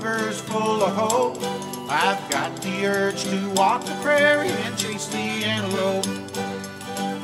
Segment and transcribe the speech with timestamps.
[0.00, 1.36] river's full of hope.
[1.90, 6.06] I've got the urge to walk the prairie and chase the antelope.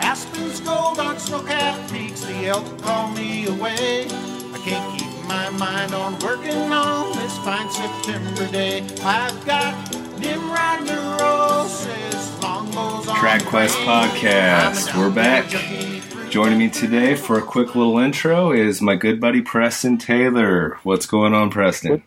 [0.00, 4.04] Aspens gold on snow-capped peaks, the elk call me away.
[4.06, 8.82] I can't keep my mind on working on this fine September day.
[9.02, 9.74] I've got
[10.18, 13.86] Nimrod neurosis, longbows on TradQuest.
[13.86, 14.98] Podcast.
[14.98, 15.44] We're back.
[15.44, 19.40] outdoor junkie for Joining me today for a quick little intro is my good buddy
[19.40, 20.78] Preston Taylor.
[20.82, 22.02] What's going on, Preston?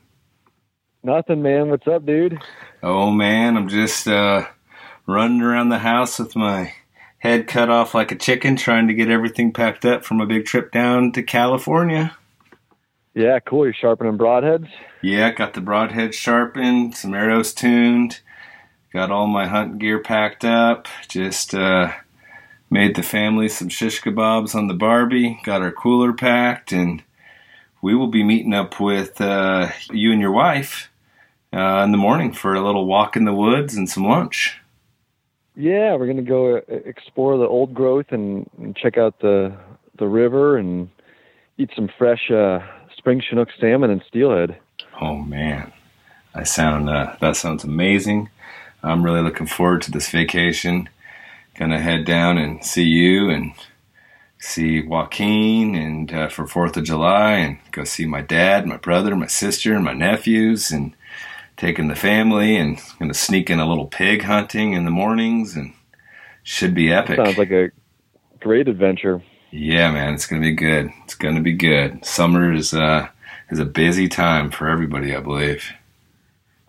[1.01, 1.69] Nothing, man.
[1.69, 2.39] What's up, dude?
[2.83, 4.45] Oh man, I'm just uh,
[5.05, 6.73] running around the house with my
[7.19, 10.45] head cut off like a chicken, trying to get everything packed up for my big
[10.45, 12.17] trip down to California.
[13.13, 13.63] Yeah, cool.
[13.63, 14.67] You're sharpening broadheads.
[15.01, 18.19] Yeah, got the broadhead sharpened, some arrows tuned,
[18.91, 20.89] got all my hunt gear packed up.
[21.07, 21.93] Just uh,
[22.69, 27.03] made the family some shish kebabs on the Barbie, got our cooler packed, and
[27.81, 30.88] we will be meeting up with uh, you and your wife
[31.53, 34.59] uh, in the morning for a little walk in the woods and some lunch.
[35.55, 39.55] Yeah, we're gonna go uh, explore the old growth and, and check out the
[39.97, 40.89] the river and
[41.57, 42.59] eat some fresh uh,
[42.97, 44.57] spring Chinook salmon and steelhead.
[45.01, 45.73] Oh man,
[46.33, 48.29] I sound uh, that sounds amazing.
[48.81, 50.87] I'm really looking forward to this vacation.
[51.55, 53.51] Gonna head down and see you and
[54.37, 59.13] see Joaquin and uh, for Fourth of July and go see my dad, my brother,
[59.15, 60.95] my sister, and my nephews and
[61.59, 65.73] taking the family and gonna sneak in a little pig hunting in the mornings and
[66.41, 67.17] should be epic.
[67.17, 67.69] Sounds like a
[68.39, 69.21] great adventure.
[69.51, 70.89] Yeah, man, it's gonna be good.
[71.03, 72.03] It's gonna be good.
[72.05, 73.09] Summer is uh,
[73.51, 75.71] is a busy time for everybody, I believe.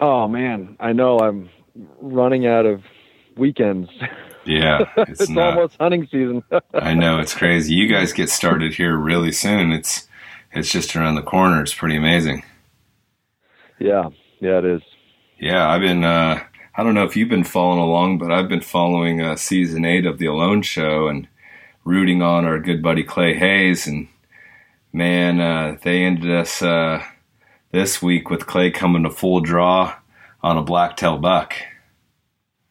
[0.01, 1.51] Oh man, I know I'm
[2.01, 2.83] running out of
[3.37, 3.89] weekends.
[4.45, 5.55] Yeah, it's, it's not.
[5.55, 6.43] almost hunting season.
[6.75, 7.75] I know it's crazy.
[7.75, 9.71] You guys get started here really soon.
[9.71, 10.09] It's
[10.53, 11.63] it's just around the corner.
[11.63, 12.43] It's pretty amazing.
[13.79, 14.09] yeah,
[14.41, 14.83] yeah, it is.
[15.39, 16.05] Yeah, I've been.
[16.05, 16.43] Uh,
[16.75, 20.07] I don't know if you've been following along, but I've been following uh, season eight
[20.07, 21.29] of the Alone Show and
[21.85, 23.87] rooting on our good buddy Clay Hayes.
[23.87, 24.09] And
[24.93, 27.03] man, uh, they ended us uh,
[27.73, 29.95] this week with Clay coming to full draw
[30.43, 31.55] on a blacktail buck.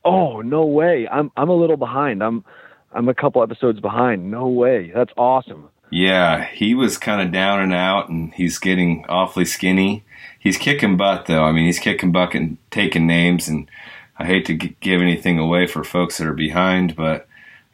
[0.03, 1.07] Oh no way!
[1.07, 2.23] I'm I'm a little behind.
[2.23, 2.43] I'm
[2.91, 4.31] I'm a couple episodes behind.
[4.31, 4.91] No way.
[4.93, 5.69] That's awesome.
[5.91, 10.03] Yeah, he was kind of down and out, and he's getting awfully skinny.
[10.39, 11.43] He's kicking butt, though.
[11.43, 13.69] I mean, he's kicking butt and taking names, and
[14.17, 17.27] I hate to g- give anything away for folks that are behind, but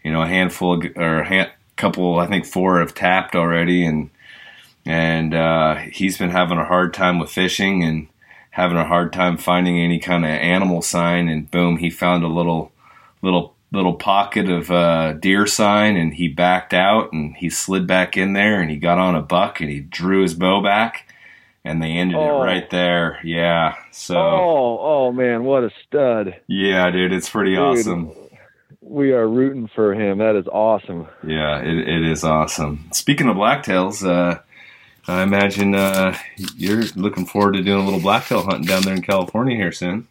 [0.04, 4.10] you know, a handful of, or a couple, I think four have tapped already, and
[4.86, 8.08] and uh, he's been having a hard time with fishing and
[8.52, 11.28] having a hard time finding any kind of animal sign.
[11.28, 12.72] And boom, he found a little
[13.22, 18.16] little little pocket of uh, deer sign, and he backed out and he slid back
[18.16, 21.08] in there, and he got on a buck, and he drew his bow back,
[21.66, 22.42] and they ended Oh.
[22.42, 23.20] it right there.
[23.24, 26.36] Yeah, so Oh, oh man, what a stud!
[26.48, 27.60] yeah, dude, it's pretty Dude.
[27.60, 28.12] awesome.
[28.82, 30.20] We are rooting for him.
[30.20, 31.08] That is awesome.
[31.26, 32.88] Yeah, it, it is awesome.
[32.94, 34.40] Speaking of blacktails, uh,
[35.08, 36.16] I imagine uh,
[36.56, 40.08] you're looking forward to doing a little blacktail hunting down there in California here soon.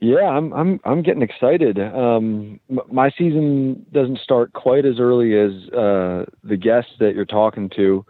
[0.00, 1.78] Yeah, I'm I'm I'm getting excited.
[1.78, 2.58] Um,
[2.90, 8.04] my season doesn't start quite as early as uh, the guests that you're talking to.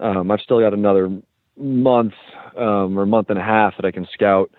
[0.00, 1.10] Um, I've still got another
[1.56, 2.14] month
[2.56, 4.50] um, or month and a half that I can scout.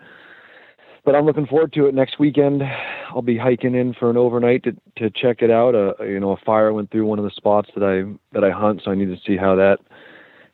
[1.04, 2.62] But I'm looking forward to it next weekend.
[3.10, 5.74] I'll be hiking in for an overnight to to check it out.
[5.74, 8.50] Uh, you know, a fire went through one of the spots that I that I
[8.50, 9.78] hunt, so I need to see how that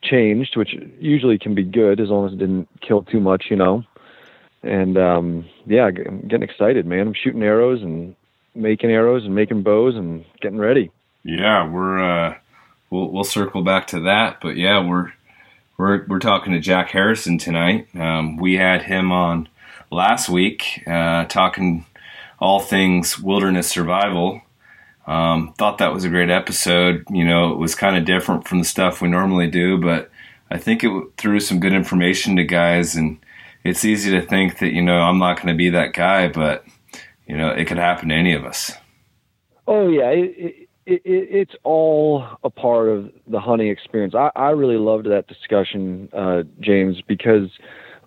[0.03, 3.57] changed, which usually can be good as long as it didn't kill too much, you
[3.57, 3.85] know.
[4.63, 7.09] And um, yeah, I'm getting excited, man.
[7.09, 8.15] I'm shooting arrows and
[8.55, 10.91] making arrows and making bows and getting ready.
[11.25, 12.35] Yeah, we're uh,
[12.91, 15.13] we'll we'll circle back to that, but yeah, we're
[15.77, 17.89] we're we're talking to Jack Harrison tonight.
[17.95, 19.49] Um, we had him on
[19.91, 21.87] last week, uh, talking
[22.39, 24.43] all things wilderness survival.
[25.07, 27.05] Um, thought that was a great episode.
[27.11, 30.11] You know, it was kind of different from the stuff we normally do, but
[30.51, 32.95] I think it threw some good information to guys.
[32.95, 33.19] And
[33.65, 36.65] it's easy to think that you know I'm not going to be that guy, but
[37.27, 38.73] you know it could happen to any of us.
[39.67, 44.15] Oh yeah, it, it, it's all a part of the hunting experience.
[44.15, 47.51] I, I really loved that discussion, uh, James, because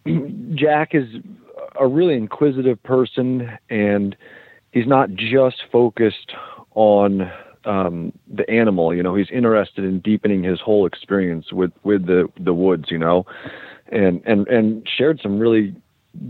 [0.56, 1.07] Jack is
[1.80, 4.16] a really inquisitive person, and
[4.72, 6.33] he's not just focused
[6.74, 7.31] on
[7.66, 8.94] um, the animal.
[8.94, 12.86] You know, he's interested in deepening his whole experience with with the the woods.
[12.89, 13.25] You know,
[13.92, 15.75] and and and shared some really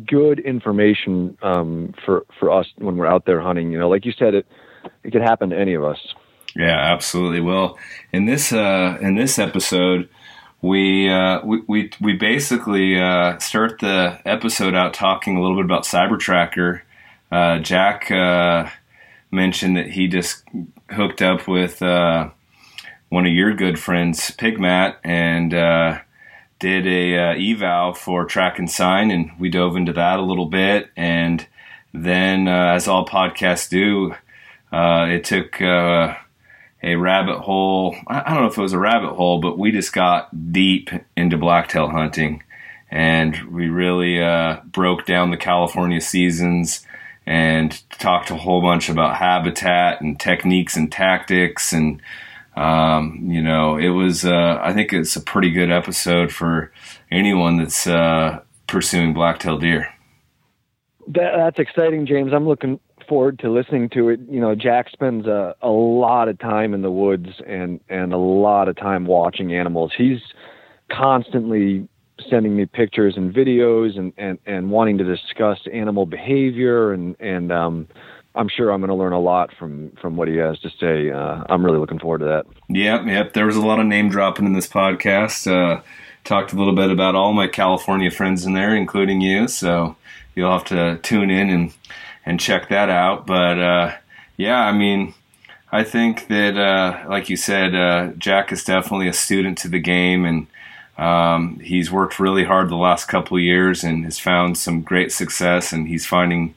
[0.07, 3.71] good information um, for for us when we're out there hunting.
[3.71, 4.45] You know, like you said, it
[5.03, 5.97] it could happen to any of us.
[6.55, 7.41] Yeah, absolutely.
[7.41, 7.77] Well,
[8.13, 10.09] in this uh, in this episode,
[10.61, 15.65] we, uh, we we we basically uh, start the episode out talking a little bit
[15.65, 16.81] about Cybertracker.
[17.29, 18.69] Uh, Jack uh,
[19.31, 20.43] mentioned that he just
[20.91, 22.29] hooked up with uh,
[23.09, 25.99] one of your good friends, Pig Matt, and uh,
[26.59, 30.89] did a eval for Track and Sign, and we dove into that a little bit.
[30.95, 31.45] And
[31.93, 34.15] then, as all podcasts do,
[34.71, 35.61] it took
[36.83, 37.95] a rabbit hole.
[38.07, 41.37] I don't know if it was a rabbit hole, but we just got deep into
[41.37, 42.43] blacktail hunting
[42.89, 46.85] and we really uh, broke down the California seasons
[47.25, 52.01] and talked a whole bunch about habitat and techniques and tactics and
[52.55, 56.71] um, you know it was uh, I think it's a pretty good episode for
[57.11, 59.93] anyone that's uh, pursuing blacktail deer.
[61.07, 62.31] That, that's exciting, James.
[62.33, 64.19] I'm looking forward to listening to it.
[64.29, 68.17] You know, Jack spends a, a lot of time in the woods and and a
[68.17, 69.91] lot of time watching animals.
[69.97, 70.19] He's
[70.91, 71.87] constantly
[72.29, 77.51] sending me pictures and videos and and and wanting to discuss animal behavior and and
[77.51, 77.87] um
[78.35, 81.09] I'm sure I'm going to learn a lot from from what he has to say.
[81.09, 82.45] Uh, I'm really looking forward to that.
[82.67, 83.33] Yep, yep.
[83.33, 85.49] There was a lot of name dropping in this podcast.
[85.49, 85.81] Uh,
[86.25, 89.47] talked a little bit about all my California friends in there, including you.
[89.47, 89.95] So
[90.35, 91.73] you'll have to tune in and
[92.25, 93.27] and check that out.
[93.27, 93.95] But uh,
[94.37, 95.13] yeah, I mean,
[95.71, 99.79] I think that, uh, like you said, uh, Jack is definitely a student to the
[99.79, 100.47] game, and
[100.97, 105.73] um, he's worked really hard the last couple years and has found some great success.
[105.73, 106.55] And he's finding,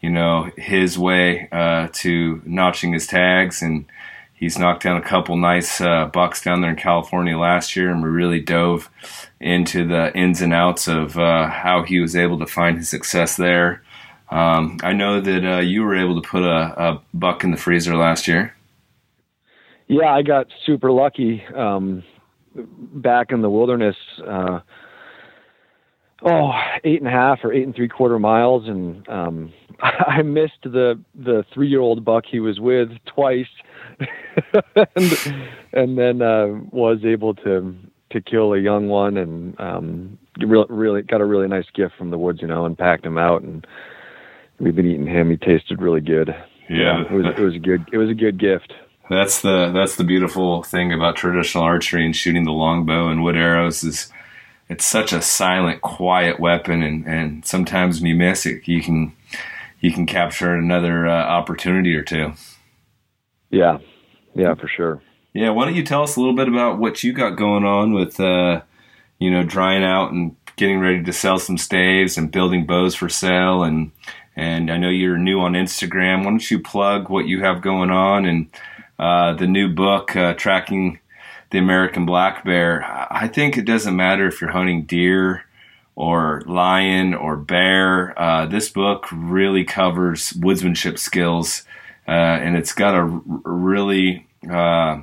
[0.00, 3.86] you know, his way uh, to notching his tags, and
[4.34, 8.02] he's knocked down a couple nice uh, bucks down there in California last year, and
[8.02, 8.88] we really dove
[9.40, 13.36] into the ins and outs of uh, how he was able to find his success
[13.36, 13.82] there.
[14.30, 17.56] Um, I know that uh, you were able to put a, a, buck in the
[17.56, 18.54] freezer last year.
[19.88, 22.04] Yeah, I got super lucky um,
[22.54, 23.96] back in the wilderness.
[24.24, 24.60] Uh,
[26.24, 26.52] oh,
[26.84, 31.00] eight and a half or eight and three quarter miles, and um, I missed the
[31.16, 33.50] the three year old buck he was with twice,
[34.94, 37.74] and, and then uh, was able to
[38.10, 42.18] to kill a young one, and um, really, got a really nice gift from the
[42.18, 43.66] woods, you know, and packed him out and
[44.60, 45.30] we've been eating him.
[45.30, 46.34] He tasted really good.
[46.68, 48.72] Yeah, it was it was a good it was a good gift.
[49.08, 53.36] That's the that's the beautiful thing about traditional archery and shooting the longbow and wood
[53.36, 54.12] arrows is
[54.68, 59.12] it's such a silent, quiet weapon, and and sometimes when you miss it, you can
[59.80, 62.34] you can capture another uh, opportunity or two.
[63.50, 63.78] Yeah,
[64.36, 65.02] yeah, for sure.
[65.32, 67.94] Yeah, why don't you tell us a little bit about what you got going on
[67.94, 68.60] with uh,
[69.18, 73.08] you know drying out and getting ready to sell some staves and building bows for
[73.08, 73.90] sale and
[74.40, 76.20] and I know you're new on Instagram.
[76.20, 78.48] Why don't you plug what you have going on and
[78.98, 80.98] uh, the new book, uh, Tracking
[81.50, 82.82] the American Black Bear?
[83.10, 85.44] I think it doesn't matter if you're hunting deer
[85.94, 88.18] or lion or bear.
[88.18, 91.64] Uh, this book really covers woodsmanship skills,
[92.08, 95.02] uh, and it's got a really uh,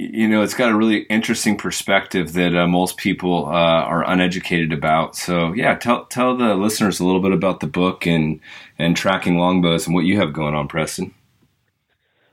[0.00, 3.50] you know, it's got a really interesting perspective that uh, most people uh,
[3.84, 5.14] are uneducated about.
[5.14, 8.40] So, yeah, tell tell the listeners a little bit about the book and
[8.78, 11.14] and tracking longbows and what you have going on, Preston.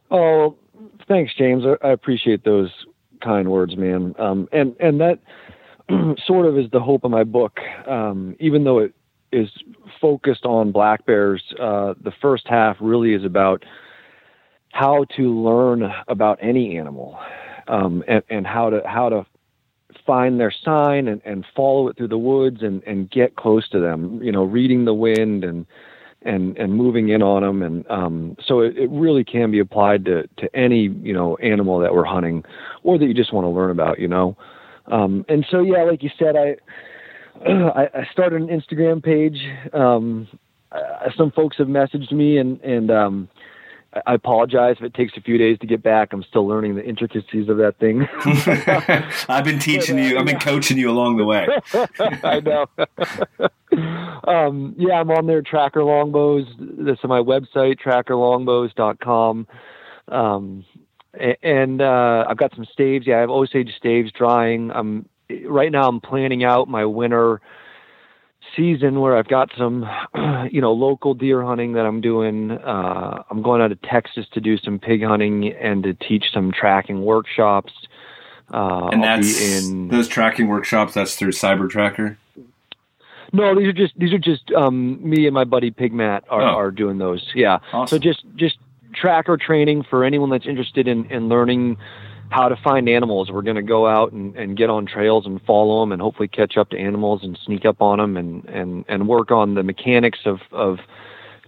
[0.10, 0.56] Oh,
[1.10, 1.66] thanks, James.
[1.84, 2.72] I, appreciate those
[3.22, 4.16] kind words, man.
[4.18, 5.20] Um, and and that
[6.26, 7.60] sort of is the hope of my book.
[7.86, 8.94] Um, even though it
[9.34, 9.50] is
[10.00, 13.66] focused on black bears, uh, the first half really is about
[14.72, 17.20] how to learn about any animal
[17.68, 19.26] um, and, and how to how to
[20.06, 23.80] find their sign and, and follow it through the woods and, and get close to
[23.80, 24.22] them.
[24.24, 25.66] You know, reading the wind and
[26.24, 30.06] and and moving in on them and um, so it, it really can be applied
[30.06, 32.44] to to any you know animal that we're hunting
[32.84, 34.00] or that you just want to learn about.
[34.00, 34.38] You know,
[34.88, 36.56] um, and so yeah, like you said, I.
[37.46, 39.38] I, started an Instagram page.
[39.72, 40.28] Um,
[40.72, 43.30] uh, some folks have messaged me and and um,
[44.06, 46.14] I apologize if it takes a few days to get back.
[46.14, 48.08] I'm still learning the intricacies of that thing.
[49.30, 50.18] I've been teaching you.
[50.18, 51.48] I've been coaching you along the way.
[52.24, 52.66] I know.
[54.32, 55.42] um, yeah, I'm on there.
[55.42, 56.48] Tracker Longbows.
[56.60, 59.48] This is my website, trackerlongbows.com.
[60.10, 60.66] Um,
[61.42, 63.08] and uh, I've got some staves.
[63.08, 64.72] Yeah, I have Osage staves drying.
[64.72, 65.08] I'm
[65.46, 65.88] right now.
[65.88, 67.42] I'm planning out my winter
[68.56, 69.88] season where I've got some,
[70.52, 72.52] you know, local deer hunting that I'm doing.
[72.52, 76.52] Uh, I'm going out to Texas to do some pig hunting and to teach some
[76.52, 77.74] tracking workshops.
[78.54, 80.94] Uh, and that's in those tracking workshops.
[80.94, 82.18] That's through Cyber Tracker.
[83.34, 86.42] No, these are just these are just um, me and my buddy Pig Matt are,
[86.42, 86.56] oh.
[86.56, 87.30] are doing those.
[87.36, 87.60] Yeah.
[87.74, 87.98] Awesome.
[87.98, 88.58] So just just
[88.94, 91.78] tracker training for anyone that's interested in in learning
[92.30, 93.32] how to find animals.
[93.32, 96.28] We're going to go out and, and get on trails and follow them and hopefully
[96.28, 99.64] catch up to animals and sneak up on them and, and, and work on the
[99.64, 100.80] mechanics of, of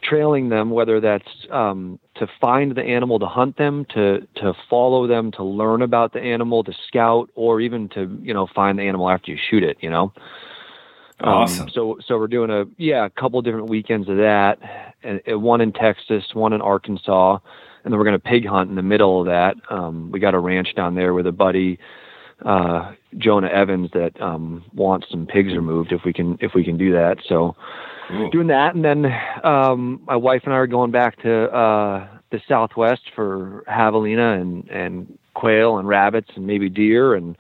[0.01, 5.05] trailing them, whether that's um, to find the animal to hunt them, to, to follow
[5.05, 8.83] them, to learn about the animal, to scout, or even to, you know, find the
[8.83, 10.13] animal after you shoot it, you know?
[11.21, 11.63] Um, awesome.
[11.63, 15.43] Um, so, so we're doing a, yeah, a couple different weekends of that, and, and
[15.43, 17.39] one in Texas, one in Arkansas
[17.83, 19.55] and then we're going to pig hunt in the middle of that.
[19.69, 21.79] Um, we got a ranch down there with a buddy,
[22.45, 26.77] uh, Jonah Evans, that um, wants some pigs removed if we can if we can
[26.77, 27.17] do that.
[27.27, 27.55] So
[28.11, 28.29] Ooh.
[28.31, 29.05] doing that, and then
[29.43, 34.67] um, my wife and I are going back to uh, the Southwest for javelina and
[34.69, 37.37] and quail and rabbits and maybe deer and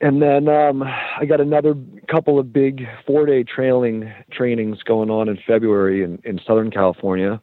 [0.00, 1.74] and then um, I got another
[2.10, 7.40] couple of big four day trailing trainings going on in February in, in Southern California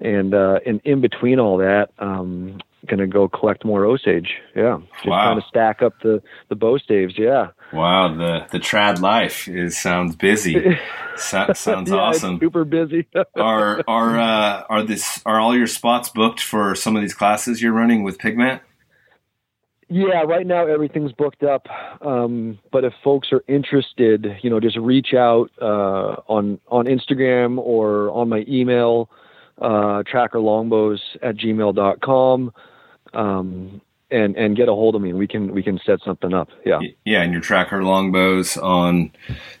[0.00, 4.30] and uh, and in between all that, um, gonna go collect more Osage.
[4.56, 5.24] Yeah, just wow.
[5.24, 7.14] trying to stack up the the bow staves.
[7.16, 7.48] Yeah.
[7.72, 10.78] Wow, the the trad life is sounds busy.
[11.16, 12.38] so, sounds yeah, awesome.
[12.40, 13.06] super busy.
[13.36, 17.62] are are uh, are this are all your spots booked for some of these classes
[17.62, 18.62] you're running with Pig Matt?
[19.92, 21.66] Yeah, right now everything's booked up.
[22.00, 27.58] Um, but if folks are interested, you know, just reach out uh, on on Instagram
[27.58, 29.10] or on my email
[29.60, 32.52] uh, trackerlongbows at gmail.com.
[33.12, 33.80] Um,
[34.12, 36.48] and, and get a hold of me and we can, we can set something up.
[36.66, 36.80] Yeah.
[37.04, 37.22] Yeah.
[37.22, 39.12] And your tracker longbows on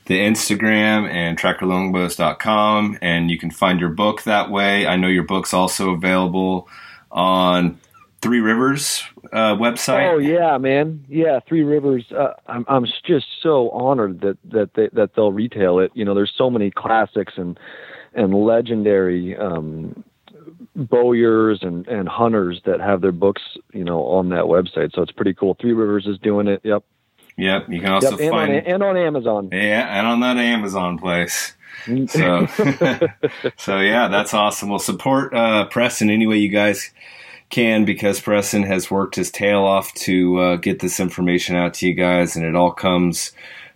[0.06, 2.98] the Instagram and trackerlongbows.com.
[3.00, 4.88] And you can find your book that way.
[4.88, 6.68] I know your book's also available
[7.12, 7.78] on
[8.22, 9.02] Three Rivers
[9.32, 10.12] uh, website.
[10.12, 11.04] Oh yeah, man.
[11.08, 12.04] Yeah, Three Rivers.
[12.12, 15.90] Uh, I'm I'm just so honored that that they, that they'll retail it.
[15.94, 17.58] You know, there's so many classics and
[18.14, 20.04] and legendary um,
[20.74, 24.94] bowyers and, and hunters that have their books, you know, on that website.
[24.94, 25.56] So it's pretty cool.
[25.60, 26.60] Three Rivers is doing it.
[26.64, 26.84] Yep.
[27.36, 27.68] Yep.
[27.68, 29.48] You can also yep, and find on, and on Amazon.
[29.52, 31.54] Yeah, and on that Amazon place.
[32.08, 32.46] So,
[33.56, 34.68] so yeah, that's awesome.
[34.68, 36.90] We'll support uh, Preston any way you guys
[37.48, 41.86] can because Preston has worked his tail off to uh, get this information out to
[41.86, 43.32] you guys, and it all comes,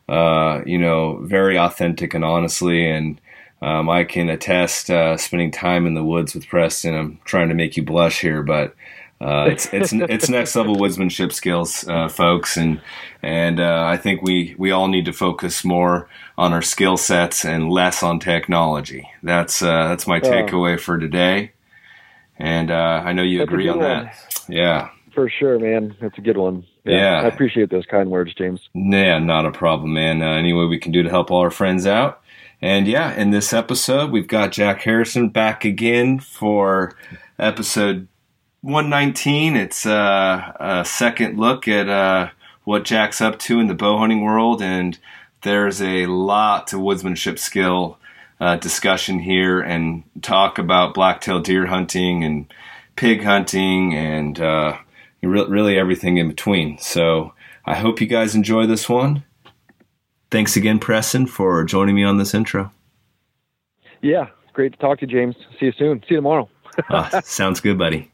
[0.08, 2.88] uh, you know, very authentic and honestly.
[2.88, 3.20] And
[3.64, 6.94] um, I can attest uh, spending time in the woods with Preston.
[6.94, 8.74] I'm trying to make you blush here, but
[9.22, 12.82] uh, it's it's it's next level woodsmanship skills, uh, folks, and
[13.22, 17.42] and uh, I think we we all need to focus more on our skill sets
[17.42, 19.08] and less on technology.
[19.22, 21.52] That's uh, that's my takeaway for today,
[22.38, 23.88] and uh, I know you that's agree on one.
[23.88, 24.44] that.
[24.46, 25.96] Yeah, for sure, man.
[26.02, 26.66] That's a good one.
[26.84, 28.60] Yeah, yeah, I appreciate those kind words, James.
[28.74, 30.20] Yeah, not a problem, man.
[30.20, 32.20] any way we can do to help all our friends out.
[32.64, 36.96] And yeah, in this episode, we've got Jack Harrison back again for
[37.38, 38.08] episode
[38.62, 39.54] 119.
[39.54, 42.30] It's uh, a second look at uh,
[42.62, 44.98] what Jack's up to in the bow hunting world, and
[45.42, 47.98] there's a lot to woodsmanship skill
[48.40, 52.46] uh, discussion here, and talk about blacktail deer hunting and
[52.96, 54.78] pig hunting, and uh,
[55.20, 56.78] really everything in between.
[56.78, 57.34] So
[57.66, 59.22] I hope you guys enjoy this one.
[60.34, 62.72] Thanks again, Preston, for joining me on this intro.
[64.02, 65.36] Yeah, great to talk to you, James.
[65.60, 66.00] See you soon.
[66.00, 66.48] See you tomorrow.
[66.90, 68.10] uh, sounds good, buddy.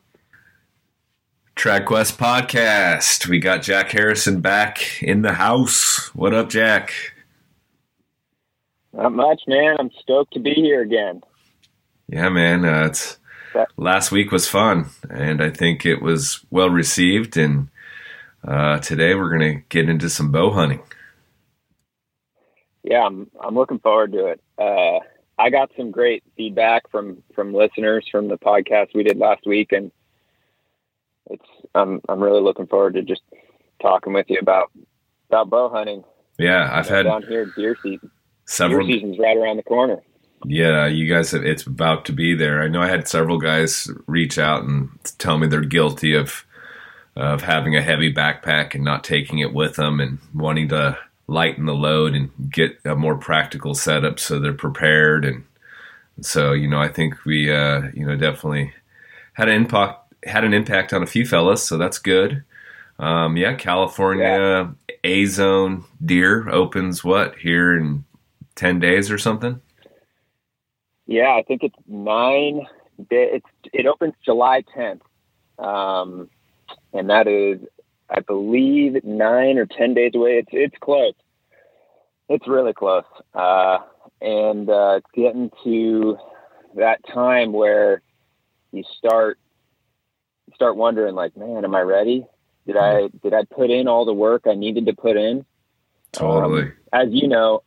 [1.56, 3.26] TradQuest podcast.
[3.26, 6.14] We got Jack Harrison back in the house.
[6.14, 6.92] What up, Jack?
[8.92, 9.76] Not much, man.
[9.78, 11.22] I'm stoked to be here again.
[12.06, 12.66] Yeah, man.
[12.66, 13.16] Uh, it's
[13.78, 17.38] last week was fun, and I think it was well received.
[17.38, 17.70] And
[18.46, 20.82] uh, today we're going to get into some bow hunting
[22.82, 24.40] yeah, I'm I'm looking forward to it.
[24.58, 25.00] Uh,
[25.38, 29.72] I got some great feedback from from listeners from the podcast we did last week,
[29.72, 29.90] and
[31.30, 33.22] it's I'm I'm really looking forward to just
[33.80, 34.70] talking with you about
[35.28, 36.04] about bow hunting.
[36.38, 38.10] Yeah, I've you know, had down here deer season.
[38.46, 40.02] Several deer season's right around the corner.
[40.46, 42.62] Yeah, you guys, have, it's about to be there.
[42.62, 46.44] I know I had several guys reach out and tell me they're guilty of
[47.16, 50.96] of having a heavy backpack and not taking it with them and wanting to
[51.30, 55.24] lighten the load and get a more practical setup so they're prepared.
[55.24, 55.44] And
[56.20, 58.72] so you know I think we uh, you know definitely
[59.34, 62.42] had an impact had an impact on a few fellas so that's good.
[62.98, 64.94] Um, yeah California yeah.
[65.04, 68.04] A zone deer opens what here in
[68.56, 69.60] 10 days or something?
[71.06, 72.66] Yeah I think it's nine
[73.08, 75.00] it's it opens July 10th
[75.58, 76.28] um,
[76.92, 77.60] and that is
[78.10, 80.38] I believe nine or ten days away.
[80.38, 81.14] It's it's close.
[82.28, 83.78] It's really close, uh,
[84.20, 86.16] and uh, it's getting to
[86.76, 88.02] that time where
[88.72, 89.38] you start
[90.54, 92.26] start wondering, like, man, am I ready?
[92.66, 95.44] Did I did I put in all the work I needed to put in?
[96.12, 96.62] Totally.
[96.62, 97.62] Um, as you know,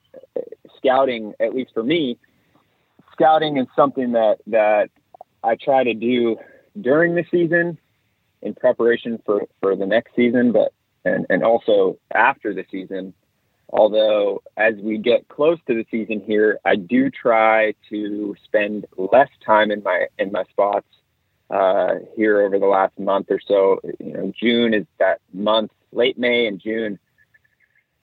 [0.78, 2.18] scouting, at least for me,
[3.12, 4.90] scouting is something that that
[5.44, 6.38] I try to do
[6.80, 7.78] during the season
[8.44, 10.74] in preparation for for the next season, but
[11.06, 13.14] and and also after the season.
[13.70, 19.30] Although as we get close to the season here, I do try to spend less
[19.44, 20.86] time in my in my spots
[21.50, 23.80] uh, here over the last month or so.
[24.00, 27.00] You know, June is that month, late May and June.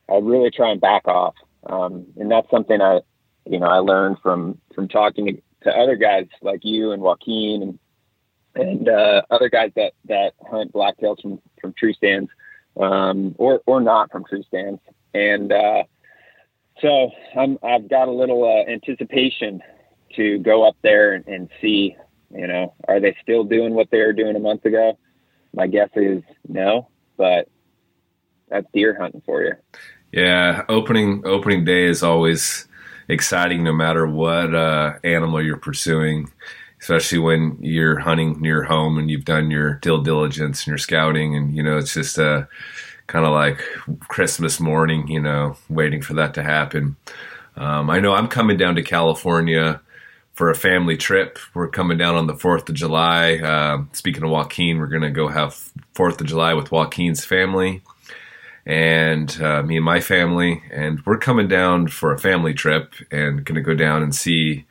[0.09, 1.35] I really try and back off,
[1.67, 2.99] um, and that's something I,
[3.45, 7.79] you know, I learned from from talking to other guys like you and Joaquin and
[8.55, 12.29] and uh, other guys that that hunt blacktails from from tree stands
[12.79, 14.81] um, or or not from tree stands.
[15.13, 15.83] And uh,
[16.81, 19.61] so I'm I've got a little uh, anticipation
[20.15, 21.95] to go up there and, and see.
[22.33, 24.97] You know, are they still doing what they were doing a month ago?
[25.53, 27.49] My guess is no, but
[28.47, 29.53] that's deer hunting for you.
[30.13, 32.67] Yeah, opening opening day is always
[33.09, 36.31] exciting, no matter what uh, animal you're pursuing.
[36.81, 41.35] Especially when you're hunting near home and you've done your due diligence and your scouting,
[41.35, 42.47] and you know it's just a
[43.07, 43.59] kind of like
[44.07, 46.95] Christmas morning, you know, waiting for that to happen.
[47.57, 49.81] Um, I know I'm coming down to California
[50.33, 51.37] for a family trip.
[51.53, 53.35] We're coming down on the 4th of July.
[53.35, 57.81] Uh, speaking of Joaquin, we're going to go have 4th of July with Joaquin's family
[58.65, 60.63] and uh, me and my family.
[60.71, 64.65] And we're coming down for a family trip and going to go down and see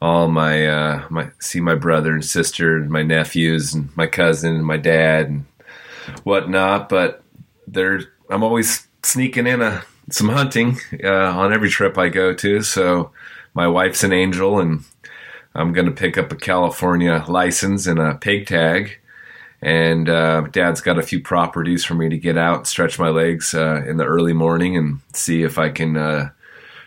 [0.00, 4.56] all my, uh, my, see my brother and sister and my nephews and my cousin
[4.56, 5.44] and my dad and
[6.24, 6.88] whatnot.
[6.88, 7.22] But
[7.66, 12.62] there, I'm always sneaking in a, some hunting uh, on every trip I go to.
[12.62, 13.12] So
[13.54, 14.84] my wife's an angel and
[15.54, 19.00] I'm going to pick up a California license and a pig tag
[19.62, 23.54] and uh, dad's got a few properties for me to get out stretch my legs
[23.54, 26.30] uh, in the early morning and see if I can uh,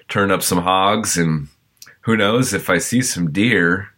[0.07, 1.17] turn up some hogs.
[1.17, 1.49] And
[2.03, 3.89] who knows if I see some deer,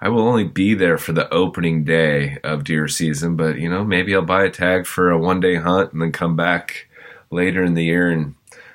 [0.00, 3.36] I will only be there for the opening day of deer season.
[3.36, 6.12] But you know, maybe I'll buy a tag for a one day hunt and then
[6.12, 6.88] come back
[7.30, 8.34] later in the year and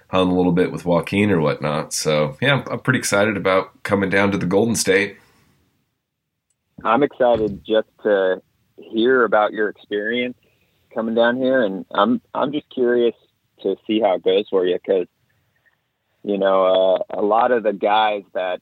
[0.09, 1.93] hunt a little bit with Joaquin or whatnot.
[1.93, 5.17] So yeah, I'm pretty excited about coming down to the Golden State.
[6.83, 8.41] I'm excited just to
[8.77, 10.37] hear about your experience
[10.93, 13.15] coming down here, and I'm I'm just curious
[13.61, 15.07] to see how it goes for you because
[16.25, 18.61] you know uh, a lot of the guys that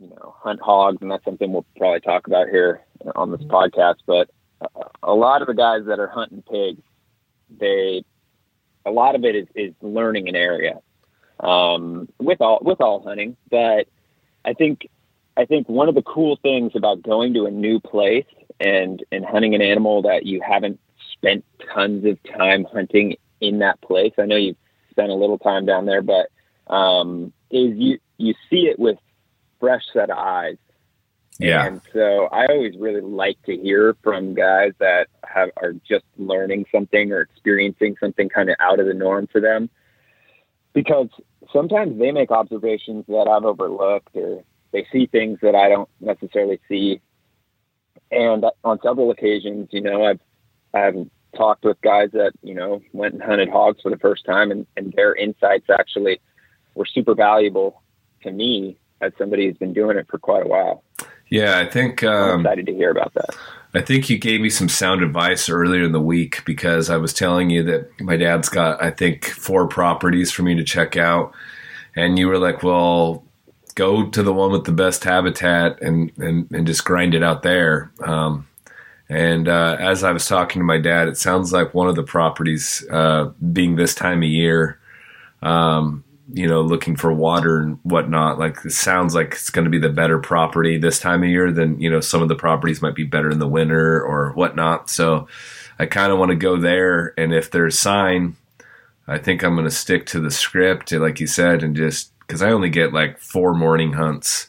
[0.00, 2.82] you know hunt hogs, and that's something we'll probably talk about here
[3.16, 3.96] on this podcast.
[4.06, 6.82] But uh, a lot of the guys that are hunting pigs,
[7.58, 8.04] they
[8.84, 10.80] a lot of it is, is learning an area
[11.40, 13.88] um, with all with all hunting, but
[14.44, 14.88] I think
[15.36, 18.26] I think one of the cool things about going to a new place
[18.60, 20.78] and and hunting an animal that you haven't
[21.12, 24.12] spent tons of time hunting in that place.
[24.18, 24.56] I know you've
[24.90, 26.31] spent a little time down there, but
[26.66, 28.98] um, is you you see it with
[29.60, 30.56] fresh set of eyes.
[31.38, 31.66] Yeah.
[31.66, 36.66] And so I always really like to hear from guys that have are just learning
[36.70, 39.70] something or experiencing something kind of out of the norm for them.
[40.72, 41.08] Because
[41.52, 46.60] sometimes they make observations that I've overlooked or they see things that I don't necessarily
[46.68, 47.00] see.
[48.10, 50.20] And on several occasions, you know, I've
[50.74, 54.50] I've talked with guys that you know went and hunted hogs for the first time,
[54.50, 56.20] and, and their insights actually
[56.74, 57.82] were super valuable
[58.22, 60.84] to me as somebody who's been doing it for quite a while.
[61.28, 63.36] Yeah, I think um, I'm excited to hear about that.
[63.74, 67.14] I think you gave me some sound advice earlier in the week because I was
[67.14, 71.32] telling you that my dad's got I think four properties for me to check out,
[71.96, 73.24] and you were like, "Well,
[73.74, 77.42] go to the one with the best habitat and and, and just grind it out
[77.42, 77.90] there.
[78.04, 78.46] Um,
[79.08, 82.02] and uh, as I was talking to my dad, it sounds like one of the
[82.02, 84.78] properties, uh, being this time of year,
[85.42, 89.70] um, you know, looking for water and whatnot, like it sounds like it's going to
[89.70, 92.82] be the better property this time of year than you know some of the properties
[92.82, 94.88] might be better in the winter or whatnot.
[94.88, 95.26] So
[95.78, 98.36] I kind of want to go there, and if there's sign,
[99.06, 102.42] I think I'm going to stick to the script, like you said, and just because
[102.42, 104.48] I only get like four morning hunts.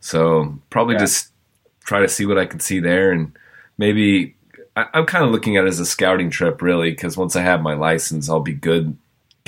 [0.00, 1.00] So probably yeah.
[1.00, 1.32] just
[1.80, 3.36] try to see what I can see there, and
[3.76, 4.36] maybe
[4.76, 7.42] I, am kind of looking at it as a scouting trip, really, because once I
[7.42, 8.96] have my license, I'll be good.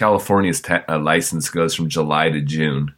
[0.00, 2.94] California's uh, license goes from July to June,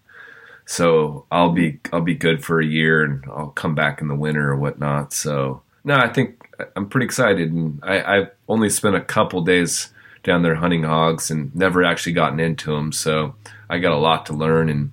[0.67, 4.15] so I'll be I'll be good for a year, and I'll come back in the
[4.15, 5.13] winter or whatnot.
[5.13, 9.93] So no, I think I'm pretty excited, and I, I've only spent a couple days
[10.23, 12.93] down there hunting hogs and never actually gotten into them.
[12.93, 13.35] So
[13.69, 14.93] I got a lot to learn and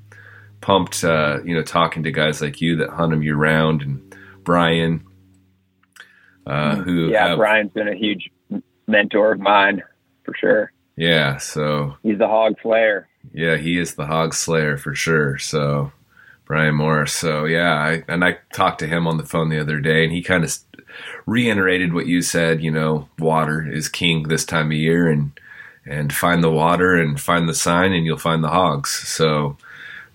[0.62, 4.16] pumped, uh, you know, talking to guys like you that hunt them year round and
[4.44, 5.06] Brian,
[6.48, 8.32] uh, who yeah, have, Brian's been a huge
[8.88, 9.84] mentor of mine
[10.24, 10.72] for sure.
[11.00, 13.08] Yeah, so he's the hog slayer.
[13.34, 15.38] Yeah, he is the hog slayer for sure.
[15.38, 15.94] So
[16.44, 17.14] Brian Morris.
[17.14, 20.12] So yeah, I, and I talked to him on the phone the other day, and
[20.12, 20.58] he kind of
[21.26, 22.62] reiterated what you said.
[22.62, 25.32] You know, water is king this time of year, and
[25.86, 28.90] and find the water and find the sign, and you'll find the hogs.
[28.90, 29.56] So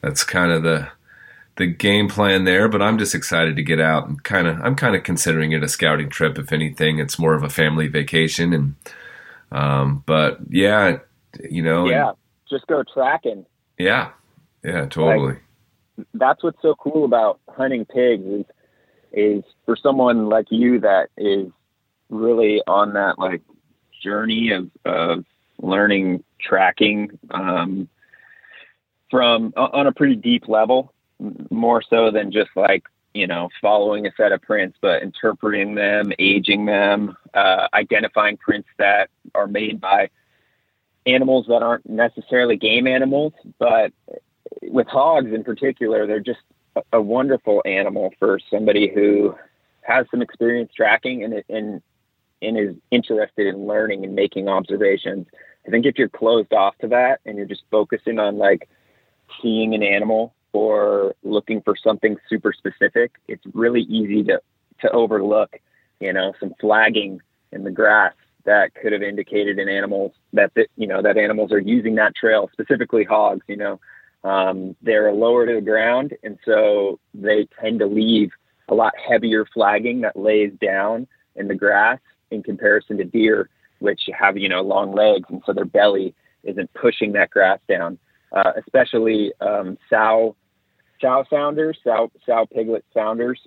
[0.02, 0.88] that's kind of the
[1.56, 2.68] the game plan there.
[2.68, 5.62] But I'm just excited to get out and kind of I'm kind of considering it
[5.62, 6.38] a scouting trip.
[6.38, 8.74] If anything, it's more of a family vacation, and
[9.54, 10.98] um, but yeah,
[11.48, 12.16] you know, yeah, and,
[12.50, 13.46] just go tracking.
[13.78, 14.10] Yeah,
[14.64, 15.34] yeah, totally.
[15.96, 18.44] Like, that's what's so cool about hunting pigs is
[19.12, 21.46] is for someone like you that is
[22.10, 23.42] really on that like
[24.02, 25.24] journey of of
[25.62, 27.88] learning tracking um,
[29.08, 30.92] from on a pretty deep level,
[31.50, 32.82] more so than just like
[33.14, 38.68] you know following a set of prints, but interpreting them, aging them, uh, identifying prints
[38.78, 40.10] that are made by
[41.06, 43.92] animals that aren't necessarily game animals, but
[44.62, 46.40] with hogs in particular, they're just
[46.92, 49.34] a, wonderful animal for somebody who
[49.82, 51.82] has some experience tracking and, and
[52.42, 55.26] and is interested in learning and making observations.
[55.66, 58.68] I think if you're closed off to that and you're just focusing on like
[59.40, 64.40] seeing an animal or looking for something super specific, it's really easy to
[64.80, 65.56] to overlook,
[66.00, 67.20] you know, some flagging
[67.52, 68.12] in the grass
[68.44, 72.14] that could have indicated an animal that, that you know that animals are using that
[72.14, 73.80] trail, specifically hogs, you know,
[74.22, 78.30] um, they're lower to the ground, and so they tend to leave
[78.68, 81.98] a lot heavier flagging that lays down in the grass
[82.30, 86.14] in comparison to deer, which have you know long legs, and so their belly
[86.44, 87.98] isn't pushing that grass down.
[88.32, 90.34] Uh, especially um, sow
[91.00, 93.40] sow sounders, sow sow piglet sounders,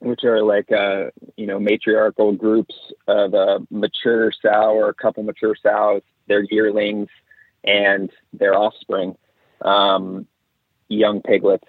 [0.00, 2.74] which are like uh, you know matriarchal groups
[3.06, 7.08] of a mature sow or a couple mature sows, their yearlings,
[7.64, 9.16] and their offspring
[9.62, 10.26] um,
[10.88, 11.68] young piglets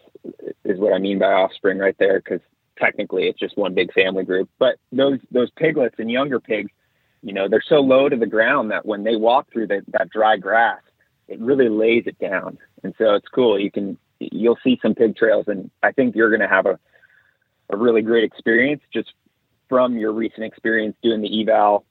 [0.66, 2.42] is what I mean by offspring right there, because
[2.78, 4.50] technically it's just one big family group.
[4.60, 6.72] But those those piglets and younger pigs,
[7.22, 10.10] you know, they're so low to the ground that when they walk through the, that
[10.10, 10.82] dry grass,
[11.28, 12.58] it really lays it down.
[12.84, 13.60] And so it's cool.
[13.60, 16.80] You can you'll see some pig trails, and I think you're going to have a
[17.70, 19.14] a really great experience just
[19.68, 21.86] from your recent experience doing the eval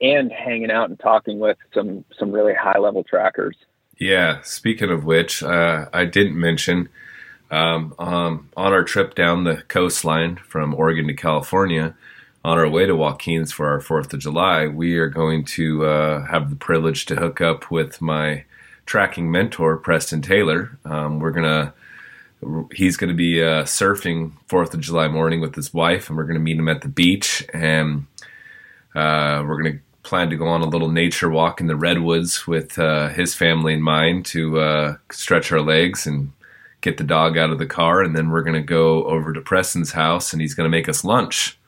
[0.00, 3.56] and hanging out and talking with some some really high level trackers.
[3.98, 4.42] Yeah.
[4.42, 6.88] Speaking of which, uh, I didn't mention
[7.50, 11.96] um, um, on our trip down the coastline from Oregon to California,
[12.44, 16.26] on our way to Joaquin's for our Fourth of July, we are going to uh,
[16.26, 18.44] have the privilege to hook up with my
[18.88, 20.78] tracking mentor, Preston Taylor.
[20.84, 21.74] Um, we're gonna
[22.72, 26.40] he's to be uh, surfing Fourth of July morning with his wife, and we're to
[26.40, 28.06] meet him at the beach, and
[28.94, 32.78] uh, we're to plan to go on a little nature walk in the redwoods with
[32.78, 36.32] uh, his family and mine to uh, stretch our legs and
[36.80, 39.92] get the dog out of the car, and then we're to go over to Preston's
[39.92, 41.58] house, and he's to make us lunch.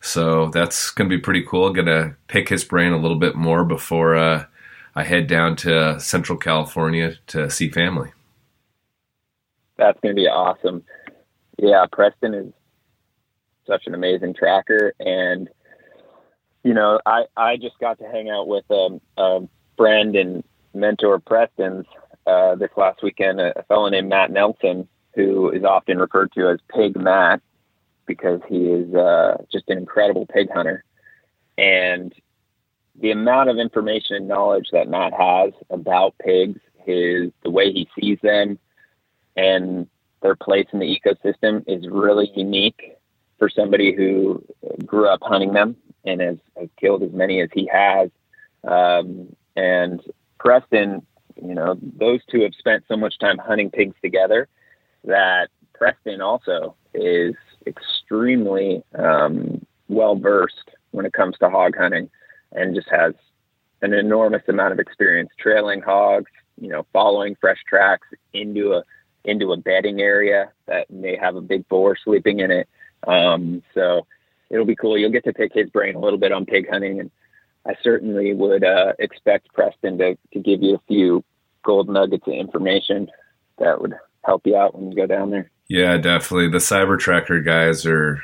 [0.00, 1.74] So that's to be pretty cool.
[1.74, 4.44] To pick his brain a little bit more before uh,
[4.94, 8.10] I head down to Central California to see family.
[9.76, 10.84] That's going to be awesome.
[11.58, 12.52] Yeah, Preston is
[13.66, 15.48] such an amazing tracker, and
[16.64, 19.40] you know, I, I just got to hang out with um, a
[19.76, 21.86] friend and mentor Preston's
[22.26, 26.48] uh, this last weekend, a, a fellow named Matt Nelson, who is often referred to
[26.50, 27.40] as Pig Matt
[28.06, 30.84] because he is uh, just an incredible pig hunter.
[31.56, 32.12] And
[33.00, 37.88] the amount of information and knowledge that Matt has about pigs, his the way he
[37.98, 38.58] sees them,
[39.36, 39.88] and
[40.22, 42.96] their place in the ecosystem is really unique
[43.38, 44.44] for somebody who
[44.84, 48.10] grew up hunting them and has, has killed as many as he has.
[48.64, 50.00] Um, and
[50.38, 51.06] Preston,
[51.42, 54.46] you know, those two have spent so much time hunting pigs together
[55.04, 57.34] that Preston also is
[57.66, 62.10] extremely um, well versed when it comes to hog hunting
[62.52, 63.14] and just has
[63.82, 68.82] an enormous amount of experience trailing hogs, you know, following fresh tracks into a
[69.24, 72.68] into a bedding area that may have a big boar sleeping in it.
[73.06, 74.06] Um, so
[74.48, 74.96] it'll be cool.
[74.96, 77.10] You'll get to pick his brain a little bit on pig hunting, and
[77.66, 81.24] I certainly would uh, expect Preston to to give you a few
[81.62, 83.08] gold nuggets of information
[83.58, 85.50] that would help you out when you go down there.
[85.68, 86.48] Yeah, definitely.
[86.48, 88.20] The cyber tracker guys are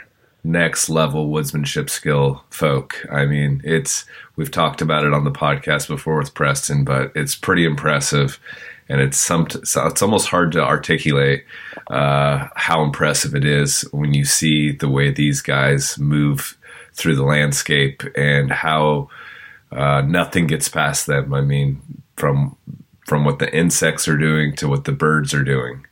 [0.46, 3.04] next level woodsmanship skill folk.
[3.10, 4.04] I mean, it's
[4.36, 8.38] we've talked about it on the podcast before with Preston, but it's pretty impressive.
[8.88, 11.44] and it's some it's almost hard to articulate
[11.88, 16.56] uh, how impressive it is when you see the way these guys move
[16.92, 19.08] through the landscape and how
[19.72, 21.34] uh, nothing gets past them.
[21.34, 21.80] I mean,
[22.16, 22.56] from
[23.06, 25.86] from what the insects are doing to what the birds are doing,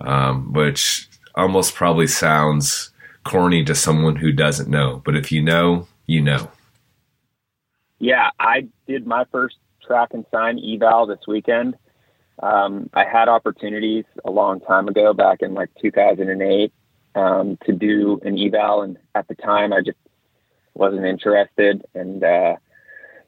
[0.00, 2.90] um, which almost probably sounds
[3.24, 5.02] corny to someone who doesn't know.
[5.04, 6.50] But if you know, you know.
[7.98, 9.56] Yeah, I did my first
[9.86, 11.76] track and sign eval this weekend.
[12.42, 16.72] Um, I had opportunities a long time ago, back in like 2008,
[17.14, 19.98] um, to do an eval, and at the time I just
[20.74, 21.84] wasn't interested.
[21.94, 22.56] And uh,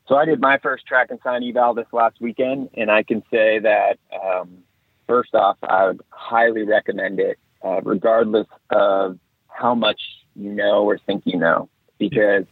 [0.09, 3.23] so I did my first track and sign eval this last weekend, and I can
[3.31, 4.59] say that um,
[5.07, 9.19] first off, I would highly recommend it, uh, regardless of
[9.55, 10.01] how much
[10.35, 12.45] you know or think you know, because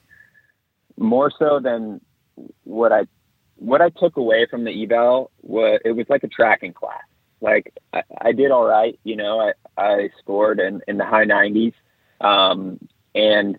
[0.97, 2.01] more so than
[2.65, 3.07] what I
[3.57, 7.03] what I took away from the eval was it was like a tracking class.
[7.41, 11.25] Like I, I did all right, you know, I, I scored in, in the high
[11.25, 11.75] 90s,
[12.21, 12.79] um,
[13.15, 13.59] and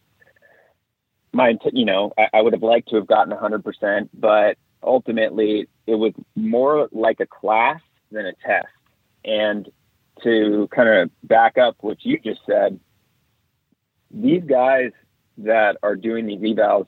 [1.33, 5.95] my, you know, I, I would have liked to have gotten 100%, but ultimately it
[5.95, 8.67] was more like a class than a test.
[9.25, 9.69] And
[10.23, 12.79] to kind of back up what you just said,
[14.13, 14.91] these guys
[15.39, 16.87] that are doing these evals,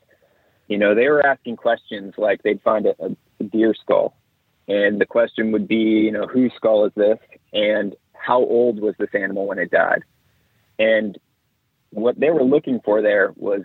[0.67, 2.95] you know, they were asking questions like they'd find a,
[3.39, 4.15] a deer skull.
[4.67, 7.19] And the question would be, you know, whose skull is this?
[7.53, 10.03] And how old was this animal when it died?
[10.79, 11.17] And
[11.91, 13.61] what they were looking for there was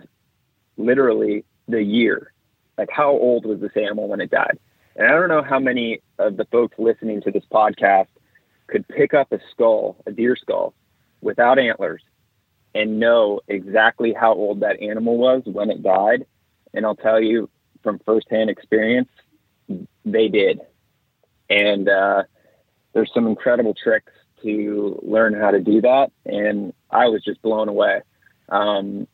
[0.77, 2.33] literally the year.
[2.77, 4.59] Like, how old was this animal when it died?
[4.95, 8.07] And I don't know how many of the folks listening to this podcast
[8.67, 10.73] could pick up a skull, a deer skull,
[11.21, 12.01] without antlers
[12.73, 16.25] and know exactly how old that animal was when it died.
[16.73, 17.49] And I'll tell you
[17.83, 19.09] from firsthand experience,
[20.05, 20.61] they did.
[21.49, 22.23] And uh,
[22.93, 26.11] there's some incredible tricks to learn how to do that.
[26.25, 28.01] And I was just blown away.
[28.49, 29.07] Um,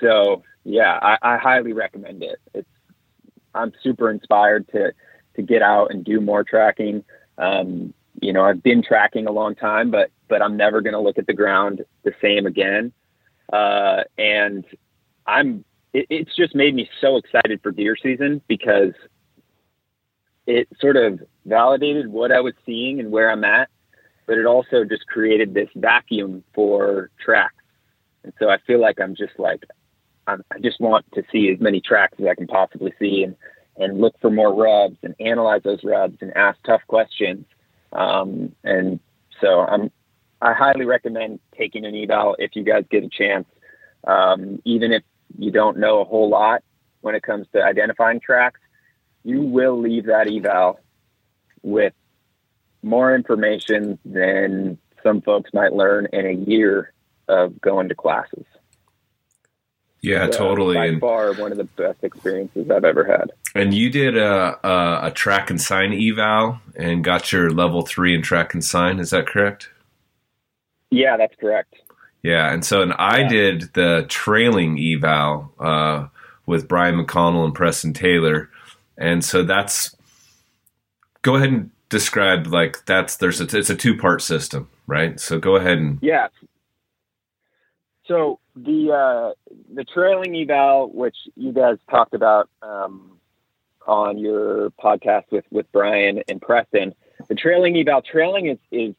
[0.00, 2.38] so yeah, I, I highly recommend it.
[2.52, 2.68] It's
[3.54, 4.92] I'm super inspired to
[5.36, 7.04] to get out and do more tracking.
[7.38, 11.00] Um, you know, I've been tracking a long time, but but I'm never going to
[11.00, 12.92] look at the ground the same again.
[13.52, 14.64] Uh, and
[15.26, 18.92] I'm it, it's just made me so excited for deer season because
[20.46, 23.68] it sort of validated what I was seeing and where I'm at,
[24.26, 27.54] but it also just created this vacuum for tracks.
[28.22, 29.64] And so I feel like I'm just like
[30.26, 33.36] I, I just want to see as many tracks as I can possibly see and,
[33.76, 37.44] and look for more rubs and analyze those rubs and ask tough questions.
[37.92, 39.00] Um, and
[39.40, 39.90] so I'm,
[40.44, 43.48] I highly recommend taking an eval if you guys get a chance.
[44.06, 45.02] Um, even if
[45.38, 46.62] you don't know a whole lot
[47.00, 48.60] when it comes to identifying tracks,
[49.24, 50.80] you will leave that eval
[51.62, 51.94] with
[52.82, 56.92] more information than some folks might learn in a year
[57.26, 58.44] of going to classes.
[60.02, 60.74] Yeah, totally.
[60.74, 63.32] By and, far, one of the best experiences I've ever had.
[63.54, 68.14] And you did a, a, a track and sign eval and got your level three
[68.14, 68.98] in track and sign.
[69.00, 69.70] Is that correct?
[70.94, 71.74] Yeah, that's correct.
[72.22, 73.28] Yeah, and so and I yeah.
[73.28, 76.06] did the trailing eval uh,
[76.46, 78.50] with Brian McConnell and Preston Taylor,
[78.96, 79.94] and so that's.
[81.22, 85.18] Go ahead and describe like that's there's a, it's a two part system, right?
[85.20, 86.28] So go ahead and yeah.
[88.06, 93.18] So the uh, the trailing eval, which you guys talked about um,
[93.86, 96.94] on your podcast with with Brian and Preston,
[97.28, 98.02] the trailing eval.
[98.02, 98.94] Trailing is is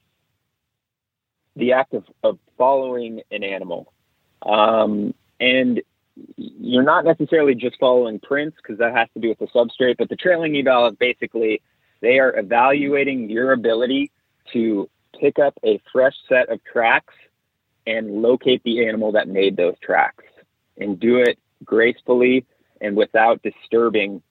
[1.55, 3.91] the act of, of following an animal,
[4.41, 5.81] um, and
[6.37, 9.97] you're not necessarily just following prints because that has to do with the substrate.
[9.97, 11.61] But the trailing eval is basically
[12.01, 14.11] they are evaluating your ability
[14.53, 14.89] to
[15.19, 17.13] pick up a fresh set of tracks
[17.87, 20.23] and locate the animal that made those tracks
[20.77, 22.45] and do it gracefully
[22.81, 24.21] and without disturbing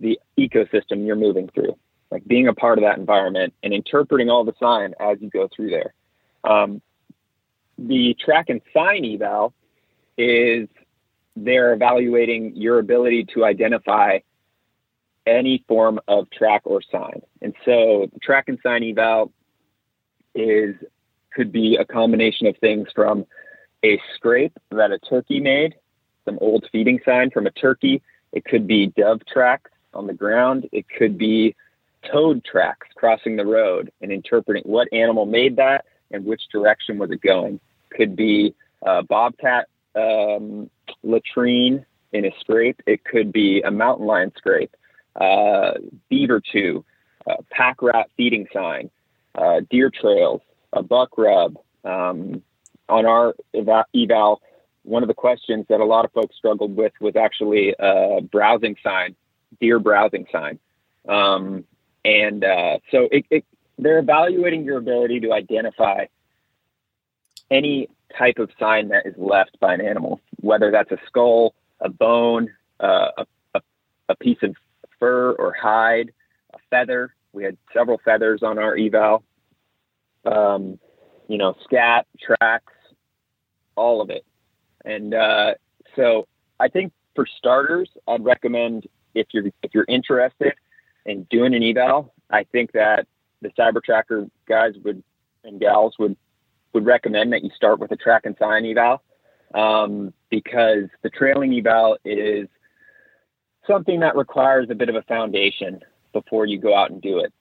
[0.00, 1.76] the ecosystem you're moving through.
[2.10, 5.48] Like being a part of that environment and interpreting all the sign as you go
[5.54, 5.94] through there.
[6.44, 6.82] Um,
[7.78, 9.52] the track and sign eval
[10.16, 10.68] is
[11.36, 14.18] they're evaluating your ability to identify
[15.26, 17.22] any form of track or sign.
[17.40, 19.32] And so the track and sign eval
[20.34, 20.74] is
[21.34, 23.24] could be a combination of things from
[23.84, 25.74] a scrape that a turkey made,
[26.24, 28.02] some old feeding sign from a turkey.
[28.32, 30.68] It could be dove tracks on the ground.
[30.72, 31.56] It could be
[32.10, 37.10] toad tracks crossing the road and interpreting what animal made that and which direction was
[37.10, 37.60] it going.
[37.90, 40.70] Could be a bobcat um,
[41.02, 42.80] latrine in a scrape.
[42.86, 44.74] It could be a mountain lion scrape,
[45.16, 45.72] uh,
[46.08, 46.84] beaver chew.
[47.26, 48.90] a pack rat feeding sign,
[49.34, 50.40] uh, deer trails,
[50.72, 51.56] a buck rub.
[51.84, 52.42] Um,
[52.88, 54.40] on our eval,
[54.82, 58.76] one of the questions that a lot of folks struggled with was actually a browsing
[58.82, 59.14] sign,
[59.60, 60.58] deer browsing sign.
[61.08, 61.64] Um,
[62.04, 63.44] and uh, so it, it,
[63.84, 66.06] they're evaluating your ability to identify
[67.50, 71.88] any type of sign that is left by an animal, whether that's a skull, a
[71.88, 73.60] bone, uh, a, a,
[74.10, 74.54] a, piece of
[74.98, 76.12] fur or hide,
[76.54, 77.14] a feather.
[77.32, 79.22] We had several feathers on our eval.
[80.24, 80.78] Um,
[81.28, 82.72] you know, scat, tracks,
[83.74, 84.24] all of it.
[84.84, 85.54] And uh,
[85.96, 86.28] so
[86.60, 90.54] I think for starters, I'd recommend if you're if you're interested
[91.06, 93.06] in doing an eval, I think that
[93.42, 95.02] the CyberTracker guys would
[95.44, 96.16] and gals would
[96.72, 99.02] would recommend that you start with a track and sign eval
[99.54, 102.48] um, because the trailing eval is
[103.66, 105.80] something that requires a bit of a foundation
[106.12, 107.32] before you go out and do it.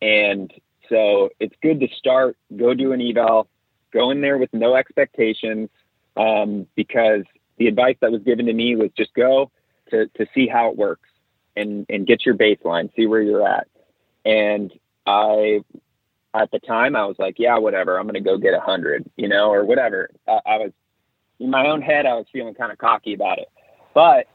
[0.00, 0.52] And
[0.88, 3.48] so it's good to start, go do an eval,
[3.92, 5.68] go in there with no expectations
[6.16, 7.22] um, because
[7.58, 9.50] the advice that was given to me was just go
[9.90, 11.08] to, to see how it works
[11.56, 13.68] and, and get your baseline, see where you're at.
[14.24, 14.72] And
[15.06, 15.60] I
[16.34, 19.04] at the time I was like, yeah, whatever, I'm going to go get a hundred,
[19.16, 20.10] you know, or whatever.
[20.26, 20.72] I, I was
[21.38, 23.48] in my own head, I was feeling kind of cocky about it.
[23.94, 24.26] But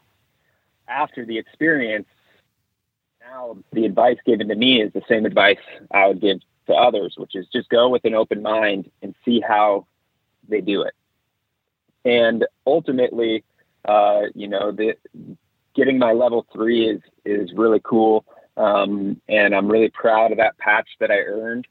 [0.87, 2.07] after the experience,
[3.21, 5.57] now the advice given to me is the same advice
[5.91, 9.41] I would give to others, which is just go with an open mind and see
[9.41, 9.87] how
[10.47, 10.93] they do it.
[12.05, 13.43] And ultimately,
[13.85, 14.95] uh, you know, the
[15.75, 18.25] getting my level three is is really cool.
[18.57, 21.67] Um, and I'm really proud of that patch that I earned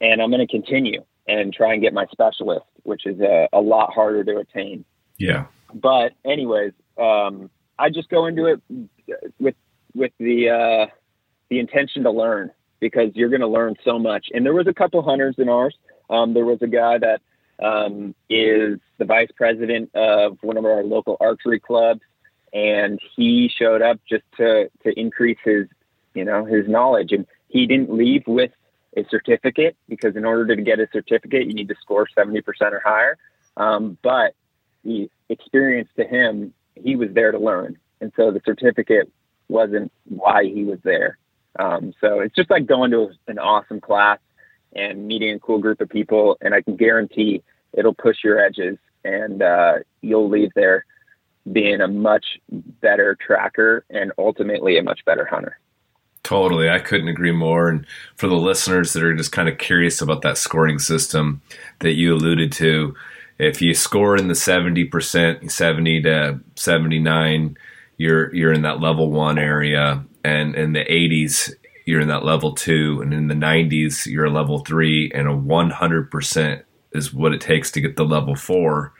[0.00, 3.60] and I'm going to continue and try and get my specialist, which is a, a
[3.60, 4.84] lot harder to attain.
[5.18, 5.46] Yeah.
[5.74, 8.62] But anyways, um, I just go into it
[9.38, 9.54] with
[9.94, 10.86] with the uh,
[11.50, 14.26] the intention to learn because you're going to learn so much.
[14.32, 15.76] And there was a couple hunters in ours.
[16.08, 17.20] Um, there was a guy that
[17.62, 22.00] um, is the vice president of one of our local archery clubs,
[22.52, 25.66] and he showed up just to to increase his
[26.18, 27.12] you know his knowledge.
[27.12, 28.50] And he didn't leave with
[28.96, 32.82] a certificate because in order to get a certificate, you need to score 70% or
[32.84, 33.16] higher.
[33.56, 34.34] Um, but
[34.84, 37.78] the experience to him, he was there to learn.
[38.00, 39.10] And so the certificate
[39.48, 41.18] wasn't why he was there.
[41.58, 44.18] Um, so it's just like going to an awesome class
[44.74, 46.36] and meeting a cool group of people.
[46.40, 50.84] And I can guarantee it'll push your edges and uh, you'll leave there
[51.50, 55.58] being a much better tracker and ultimately a much better hunter.
[56.22, 56.68] Totally.
[56.68, 57.68] I couldn't agree more.
[57.68, 61.40] And for the listeners that are just kind of curious about that scoring system
[61.80, 62.94] that you alluded to,
[63.38, 67.56] if you score in the 70%, 70 to 79,
[67.96, 71.52] you're you're in that level 1 area and in the 80s
[71.84, 75.32] you're in that level 2 and in the 90s you're a level 3 and a
[75.32, 78.92] 100% is what it takes to get the level 4.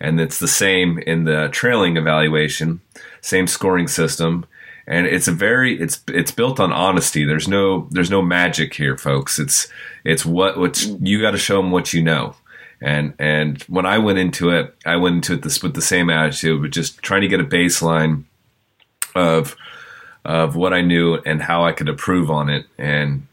[0.00, 2.80] And it's the same in the trailing evaluation,
[3.20, 4.44] same scoring system
[4.86, 7.24] and it's a very it's it's built on honesty.
[7.24, 9.38] There's no there's no magic here, folks.
[9.38, 9.68] It's
[10.04, 12.34] it's what what you got to show them what you know.
[12.80, 16.10] And and when I went into it, I went into it this with the same
[16.10, 18.24] attitude, but just trying to get a baseline
[19.14, 19.56] of
[20.24, 22.66] of what I knew and how I could improve on it.
[22.78, 23.26] And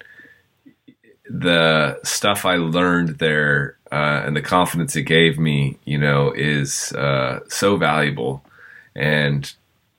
[1.30, 6.92] the stuff I learned there uh, and the confidence it gave me, you know, is
[6.94, 8.44] uh, so valuable.
[8.96, 9.52] And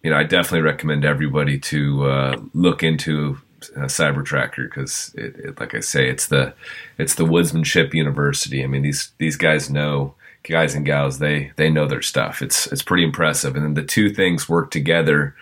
[0.02, 3.38] you know, I definitely recommend everybody to uh, look into
[3.76, 6.54] uh, CyberTracker because, it, it, like I say, it's the
[6.98, 8.64] it's the woodsmanship university.
[8.64, 12.40] I mean, these these guys know guys and gals they they know their stuff.
[12.42, 15.34] It's it's pretty impressive, and then the two things work together,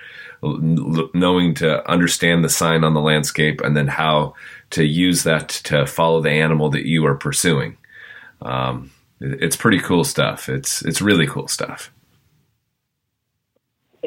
[0.42, 4.34] knowing to understand the sign on the landscape and then how
[4.70, 7.76] to use that to follow the animal that you are pursuing.
[8.42, 8.90] Um,
[9.20, 10.48] it's pretty cool stuff.
[10.48, 11.92] It's it's really cool stuff.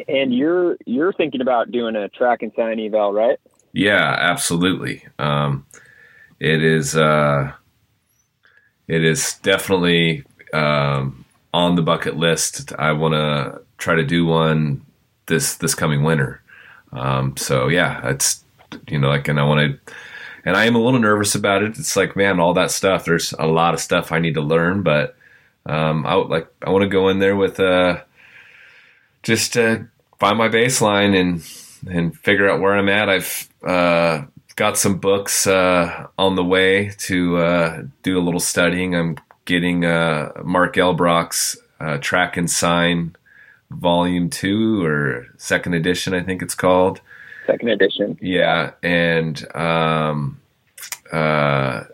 [0.08, 3.40] And you're you're thinking about doing a track and sign eval, right?
[3.74, 5.06] Yeah, absolutely.
[5.20, 5.66] Um,
[6.40, 7.52] it is uh,
[8.88, 10.24] it is definitely
[10.54, 12.74] um, on the bucket list.
[12.78, 14.86] I want to try to do one
[15.28, 16.42] this this coming winter.
[16.92, 18.44] Um, so yeah, it's
[18.88, 19.94] you know like, and I want to,
[20.44, 21.78] and I am a little nervous about it.
[21.78, 23.06] It's like man, all that stuff.
[23.06, 25.16] There's a lot of stuff I need to learn, but
[25.66, 28.02] um, I like I want to go in there with uh
[29.24, 29.56] just
[30.22, 31.44] find my baseline and
[31.92, 33.10] and figure out where I'm at.
[33.10, 38.96] I've uh, got some books uh, on the way to uh, do a little studying.
[38.96, 43.16] I'm getting uh, Mark Elbroch's uh, Track and Sign
[43.72, 47.02] Volume Two or Second Edition, I think it's called,
[47.48, 48.20] second edition.
[48.22, 50.40] Yeah, and um,
[51.12, 51.86] uh,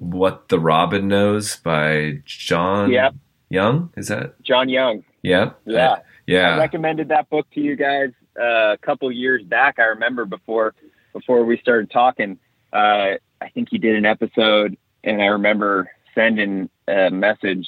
[0.00, 2.90] what the Robin knows by Jon.
[2.90, 3.14] Yep.
[3.50, 5.04] Young is that Jon Young?
[5.22, 5.52] Yeah.
[5.64, 5.98] Yeah.
[6.30, 6.54] Yeah.
[6.54, 8.10] I recommended that book to you guys
[8.40, 9.78] uh, a couple years back.
[9.78, 10.74] I remember before
[11.12, 12.38] before we started talking.
[12.72, 17.66] Uh, I think you did an episode, and I remember sending a message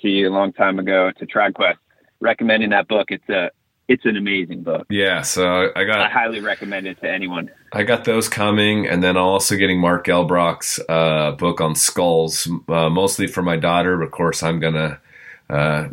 [0.00, 1.76] to you a long time ago to TradQuest
[2.20, 3.10] recommending that book.
[3.10, 3.50] It's a
[3.88, 4.86] it's an amazing book.
[4.90, 7.50] Yeah, so I got I highly recommend it to anyone.
[7.72, 12.90] I got those coming, and then also getting Mark Elbroch's uh, book on skulls, uh,
[12.90, 14.00] mostly for my daughter.
[14.02, 15.00] Of course, I'm gonna,
[15.48, 15.88] uh,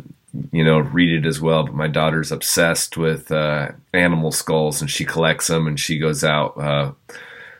[0.52, 1.64] you know, read it as well.
[1.64, 6.24] But my daughter's obsessed with uh, animal skulls, and she collects them, and she goes
[6.24, 6.92] out uh,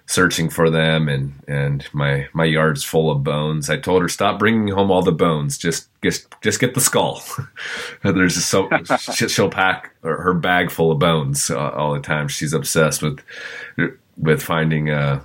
[0.07, 1.09] searching for them.
[1.09, 3.71] And and my my yard's full of bones.
[3.71, 5.59] I told her stop bringing home all the bones.
[5.59, 7.23] Just just just get the skull.
[8.03, 8.69] There's just so
[9.29, 12.29] she'll pack her bag full of bones uh, all the time.
[12.29, 13.21] She's obsessed with
[14.19, 15.23] with finding uh,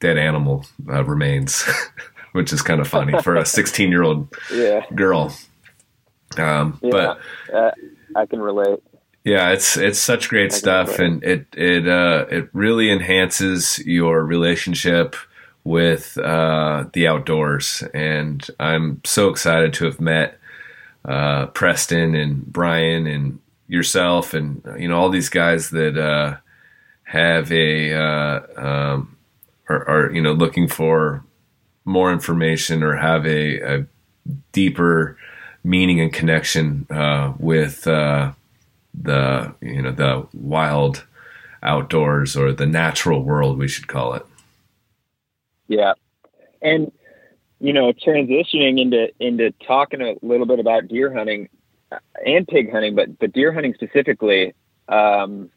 [0.00, 1.64] dead animal uh, remains,
[2.32, 5.34] which is kind of funny for a 16 year old Yeah, girl.
[6.38, 7.70] Um, yeah, But uh,
[8.16, 8.80] I can relate.
[9.24, 11.12] yeah, it's it's such great stuff, relate.
[11.12, 15.16] and it it uh, it really enhances your relationship
[15.64, 17.82] with uh, the outdoors.
[17.94, 20.38] And I'm so excited to have met
[21.04, 26.36] uh, Preston and Brian and yourself, and you know all these guys that uh,
[27.04, 29.16] have a uh, um,
[29.68, 31.24] are, are you know looking for
[31.86, 33.86] more information or have a, a
[34.52, 35.18] deeper
[35.64, 38.32] meaning and connection uh, with uh,
[38.94, 41.04] the you know the wild
[41.62, 44.24] outdoors or the natural world we should call it
[45.66, 45.94] Yeah,
[46.62, 46.92] and
[47.64, 51.48] you know, transitioning into into talking a little bit about deer hunting
[51.90, 54.54] uh, and pig hunting, but but deer hunting specifically.
[54.86, 55.50] Um,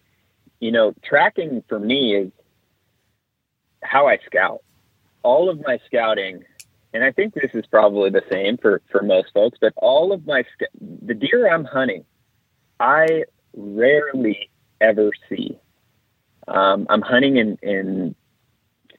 [0.61, 2.31] you know, tracking for me is
[3.83, 4.63] how I scout.
[5.21, 6.45] All of my scouting,
[6.97, 10.25] and I think this is probably the same for for most folks, but all of
[10.25, 10.43] my
[11.05, 12.03] the deer I'm hunting,
[12.79, 13.25] I
[13.55, 14.49] rarely
[14.81, 15.59] ever see.
[16.47, 18.15] Um, I'm hunting in in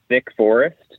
[0.09, 0.99] thick forest,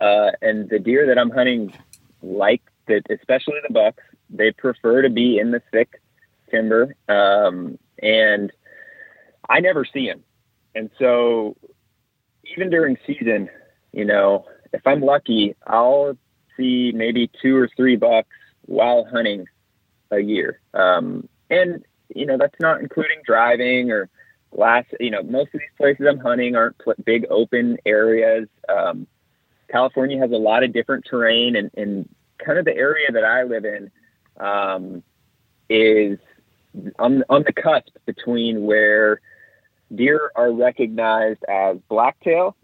[0.00, 1.72] uh, and the deer that I'm hunting
[2.20, 6.02] like that, especially the bucks, they prefer to be in the thick
[6.50, 8.50] timber, um, and
[9.48, 10.24] I never see them.
[10.74, 11.56] And so,
[12.56, 13.48] even during season,
[13.92, 16.16] you know, if I'm lucky, I'll
[16.60, 18.28] see maybe two or three bucks
[18.66, 19.46] while hunting
[20.10, 20.60] a year.
[20.74, 21.84] Um, and
[22.14, 24.08] you know, that's not including driving or
[24.54, 24.84] glass.
[24.98, 28.48] You know, most of these places I'm hunting aren't pl- big open areas.
[28.68, 29.06] Um,
[29.70, 32.08] California has a lot of different terrain, and, and
[32.44, 33.90] kind of the area that I live in
[34.38, 35.02] um,
[35.68, 36.18] is
[36.98, 39.20] on on the cusp between where
[39.94, 42.56] deer are recognized as blacktail,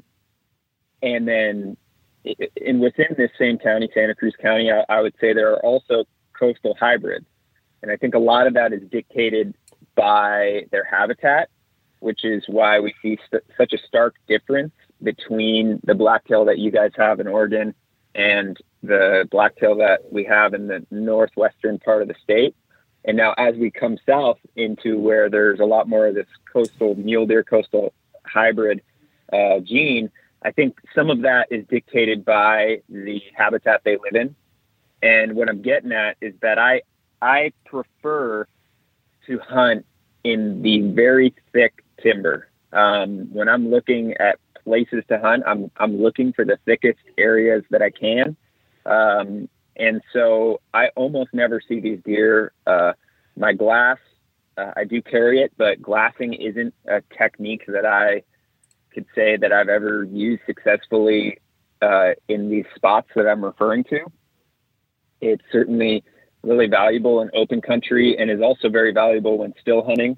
[1.02, 1.76] and then
[2.56, 6.04] in within this same county, Santa Cruz County, I, I would say there are also
[6.38, 7.26] coastal hybrids,
[7.82, 9.54] and I think a lot of that is dictated
[9.94, 11.48] by their habitat,
[12.00, 14.72] which is why we see st- such a stark difference
[15.02, 17.74] between the blacktail that you guys have in Oregon
[18.14, 22.54] and the blacktail that we have in the northwestern part of the state.
[23.04, 26.94] And now, as we come south into where there's a lot more of this coastal
[26.96, 27.92] mule deer, coastal
[28.24, 28.82] hybrid
[29.32, 30.10] uh, gene,
[30.42, 34.34] I think some of that is dictated by the habitat they live in.
[35.02, 36.82] And what I'm getting at is that I
[37.22, 38.46] I prefer
[39.26, 39.84] to hunt
[40.24, 42.48] in the very thick timber.
[42.72, 47.64] Um, when I'm looking at places to hunt, I'm I'm looking for the thickest areas
[47.70, 48.36] that I can.
[48.84, 52.52] Um, and so I almost never see these deer.
[52.66, 52.92] Uh,
[53.36, 53.98] my glass,
[54.56, 58.22] uh, I do carry it, but glassing isn't a technique that I
[58.96, 61.38] could say that I've ever used successfully
[61.82, 64.00] uh, in these spots that I'm referring to.
[65.20, 66.02] It's certainly
[66.42, 70.16] really valuable in open country and is also very valuable when still hunting.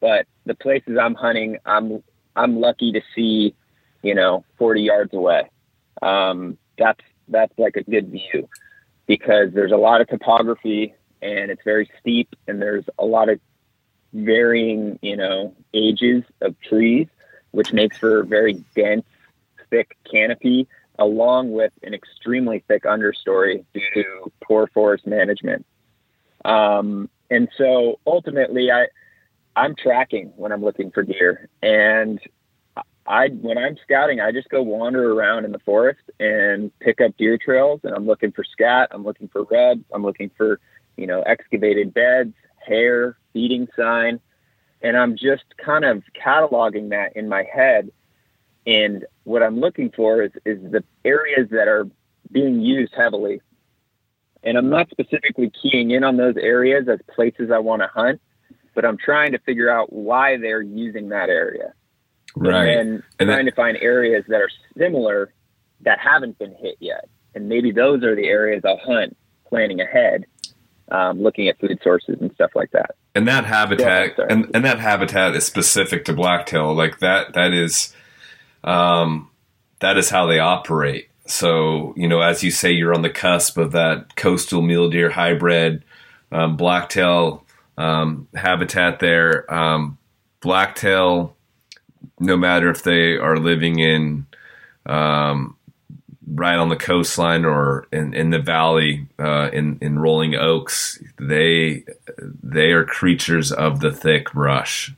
[0.00, 2.02] But the places I'm hunting, I'm
[2.36, 3.54] I'm lucky to see,
[4.02, 5.50] you know, 40 yards away.
[6.02, 8.46] Um, that's that's like a good view
[9.06, 13.40] because there's a lot of topography and it's very steep and there's a lot of
[14.12, 17.08] varying, you know, ages of trees,
[17.50, 19.04] which makes for very dense,
[19.70, 20.66] thick canopy,
[20.98, 25.64] along with an extremely thick understory due to poor forest management.
[26.44, 28.86] Um, and so ultimately, I
[29.56, 32.20] I'm tracking when I'm looking for deer, and
[33.06, 37.16] I when I'm scouting, I just go wander around in the forest and pick up
[37.16, 40.60] deer trails, and I'm looking for scat, I'm looking for rubs, I'm looking for
[40.96, 42.34] you know excavated beds,
[42.64, 44.20] hair, feeding sign,
[44.82, 47.90] and I'm just kind of cataloging that in my head.
[48.66, 51.88] And what I'm looking for is, is the areas that are
[52.30, 53.40] being used heavily.
[54.42, 58.20] And I'm not specifically keying in on those areas as places I want to hunt,
[58.74, 61.72] but I'm trying to figure out why they're using that area.
[62.36, 62.68] Right.
[62.68, 65.32] And, and trying that- to find areas that are similar
[65.80, 67.08] that haven't been hit yet.
[67.34, 69.16] And maybe those are the areas I'll hunt
[69.48, 70.26] planning ahead,
[70.90, 72.96] um, looking at food sources and stuff like that.
[73.18, 76.72] And that habitat yeah, and, and that habitat is specific to blacktail.
[76.72, 77.92] Like that that is
[78.62, 79.28] um,
[79.80, 81.08] that is how they operate.
[81.26, 85.10] So, you know, as you say, you're on the cusp of that coastal mule deer
[85.10, 85.82] hybrid
[86.30, 87.44] um, blacktail
[87.76, 89.52] um, habitat there.
[89.52, 89.98] Um,
[90.40, 91.34] blacktail,
[92.20, 94.26] no matter if they are living in
[94.86, 95.56] um,
[96.34, 101.84] right on the coastline or in, in the valley uh, in in rolling oaks they
[102.42, 104.94] they are creatures of the thick brush.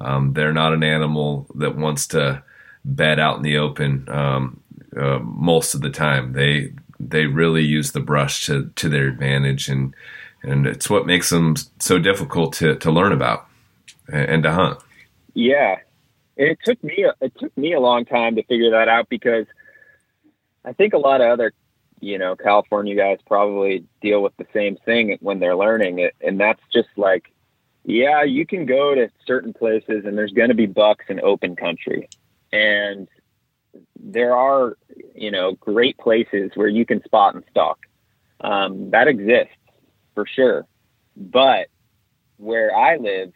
[0.00, 2.42] Um, they're not an animal that wants to
[2.84, 4.60] bed out in the open um,
[4.96, 6.32] uh, most of the time.
[6.32, 9.94] They they really use the brush to to their advantage and
[10.42, 13.46] and it's what makes them so difficult to to learn about
[14.08, 14.78] and to hunt.
[15.34, 15.76] Yeah.
[16.36, 19.46] It took me it took me a long time to figure that out because
[20.64, 21.52] I think a lot of other,
[22.00, 26.14] you know, California guys probably deal with the same thing when they're learning it.
[26.20, 27.32] And that's just like,
[27.84, 31.56] yeah, you can go to certain places and there's going to be bucks in open
[31.56, 32.08] country.
[32.52, 33.08] And
[33.98, 34.76] there are,
[35.14, 37.78] you know, great places where you can spot and stalk.
[38.40, 39.54] Um, that exists
[40.14, 40.66] for sure.
[41.16, 41.68] But
[42.36, 43.32] where I live,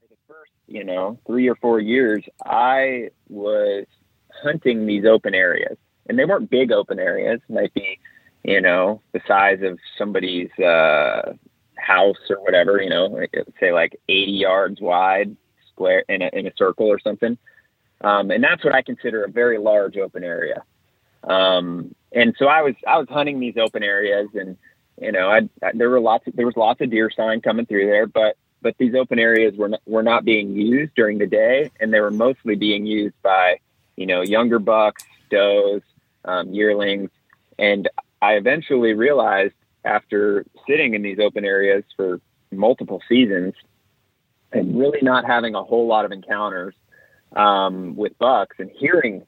[0.00, 3.86] for the first, you know, three or four years, I was
[4.42, 5.78] hunting these open areas
[6.08, 7.40] and they weren't big open areas.
[7.48, 7.98] Might be,
[8.42, 11.32] you know, the size of somebody's uh,
[11.76, 12.80] house or whatever.
[12.80, 13.20] You know,
[13.60, 15.36] say like 80 yards wide,
[15.72, 17.38] square in a in a circle or something.
[18.00, 20.62] Um, and that's what I consider a very large open area.
[21.24, 24.56] Um, and so I was I was hunting these open areas, and
[25.00, 27.66] you know, I, I there were lots of, there was lots of deer sign coming
[27.66, 31.26] through there, but but these open areas were not, were not being used during the
[31.26, 33.58] day, and they were mostly being used by
[33.96, 35.82] you know younger bucks, does,
[36.26, 37.10] um, yearlings.
[37.58, 37.88] And
[38.20, 39.54] I eventually realized
[39.84, 42.20] after sitting in these open areas for
[42.52, 43.54] multiple seasons
[44.52, 46.74] and really not having a whole lot of encounters
[47.34, 49.24] um, with bucks and hearing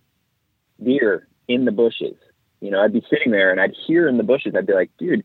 [0.82, 2.16] deer in the bushes.
[2.61, 4.90] You know, I'd be sitting there and I'd hear in the bushes, I'd be like,
[4.99, 5.24] dude,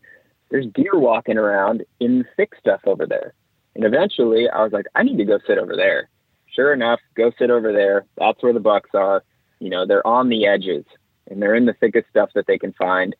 [0.50, 3.34] there's deer walking around in the thick stuff over there.
[3.74, 6.08] And eventually I was like, I need to go sit over there.
[6.54, 8.04] Sure enough, go sit over there.
[8.16, 9.24] That's where the bucks are.
[9.58, 10.84] You know, they're on the edges
[11.30, 13.14] and they're in the thickest stuff that they can find.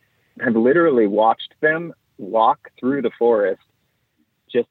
[0.45, 3.63] I've literally watched them walk through the forest,
[4.51, 4.69] just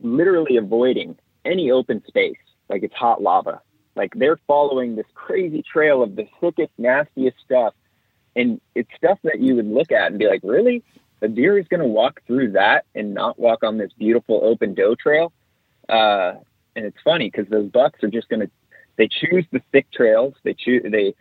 [0.00, 2.36] literally avoiding any open space,
[2.68, 3.60] like it's hot lava.
[3.94, 7.74] Like they're following this crazy trail of the thickest, nastiest stuff.
[8.34, 10.82] And it's stuff that you would look at and be like, really?
[11.20, 14.74] A deer is going to walk through that and not walk on this beautiful open
[14.74, 15.32] doe trail?
[15.88, 16.34] Uh,
[16.74, 18.50] and it's funny because those bucks are just going to,
[18.96, 20.34] they choose the thick trails.
[20.42, 21.14] They choose, they,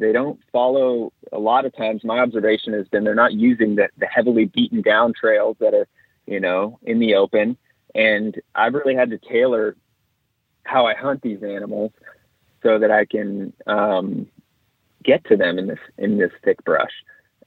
[0.00, 3.88] they don't follow a lot of times my observation has been they're not using the,
[3.98, 5.86] the heavily beaten down trails that are
[6.26, 7.56] you know in the open.
[7.94, 9.76] And i've really had to tailor
[10.64, 11.92] how i hunt these animals
[12.62, 14.26] so that i can um,
[15.04, 16.92] get to them in this in this thick brush.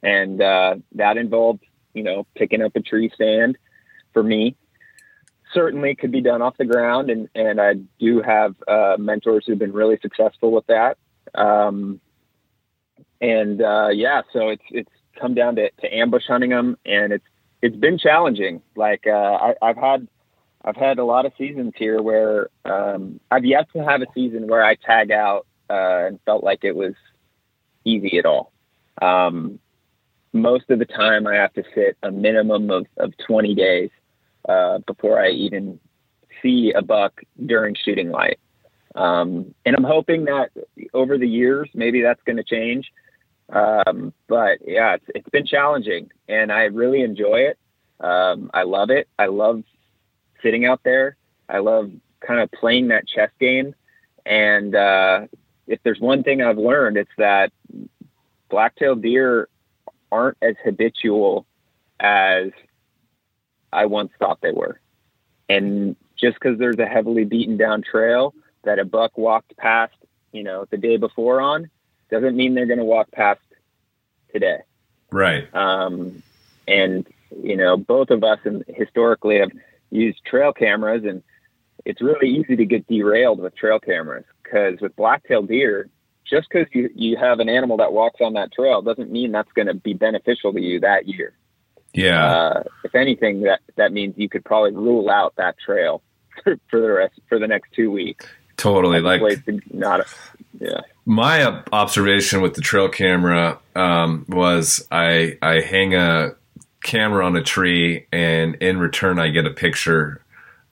[0.01, 3.57] And uh, that involved you know picking up a tree stand
[4.13, 4.55] for me.
[5.53, 9.59] Certainly could be done off the ground and and i do have uh, mentors who've
[9.59, 10.97] been really successful with that.
[11.35, 11.99] Um,
[13.21, 17.25] and uh, yeah, so it's it's come down to, to ambush hunting them, and it's
[17.61, 18.61] it's been challenging.
[18.75, 20.07] Like uh, I, have had
[20.65, 24.47] I've had a lot of seasons here where um, I've yet to have a season
[24.47, 26.93] where I tag out uh, and felt like it was
[27.85, 28.51] easy at all.
[29.01, 29.59] Um,
[30.33, 33.89] most of the time, I have to sit a minimum of, of 20 days
[34.49, 35.79] uh, before I even
[36.41, 38.39] see a buck during shooting light.
[38.95, 40.51] Um, and I'm hoping that
[40.93, 42.91] over the years, maybe that's going to change.
[43.49, 47.57] Um, but yeah, it's, it's been challenging and I really enjoy it.
[47.99, 49.07] Um, I love it.
[49.19, 49.63] I love
[50.41, 51.17] sitting out there.
[51.47, 51.91] I love
[52.25, 53.75] kind of playing that chess game.
[54.25, 55.27] And, uh,
[55.65, 57.53] if there's one thing I've learned, it's that
[58.49, 59.47] black-tailed deer
[60.11, 61.45] aren't as habitual
[61.99, 62.51] as
[63.71, 64.81] I once thought they were.
[65.47, 68.33] And just because there's a heavily beaten down trail
[68.63, 69.95] that a buck walked past,
[70.31, 71.69] you know, the day before on,
[72.13, 73.41] doesn't mean they're going to walk past
[74.31, 74.59] today.
[75.11, 75.53] Right.
[75.53, 76.21] Um,
[76.67, 77.07] and
[77.41, 79.51] you know, both of us and historically have
[79.89, 81.23] used trail cameras, and
[81.85, 85.89] it's really easy to get derailed with trail cameras because with blacktail deer,
[86.29, 89.51] just because you, you have an animal that walks on that trail doesn't mean that's
[89.53, 91.33] going to be beneficial to you that year.
[91.93, 92.25] Yeah.
[92.25, 96.03] Uh, if anything, that that means you could probably rule out that trail
[96.43, 98.25] for, for the rest for the next two weeks.
[98.55, 99.21] Totally, like
[99.71, 100.05] not.
[100.59, 100.81] Yeah.
[101.05, 106.35] My observation with the trail camera um, was I I hang a
[106.83, 110.21] camera on a tree, and in return I get a picture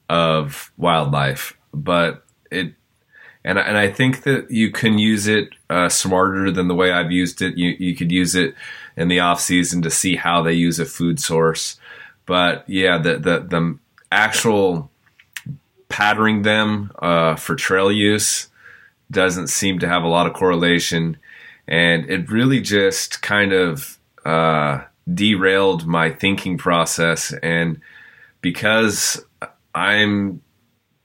[0.08, 1.58] of wildlife.
[1.74, 2.74] But it
[3.44, 7.12] and and I think that you can use it uh, smarter than the way I've
[7.12, 7.58] used it.
[7.58, 8.54] You you could use it
[8.96, 11.78] in the off season to see how they use a food source.
[12.24, 13.78] But yeah, the the the
[14.10, 14.90] actual
[15.88, 18.48] patterning them uh, for trail use
[19.12, 21.18] doesn't seem to have a lot of correlation,
[21.68, 24.82] and it really just kind of uh,
[25.12, 27.32] derailed my thinking process.
[27.42, 27.80] And
[28.40, 29.24] because
[29.74, 30.42] I'm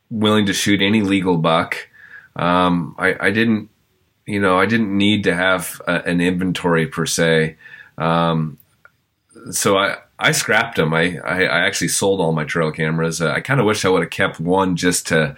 [0.09, 1.89] willing to shoot any legal buck,
[2.35, 3.69] um, I, I didn't
[4.27, 7.55] you know, I didn't need to have a, an inventory per se.
[7.97, 8.59] Um,
[9.49, 10.93] so I, I scrapped them.
[10.93, 13.21] I, I, I, actually sold all my trail cameras.
[13.21, 15.35] Uh, I kind of wish I would have kept one just to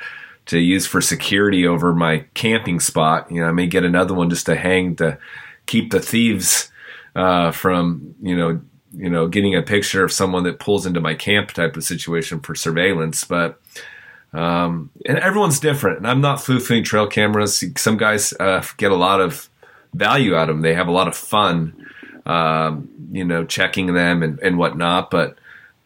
[0.50, 3.32] to use for security over my camping spot.
[3.32, 5.18] You know, I may get another one just to hang to
[5.66, 6.72] keep the thieves
[7.16, 11.14] uh, from you know you know getting a picture of someone that pulls into my
[11.14, 13.24] camp type of situation for surveillance.
[13.24, 13.60] But
[14.34, 15.97] um, and everyone's different.
[15.97, 17.64] And I'm not foo-fooing trail cameras.
[17.78, 19.50] Some guys uh, get a lot of
[19.93, 20.62] value out of them.
[20.62, 21.88] They have a lot of fun
[22.30, 25.10] um, you know, checking them and, and whatnot.
[25.10, 25.38] But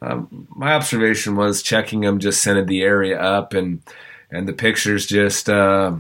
[0.01, 3.82] um, my observation was checking them just scented the area up, and
[4.34, 5.95] and the pictures just uh,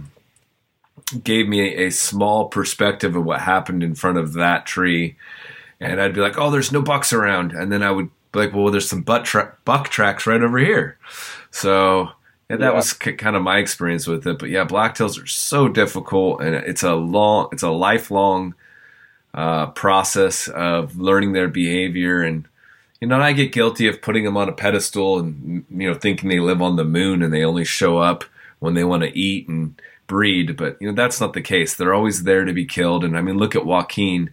[1.23, 5.15] gave me a, small perspective of what happened in front of that tree.
[5.79, 8.53] And I'd be like, "Oh, there's no bucks around," and then I would be like,
[8.53, 10.97] "Well, there's some butt tra- buck tracks right over here."
[11.51, 12.09] So
[12.49, 12.71] yeah, that yeah.
[12.71, 14.39] was c- kind of my experience with it.
[14.39, 18.55] But yeah, blacktails are so difficult, and it's a long, it's a lifelong
[19.33, 22.47] uh, process of learning their behavior and
[23.03, 26.29] you know, I get guilty of putting them on a pedestal and you know thinking
[26.29, 28.23] they live on the moon and they only show up
[28.59, 29.75] when they want to eat and
[30.07, 30.55] breed.
[30.55, 31.75] But you know that's not the case.
[31.75, 33.03] They're always there to be killed.
[33.03, 34.29] And I mean, look at Joaquin.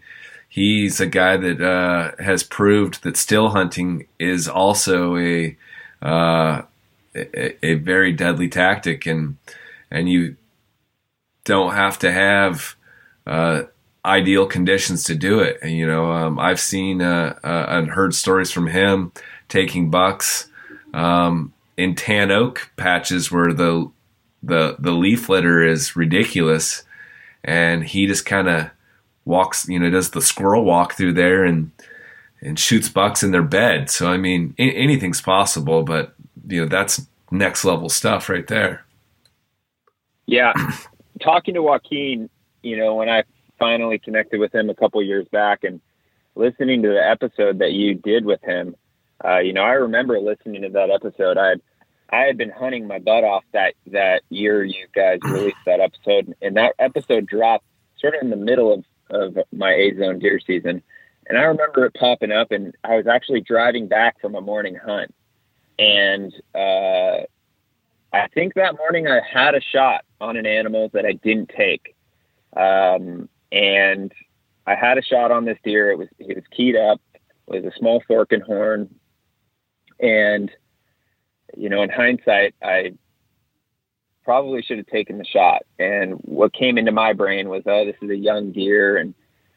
[0.48, 5.56] He's a guy that uh, has proved that still hunting is also a,
[6.00, 6.62] uh,
[7.16, 9.36] a a very deadly tactic, and
[9.90, 10.36] and you
[11.42, 12.76] don't have to have
[13.26, 13.62] uh,
[14.04, 15.58] ideal conditions to do it.
[15.62, 19.12] And, you know, um, I've seen uh, uh, and heard stories from him
[19.48, 20.48] taking bucks
[20.94, 23.90] um, in tan oak patches where the
[24.42, 26.82] the the leaf litter is ridiculous,
[27.44, 28.70] and he just kind of
[29.24, 31.70] walks, you know, does the squirrel walk through there and
[32.40, 33.90] and shoots bucks in their bed.
[33.90, 36.14] So I mean, anything's possible, but
[36.48, 38.84] you know, that's next level stuff right there.
[40.26, 40.52] Yeah,
[41.22, 42.30] talking to Joaquin,
[42.62, 43.24] you know, when I
[43.60, 45.80] finally connected with him a couple years back and
[46.34, 48.74] listening to the episode that you did with him.
[49.24, 51.38] Uh, you know, I remember listening to that episode.
[51.38, 51.60] I had
[52.12, 56.34] I had been hunting my butt off that that year you guys released that episode,
[56.42, 57.66] and that episode dropped
[58.00, 60.82] sort of in the middle of of my A zone deer season.
[61.28, 64.74] And I remember it popping up, and I was actually driving back from a morning
[64.74, 65.14] hunt,
[65.78, 67.24] and uh,
[68.12, 71.94] I think that morning I had a shot on an animal that I didn't take.
[72.56, 74.12] Um, and
[74.66, 75.90] I had a shot on this deer.
[75.90, 77.00] It was he was keyed up.
[77.14, 78.94] It was a small fork and horn,
[79.98, 80.50] and
[81.56, 82.92] you know, in hindsight, I
[84.24, 85.62] probably should have taken the shot.
[85.78, 89.14] And what came into my brain was, oh, this is a young deer, and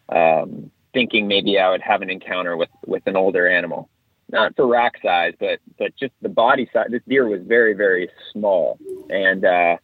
[0.09, 3.89] um, thinking maybe I would have an encounter with with an older animal,
[4.31, 6.87] not for rack size, but but just the body size.
[6.89, 8.79] This deer was very very small,
[9.09, 9.77] and uh,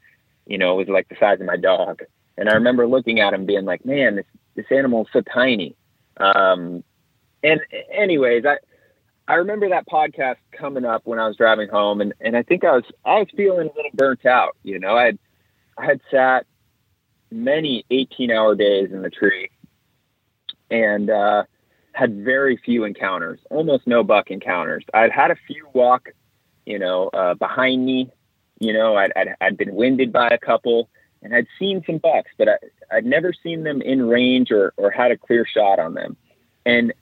[0.45, 2.01] you know, it was like the size of my dog.
[2.39, 4.25] And I remember looking at him being like, man, this,
[4.55, 5.75] this animal is so tiny.
[6.17, 6.85] Um,
[7.43, 7.59] and
[7.91, 8.57] anyways, I,
[9.27, 12.63] I remember that podcast coming up when I was driving home and, and I think
[12.63, 14.55] I was, I was feeling a little burnt out.
[14.63, 15.19] You know, I had,
[15.77, 16.45] I had sat
[17.29, 19.49] many 18 hour days in the tree
[20.71, 21.43] and, uh,
[21.91, 24.85] had very few encounters, almost no buck encounters.
[24.93, 26.07] I'd had a few walk,
[26.65, 28.09] you know, uh, behind me,
[28.59, 30.89] you know, I'd, I'd, I'd been winded by a couple,
[31.21, 32.55] and I'd seen some bucks, but I,
[32.91, 36.17] I'd never seen them in range or, or had a clear shot on them.
[36.65, 36.93] And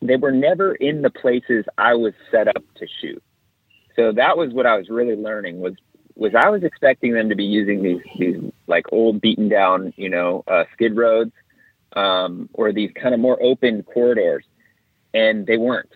[0.00, 3.22] they were never in the places I was set up to shoot.
[3.96, 5.74] So that was what I was really learning was,
[6.14, 10.08] was I was expecting them to be using these, these like old beaten down, you
[10.08, 11.32] know, uh, skid roads,
[11.94, 14.44] um, or these kind of more open corridors
[15.14, 15.92] and they weren't.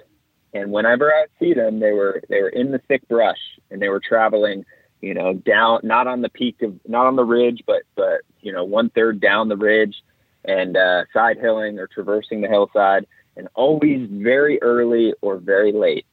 [0.52, 3.38] And whenever I'd see them, they were, they were in the thick brush
[3.70, 4.64] and they were traveling
[5.00, 8.52] you know, down, not on the peak of, not on the ridge, but, but, you
[8.52, 10.02] know, one third down the ridge
[10.44, 16.06] and uh, side hilling or traversing the hillside and always very early or very late,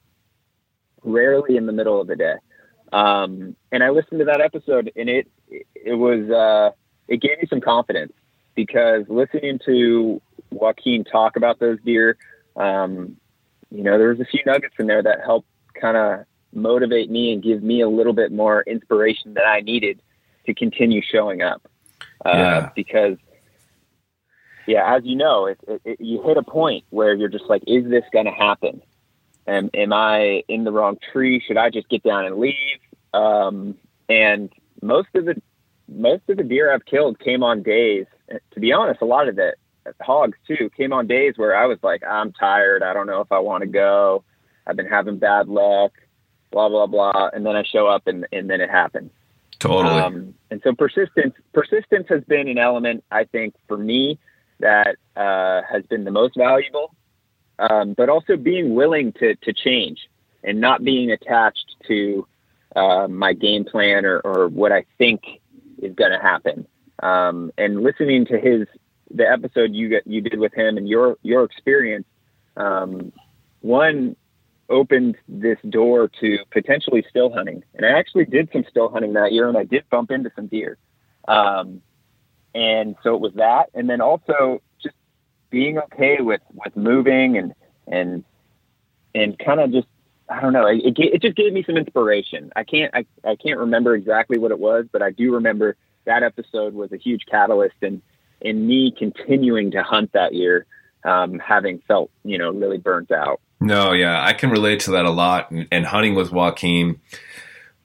[1.02, 2.34] rarely in the middle of the day.
[2.92, 6.70] Um, and I listened to that episode and it, it was, uh,
[7.08, 8.12] it gave me some confidence
[8.54, 10.20] because listening to
[10.50, 12.16] Joaquin talk about those deer,
[12.56, 13.16] um,
[13.70, 15.48] you know, there was a few nuggets in there that helped
[15.80, 20.00] kind of motivate me and give me a little bit more inspiration that I needed
[20.46, 21.62] to continue showing up.
[22.24, 22.70] Uh, yeah.
[22.74, 23.16] Because,
[24.66, 27.62] yeah, as you know, it, it, it, you hit a point where you're just like,
[27.66, 28.82] is this going to happen?
[29.46, 31.42] And am I in the wrong tree?
[31.46, 32.78] Should I just get down and leave?
[33.12, 33.76] Um,
[34.08, 34.50] and
[34.82, 35.40] most of the
[35.86, 38.06] most of the deer I've killed came on days.
[38.52, 39.54] To be honest, a lot of the
[40.00, 42.82] hogs too came on days where I was like, I'm tired.
[42.82, 44.24] I don't know if I want to go.
[44.66, 45.92] I've been having bad luck
[46.54, 49.10] blah blah blah, and then I show up and and then it happens.
[49.58, 50.00] Totally.
[50.00, 54.18] Um, and so persistence persistence has been an element I think for me
[54.60, 56.94] that uh, has been the most valuable,
[57.58, 60.08] um, but also being willing to to change
[60.42, 62.26] and not being attached to
[62.76, 65.22] uh, my game plan or, or what I think
[65.78, 66.66] is going to happen.
[67.02, 68.68] Um, and listening to his
[69.10, 72.06] the episode you get, you did with him and your your experience,
[72.56, 73.12] um,
[73.60, 74.16] one
[74.68, 77.62] opened this door to potentially still hunting.
[77.74, 80.46] And I actually did some still hunting that year and I did bump into some
[80.46, 80.78] deer.
[81.28, 81.82] Um,
[82.54, 83.70] and so it was that.
[83.74, 84.94] And then also just
[85.50, 87.54] being okay with, with moving and,
[87.86, 88.24] and,
[89.14, 89.88] and kind of just,
[90.28, 92.50] I don't know, it, it just gave me some inspiration.
[92.56, 96.22] I can't, I, I can't remember exactly what it was, but I do remember that
[96.22, 98.00] episode was a huge catalyst in,
[98.40, 100.66] in me continuing to hunt that year,
[101.04, 103.40] um, having felt, you know, really burnt out.
[103.64, 105.50] No, yeah, I can relate to that a lot.
[105.50, 107.00] And, hunting with Joaquin,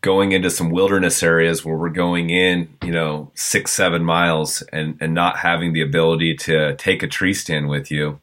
[0.02, 4.98] going into some wilderness areas where we're going in, you know, six, seven miles and,
[5.00, 8.20] and not having the ability to take a tree stand with you,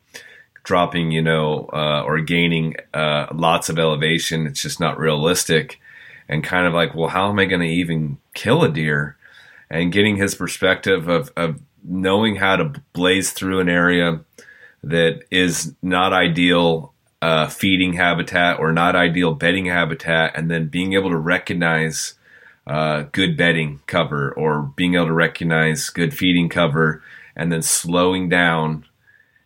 [0.65, 4.47] dropping, you know, uh, or gaining uh, lots of elevation.
[4.47, 5.81] It's just not realistic.
[6.29, 9.17] And kind of like, well, how am I going to even kill a deer?
[9.71, 14.21] And getting his perspective of, of knowing how to blaze through an area
[14.83, 16.93] that is not ideal
[17.27, 22.15] uh, feeding habitat or not ideal bedding habitat, and then being able to recognize
[22.69, 27.03] uh, good bedding cover or being able to recognize good feeding cover,
[27.35, 28.85] and then slowing down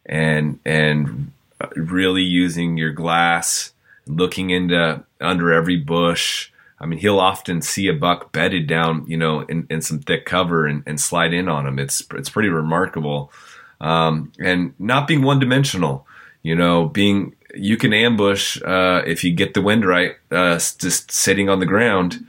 [0.04, 1.32] and and
[1.74, 3.72] really using your glass,
[4.06, 6.50] looking into under every bush.
[6.82, 10.26] I mean, he'll often see a buck bedded down, you know, in, in some thick
[10.26, 11.78] cover and, and slide in on him.
[11.78, 13.32] It's it's pretty remarkable,
[13.80, 16.06] um, and not being one dimensional.
[16.42, 21.10] You know, being you can ambush uh, if you get the wind right, uh, just
[21.10, 22.24] sitting on the ground.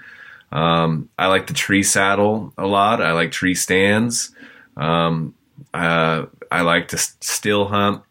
[0.52, 3.02] Um, I like the tree saddle a lot.
[3.02, 4.34] I like tree stands.
[4.76, 5.36] Um,
[5.74, 8.04] uh, I like to still hunt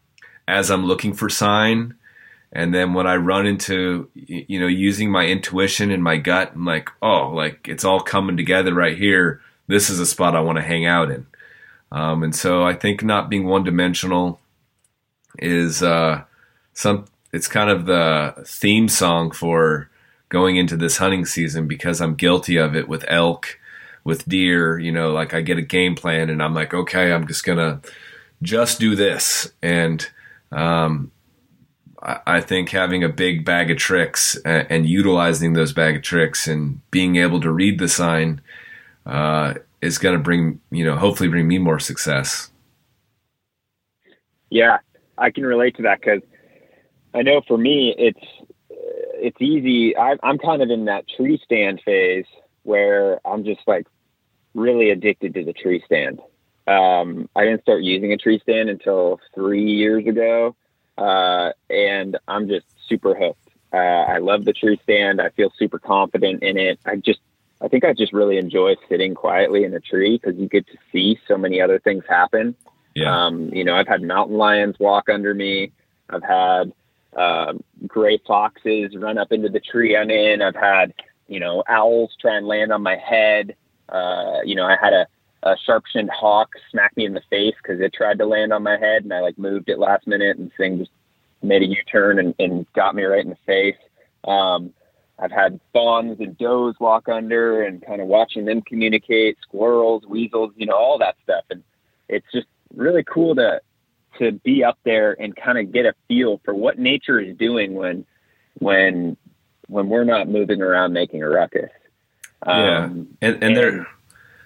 [0.47, 1.95] as I'm looking for sign.
[2.51, 6.65] And then when I run into, you know, using my intuition and my gut, I'm
[6.65, 9.41] like, oh, like it's all coming together right here.
[9.67, 11.27] This is a spot I want to hang out in.
[11.91, 14.39] Um, and so I think not being one dimensional
[15.39, 16.23] is, uh,
[16.73, 19.89] some it's kind of the theme song for
[20.29, 23.59] going into this hunting season because I'm guilty of it with elk,
[24.03, 27.27] with deer, you know, like I get a game plan and I'm like, okay, I'm
[27.27, 27.81] just gonna
[28.41, 29.51] just do this.
[29.61, 30.09] And
[30.51, 31.11] um,
[32.01, 36.47] I, think having a big bag of tricks and, and, utilizing those bag of tricks
[36.47, 38.41] and being able to read the sign
[39.05, 42.51] uh, is going to bring, you know, hopefully bring me more success.
[44.49, 44.79] Yeah,
[45.17, 46.21] I can relate to that because
[47.13, 48.25] I know for me, it's
[48.69, 49.95] it's easy.
[49.95, 52.25] I, I'm kind of in that tree stand phase
[52.63, 53.87] where I'm just like
[54.53, 56.19] really addicted to the tree stand.
[56.67, 60.55] Um, I didn't start using a tree stand until three years ago,
[60.97, 63.49] uh, and I'm just super hooked.
[63.73, 65.21] Uh, I love the tree stand.
[65.21, 66.79] I feel super confident in it.
[66.85, 67.19] I just,
[67.61, 70.77] I think I just really enjoy sitting quietly in a tree because you get to
[70.91, 72.55] see so many other things happen.
[72.95, 73.25] Yeah.
[73.25, 75.71] Um, you know, I've had mountain lions walk under me.
[76.09, 76.73] I've had
[77.15, 77.53] uh,
[77.87, 80.41] gray foxes run up into the tree I'm in.
[80.41, 80.93] I've had,
[81.27, 83.55] you know, owls try and land on my head.
[83.89, 85.07] Uh, you know, I had a,
[85.43, 88.77] a sharp-shinned hawk smack me in the face because it tried to land on my
[88.77, 90.91] head, and I like moved it last minute, and thing just
[91.41, 93.75] made a U-turn and, and got me right in the face.
[94.23, 94.73] Um,
[95.19, 99.37] I've had fawns and does walk under, and kind of watching them communicate.
[99.41, 101.63] Squirrels, weasels, you know, all that stuff, and
[102.07, 103.61] it's just really cool to
[104.19, 107.73] to be up there and kind of get a feel for what nature is doing
[107.73, 108.05] when
[108.59, 109.17] when
[109.67, 111.69] when we're not moving around making a ruckus.
[112.43, 113.87] Um, yeah, and, and, and there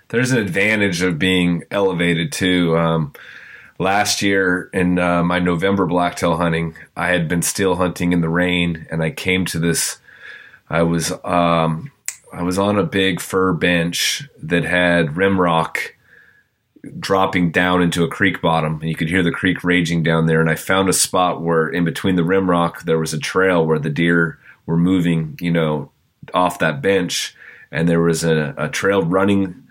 [0.09, 2.77] there's an advantage of being elevated too.
[2.77, 3.13] Um,
[3.79, 8.29] last year in uh, my November blacktail hunting, I had been still hunting in the
[8.29, 9.97] rain, and I came to this.
[10.69, 11.91] I was um,
[12.31, 15.94] I was on a big fir bench that had rim rock
[16.99, 20.41] dropping down into a creek bottom, and you could hear the creek raging down there.
[20.41, 23.65] And I found a spot where, in between the rim rock, there was a trail
[23.65, 25.91] where the deer were moving, you know,
[26.33, 27.35] off that bench,
[27.71, 29.63] and there was a, a trail running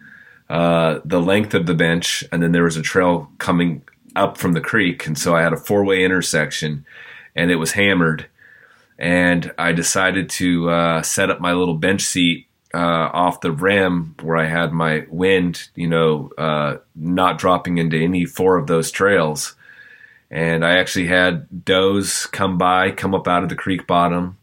[0.49, 3.83] uh, the length of the bench, and then there was a trail coming
[4.15, 6.85] up from the creek, and so I had a four way intersection,
[7.35, 8.27] and it was hammered,
[8.99, 14.15] and I decided to uh, set up my little bench seat uh, off the rim
[14.23, 18.91] where I had my wind, you know, uh, not dropping into any four of those
[18.91, 19.55] trails.
[20.31, 24.39] And I actually had does come by, come up out of the creek bottom,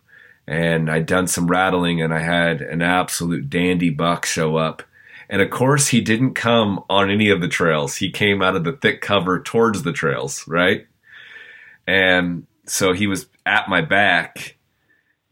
[0.47, 4.83] and I'd done some rattling, and I had an absolute dandy buck show up
[5.31, 7.95] and of course, he didn't come on any of the trails.
[7.95, 10.85] He came out of the thick cover towards the trails, right?
[11.87, 14.57] And so he was at my back.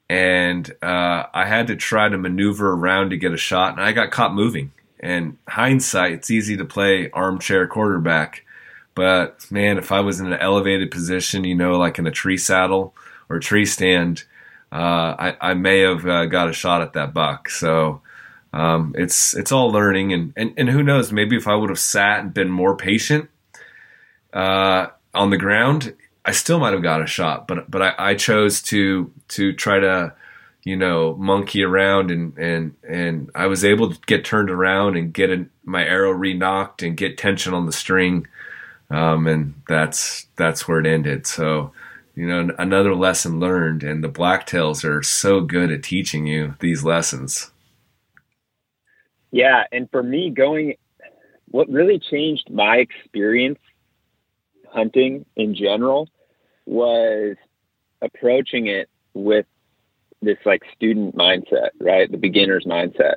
[0.10, 3.92] And uh, I had to try to maneuver around to get a shot, and I
[3.92, 4.72] got caught moving.
[5.00, 8.44] And hindsight, it's easy to play armchair quarterback.
[8.96, 12.38] But man, if I was in an elevated position, you know, like in a tree
[12.38, 12.94] saddle
[13.30, 14.24] or tree stand,
[14.72, 17.50] uh, I, I, may have uh, got a shot at that buck.
[17.50, 18.02] So
[18.52, 21.12] um, it's it's all learning, and, and and who knows?
[21.12, 23.30] Maybe if I would have sat and been more patient
[24.34, 25.96] uh, on the ground,
[26.30, 27.48] I still might have got a shot.
[27.48, 30.14] But but I, I chose to to try to
[30.64, 35.12] you know monkey around and and and I was able to get turned around and
[35.12, 38.28] get a, my arrow re-nocked and get tension on the string,
[38.92, 41.26] um, and that's that's where it ended.
[41.26, 41.72] So
[42.14, 46.84] you know another lesson learned, and the blacktails are so good at teaching you these
[46.84, 47.50] lessons.
[49.32, 50.76] Yeah, and for me, going,
[51.48, 53.60] what really changed my experience
[54.72, 56.08] hunting in general
[56.70, 57.36] was
[58.02, 59.46] approaching it with
[60.22, 62.10] this like student mindset, right?
[62.12, 63.16] The beginner's mindset.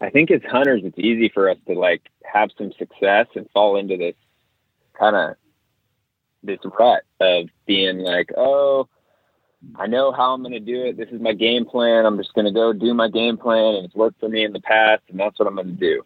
[0.00, 3.76] I think as hunters, it's easy for us to like have some success and fall
[3.76, 4.16] into this
[4.98, 5.36] kind of
[6.42, 8.88] this rut of being like, oh,
[9.76, 10.98] I know how I'm going to do it.
[10.98, 12.04] This is my game plan.
[12.04, 14.52] I'm just going to go do my game plan, and it's worked for me in
[14.52, 16.02] the past, and that's what I'm going to do.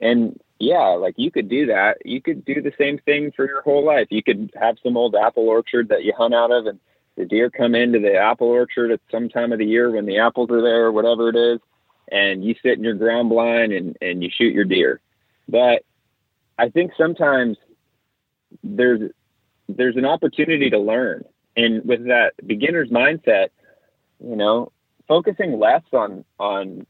[0.00, 1.98] And yeah, like you could do that.
[2.04, 4.06] You could do the same thing for your whole life.
[4.10, 6.78] You could have some old apple orchard that you hunt out of, and
[7.16, 10.18] the deer come into the apple orchard at some time of the year when the
[10.18, 11.60] apples are there, or whatever it is,
[12.12, 15.00] and you sit in your ground blind and and you shoot your deer.
[15.48, 15.82] But
[16.58, 17.56] I think sometimes
[18.62, 19.10] there's
[19.68, 21.24] there's an opportunity to learn
[21.56, 23.48] and with that beginner's mindset,
[24.22, 24.72] you know,
[25.08, 26.86] focusing less on on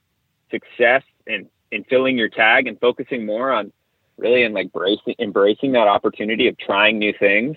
[0.51, 3.73] success and in filling your tag and focusing more on
[4.17, 7.57] really and like embracing embracing that opportunity of trying new things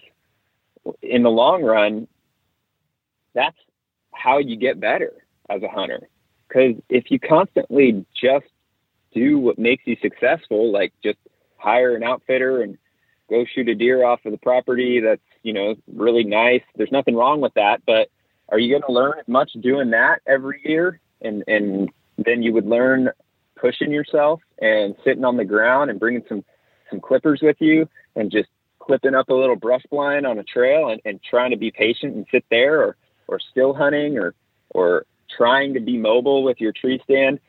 [1.02, 2.08] in the long run
[3.34, 3.58] that's
[4.12, 5.12] how you get better
[5.50, 6.08] as a hunter.
[6.48, 8.46] Because if you constantly just
[9.14, 11.20] do what makes you successful like just
[11.58, 12.78] hire an outfitter and
[13.30, 16.62] go shoot a deer off of the property that's you know really nice.
[16.76, 18.10] There's nothing wrong with that but
[18.50, 21.00] are you going to learn as much doing that every year?
[21.22, 23.10] And and then you would learn
[23.56, 26.44] pushing yourself and sitting on the ground and bringing some
[26.90, 28.50] some clippers with you and just
[28.80, 32.16] clipping up a little brush blind on a trail and, and trying to be patient
[32.16, 32.96] and sit there or
[33.28, 34.34] or still hunting or
[34.72, 37.40] or trying to be mobile with your tree stand.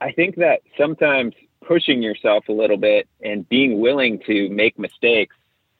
[0.00, 1.34] I think that sometimes
[1.66, 5.34] pushing yourself a little bit and being willing to make mistakes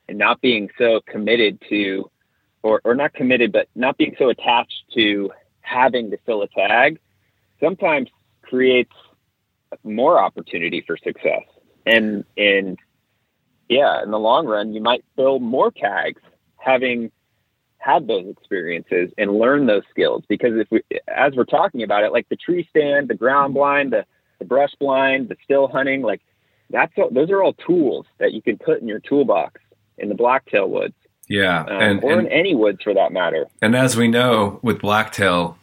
[0.08, 2.10] and not being so committed to
[2.62, 6.98] or, or not committed but not being so attached to having to fill a tag
[7.60, 8.08] sometimes
[8.42, 8.92] creates
[9.82, 11.42] more opportunity for success
[11.86, 12.78] and and
[13.68, 16.20] yeah in the long run you might fill more tags
[16.56, 17.10] having
[17.78, 22.12] had those experiences and learn those skills because if we as we're talking about it
[22.12, 24.04] like the tree stand the ground blind the
[24.38, 26.20] the brush blind, the still hunting, like
[26.70, 29.60] that's all, those are all tools that you can put in your toolbox
[29.98, 30.94] in the blacktail woods.
[31.28, 33.46] Yeah, um, and, or and, in any woods for that matter.
[33.62, 35.56] And as we know with blacktail,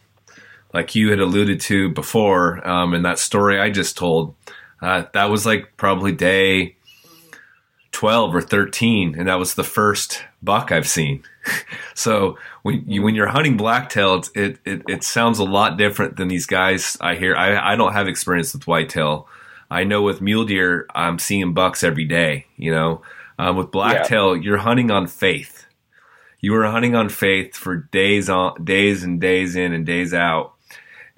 [0.72, 4.34] like you had alluded to before, um, in that story I just told,
[4.80, 6.76] uh, that was like probably day
[7.92, 11.22] 12 or 13 and that was the first buck I've seen.
[11.94, 16.28] so when you when you're hunting blacktail it, it it sounds a lot different than
[16.28, 17.36] these guys I hear.
[17.36, 19.28] I I don't have experience with whitetail.
[19.70, 23.02] I know with mule deer I'm seeing bucks every day, you know.
[23.38, 24.42] Um, with blacktail yeah.
[24.42, 25.66] you're hunting on faith.
[26.40, 30.51] You are hunting on faith for days on days and days in and days out.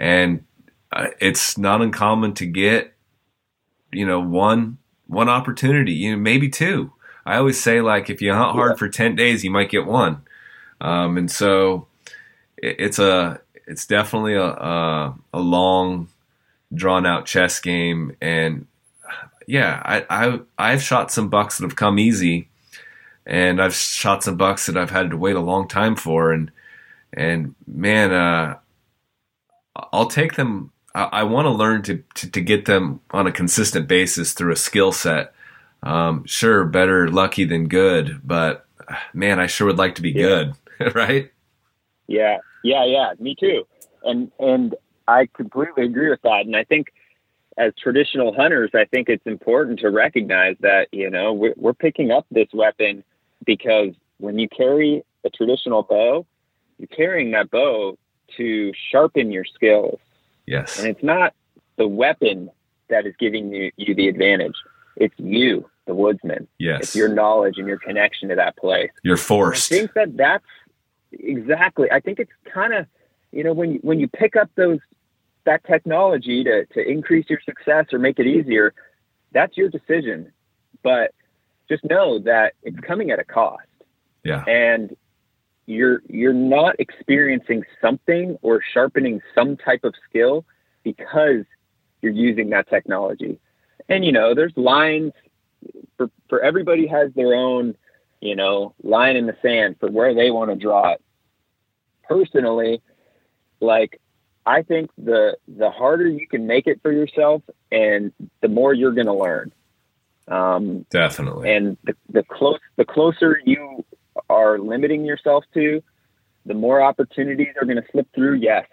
[0.05, 0.45] And
[0.93, 2.93] uh, it's not uncommon to get,
[3.91, 4.77] you know, one
[5.07, 6.93] one opportunity, you know, maybe two.
[7.25, 8.77] I always say like if you hunt hard yeah.
[8.77, 10.21] for ten days, you might get one,
[10.83, 11.87] um, and so
[12.59, 16.09] it, it's a it's definitely a, a, a long,
[16.75, 18.67] drawn out chess game, and
[19.47, 22.51] yeah, I, I I've shot some bucks that have come easy,
[23.25, 26.51] and I've shot some bucks that I've had to wait a long time for, and
[27.15, 28.59] and man, uh,
[29.93, 30.71] I'll take them.
[30.95, 34.53] I, I want to learn to, to, to get them on a consistent basis through
[34.53, 35.35] a skill set.
[35.83, 38.67] Um, sure, better lucky than good, but
[39.13, 40.53] man, I sure would like to be yeah.
[40.79, 41.31] good, right?
[42.07, 43.13] Yeah, yeah, yeah.
[43.19, 43.67] Me too.
[44.03, 44.75] And and
[45.07, 46.47] I completely agree with that.
[46.47, 46.89] And I think
[47.57, 52.11] as traditional hunters, I think it's important to recognize that you know we're, we're picking
[52.11, 53.05] up this weapon
[53.45, 56.27] because when you carry a traditional bow,
[56.79, 57.99] you're carrying that bow
[58.37, 59.99] to sharpen your skills.
[60.47, 60.79] Yes.
[60.79, 61.35] And it's not
[61.77, 62.51] the weapon
[62.89, 64.57] that is giving you, you the advantage.
[64.97, 66.47] It's you, the woodsman.
[66.59, 66.83] Yes.
[66.83, 68.91] It's your knowledge and your connection to that place.
[69.03, 69.73] You're forced.
[69.73, 70.45] I think that that's
[71.13, 71.91] exactly.
[71.91, 72.87] I think it's kind of,
[73.33, 74.79] you know, when you, when you pick up those
[75.45, 78.73] that technology to to increase your success or make it easier,
[79.33, 80.33] that's your decision.
[80.83, 81.13] But
[81.69, 83.67] just know that it's coming at a cost.
[84.23, 84.45] Yeah.
[84.45, 84.97] And
[85.67, 90.45] you're you're not experiencing something or sharpening some type of skill
[90.83, 91.45] because
[92.03, 93.39] you're using that technology.
[93.89, 95.13] And you know, there's lines
[95.97, 97.75] for for everybody has their own,
[98.21, 101.03] you know, line in the sand for where they want to draw it.
[102.09, 102.83] Personally,
[103.61, 104.01] like
[104.47, 107.43] I think the the harder you can make it for yourself
[107.73, 109.53] and the more you're going to learn.
[110.29, 111.55] Um, Definitely.
[111.55, 113.85] And the, the close the closer you
[114.29, 115.83] are limiting yourself to,
[116.47, 118.35] the more opportunities are going to slip through.
[118.35, 118.67] Yes.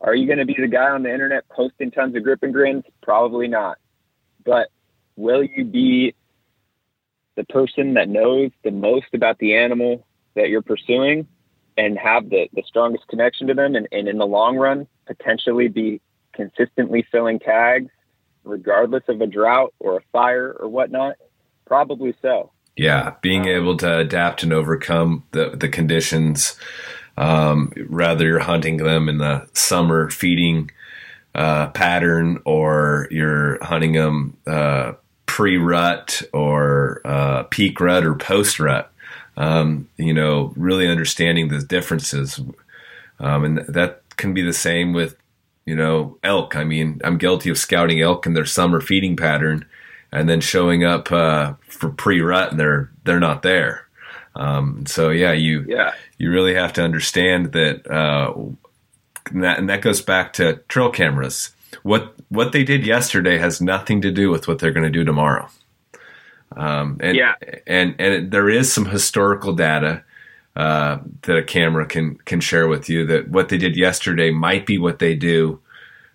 [0.00, 2.52] Are you going to be the guy on the internet posting tons of grip and
[2.52, 2.84] grins?
[3.02, 3.78] Probably not.
[4.44, 4.68] But
[5.16, 6.14] will you be
[7.36, 11.26] the person that knows the most about the animal that you're pursuing
[11.76, 15.68] and have the, the strongest connection to them and, and in the long run potentially
[15.68, 16.00] be
[16.32, 17.90] consistently filling tags
[18.44, 21.16] regardless of a drought or a fire or whatnot?
[21.66, 22.52] Probably so.
[22.76, 26.56] Yeah, being able to adapt and overcome the the conditions.
[27.16, 30.72] Um, rather you're hunting them in the summer feeding
[31.36, 34.94] uh, pattern, or you're hunting them uh,
[35.26, 38.90] pre rut or uh, peak rut or post rut.
[39.36, 42.40] Um, you know, really understanding the differences,
[43.20, 45.16] um, and that can be the same with
[45.64, 46.56] you know elk.
[46.56, 49.64] I mean, I'm guilty of scouting elk in their summer feeding pattern
[50.14, 53.86] and then showing up uh, for pre-rut and they're they're not there.
[54.36, 55.92] Um, so yeah, you yeah.
[56.18, 58.32] you really have to understand that, uh,
[59.30, 61.52] and that, and that goes back to trail cameras.
[61.82, 65.04] What what they did yesterday has nothing to do with what they're going to do
[65.04, 65.48] tomorrow.
[66.56, 67.34] Um, and, yeah,
[67.66, 70.04] and and it, there is some historical data
[70.54, 74.64] uh, that a camera can can share with you that what they did yesterday might
[74.64, 75.60] be what they do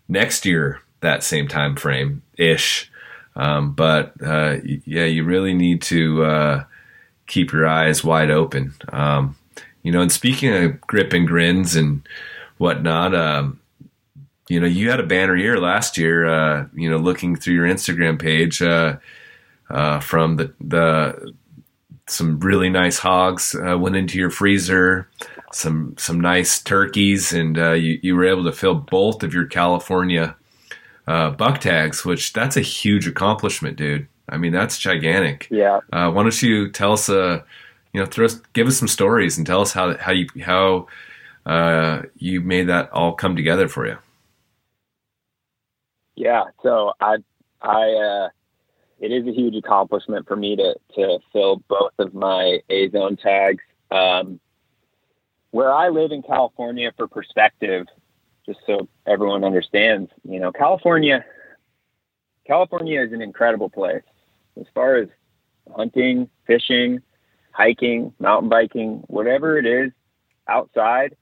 [0.07, 2.88] next year that same time frame ish.
[3.39, 6.63] Um, but uh, yeah, you really need to uh,
[7.25, 8.73] keep your eyes wide open.
[8.91, 9.37] Um,
[9.81, 12.05] you know, and speaking of grip and grins and
[12.57, 13.61] whatnot, um,
[14.49, 16.25] you know, you had a banner year last year.
[16.25, 18.97] Uh, you know, looking through your Instagram page uh,
[19.69, 21.33] uh, from the the
[22.07, 25.07] some really nice hogs uh, went into your freezer,
[25.53, 30.35] some some nice turkeys, and you you were able to fill both of your California
[31.09, 34.07] uh, buck tags, which that's a huge accomplishment, dude.
[34.29, 35.47] I mean, that's gigantic.
[35.49, 35.79] Yeah.
[35.91, 37.41] Uh, why don't you tell us, uh,
[37.93, 40.87] you know, throw us, give us some stories and tell us how how you how
[41.47, 43.97] uh, you made that all come together for you.
[46.15, 46.43] Yeah.
[46.61, 47.17] So I
[47.59, 48.29] I uh,
[48.99, 53.17] it is a huge accomplishment for me to to fill both of my A zone
[53.17, 53.63] tags.
[53.89, 54.39] Um,
[55.49, 57.87] where I live in California, for perspective,
[58.49, 61.23] just so everyone understands, you know, California,
[62.47, 64.01] California is an incredible place
[64.59, 65.07] as far as
[65.75, 66.99] hunting, fishing,
[67.51, 69.91] hiking, mountain biking, whatever it is
[70.47, 71.15] outside.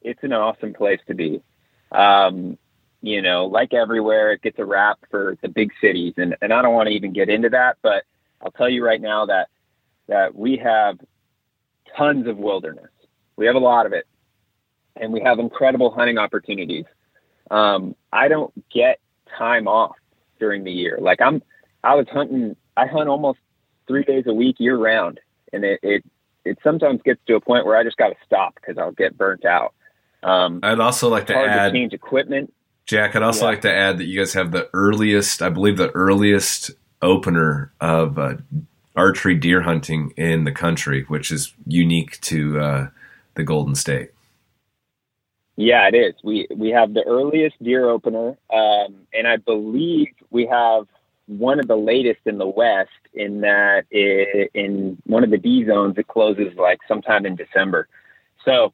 [0.00, 1.42] It's an awesome place to be.
[1.90, 2.56] Um,
[3.02, 6.62] you know, like everywhere, it gets a rap for the big cities, and, and I
[6.62, 8.04] don't want to even get into that, but
[8.40, 9.48] I'll tell you right now that
[10.08, 10.98] that we have
[11.96, 12.90] tons of wilderness.
[13.36, 14.06] We have a lot of it
[14.96, 16.84] and we have incredible hunting opportunities.
[17.50, 18.98] Um, I don't get
[19.38, 19.96] time off
[20.38, 20.98] during the year.
[21.00, 21.42] Like I'm,
[21.84, 22.56] I was hunting.
[22.76, 23.38] I hunt almost
[23.86, 25.20] three days a week year round,
[25.52, 26.04] and it it,
[26.44, 29.16] it sometimes gets to a point where I just got to stop because I'll get
[29.18, 29.74] burnt out.
[30.22, 32.52] Um, I'd also like to add to change equipment.
[32.86, 33.50] Jack, I'd also Yeah.
[33.50, 36.70] like to add that you guys have the earliest, I believe, the earliest
[37.00, 38.34] opener of uh,
[38.96, 42.88] archery deer hunting in the country, which is unique to uh,
[43.34, 44.10] the Golden State.
[45.62, 46.14] Yeah, it is.
[46.24, 50.88] We we have the earliest deer opener, um, and I believe we have
[51.26, 52.90] one of the latest in the West.
[53.14, 57.86] In that, i in one of the D zones, it closes like sometime in December.
[58.44, 58.72] So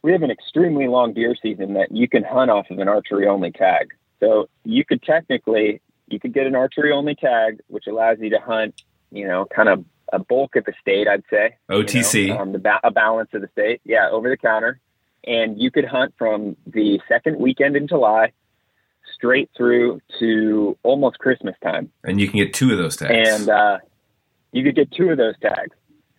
[0.00, 3.26] we have an extremely long deer season that you can hunt off of an archery
[3.26, 3.92] only tag.
[4.18, 8.38] So you could technically you could get an archery only tag, which allows you to
[8.38, 11.08] hunt, you know, kind of a bulk of the state.
[11.08, 12.40] I'd say you know, OTC.
[12.40, 13.82] um, the ba- a balance of the state.
[13.84, 14.80] Yeah, over the counter,
[15.26, 18.32] and you could hunt from the second weekend in July
[19.14, 23.28] straight through to almost Christmas time, and you can get two of those tags.
[23.28, 23.78] and uh,
[24.52, 25.74] you could get two of those tags,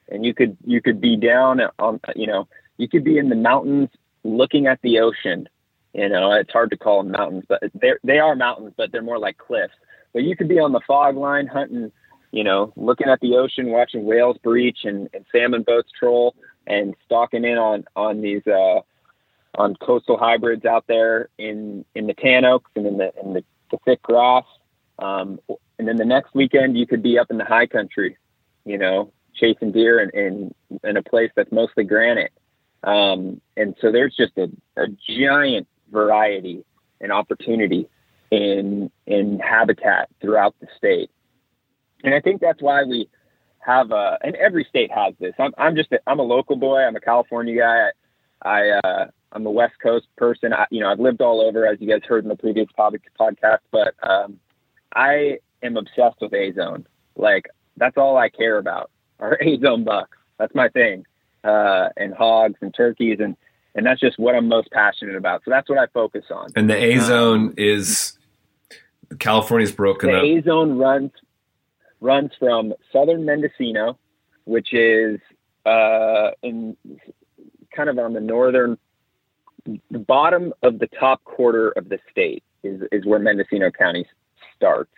[0.10, 2.48] and you could you could be down on you know
[2.78, 3.90] you could be in the mountains
[4.24, 5.48] looking at the ocean.
[5.94, 9.02] You know, it's hard to call them mountains, but they they are mountains, but they're
[9.02, 9.74] more like cliffs.
[10.14, 11.92] But you could be on the fog line hunting,
[12.32, 16.36] you know, looking at the ocean, watching whales breach and, and salmon boats troll,
[16.66, 18.82] and stalking in on on these uh,
[19.58, 23.44] on coastal hybrids out there in in the tan oaks and in the in the,
[23.72, 24.46] the thick grass.
[25.00, 25.40] Um,
[25.78, 28.18] and then the next weekend, you could be up in the high country,
[28.66, 32.32] you know, chasing deer in in, in a place that's mostly granite.
[32.84, 34.88] Um, and so there's just a, a
[35.18, 36.64] giant variety
[37.02, 37.88] and opportunity
[38.32, 41.10] in in habitat throughout the state.
[42.04, 43.10] And I think that's why we
[43.60, 45.34] have a, and every state has this.
[45.40, 46.80] I'm, I'm just, a, I'm a local boy.
[46.80, 47.90] I'm a California guy.
[48.44, 50.54] I, I uh, I'm a West Coast person.
[50.54, 52.96] I, you know, I've lived all over, as you guys heard in the previous pod,
[53.20, 54.40] podcast, but um,
[54.94, 56.88] I am obsessed with A Zone.
[57.16, 60.18] Like that's all I care about are A Zone bucks.
[60.38, 61.06] That's my thing.
[61.44, 63.38] Uh, and hogs and turkeys and
[63.78, 65.44] and that's just what I'm most passionate about.
[65.46, 66.50] So that's what I focus on.
[66.56, 68.18] And the A zone is
[69.20, 70.24] California's broken the up.
[70.24, 71.12] A zone runs
[72.02, 73.98] runs from southern Mendocino,
[74.46, 75.20] which is
[75.66, 76.76] uh, in
[77.76, 78.78] kind of on the northern
[79.92, 84.08] the bottom of the top quarter of the state is is where Mendocino County
[84.56, 84.92] starts.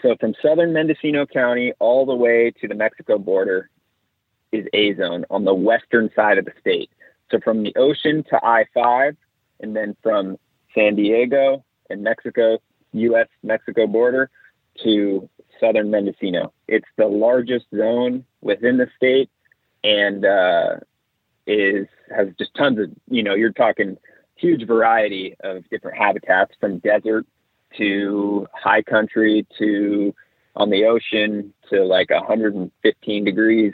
[0.00, 3.70] So from southern Mendocino County all the way to the Mexico border
[4.50, 6.90] is A zone on the western side of the state.
[7.30, 9.16] So from the ocean to I five,
[9.60, 10.38] and then from
[10.74, 12.58] San Diego and Mexico,
[12.92, 13.28] U.S.
[13.42, 14.30] Mexico border
[14.82, 15.28] to
[15.60, 16.52] southern Mendocino.
[16.68, 19.30] It's the largest zone within the state,
[19.84, 20.76] and uh,
[21.46, 23.96] is has just tons of you know you're talking
[24.36, 27.26] huge variety of different habitats from desert
[27.76, 30.14] to high country to
[30.56, 33.72] on the ocean to like 115 degrees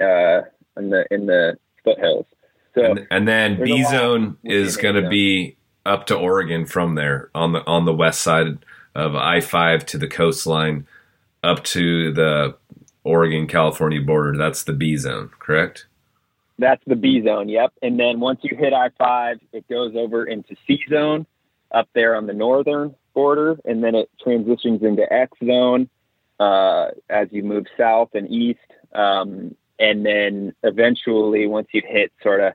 [0.00, 0.42] uh,
[0.76, 2.26] in the in the foothills.
[2.74, 7.30] So and, and then B zone is going to be up to Oregon from there
[7.34, 8.58] on the on the west side
[8.94, 10.86] of I five to the coastline,
[11.42, 12.56] up to the
[13.02, 14.36] Oregon California border.
[14.36, 15.86] That's the B zone, correct?
[16.58, 17.48] That's the B zone.
[17.48, 17.72] Yep.
[17.82, 21.26] And then once you hit I five, it goes over into C zone
[21.70, 25.88] up there on the northern border, and then it transitions into X zone
[26.38, 28.60] uh, as you move south and east.
[28.92, 32.52] Um, and then eventually, once you hit sort of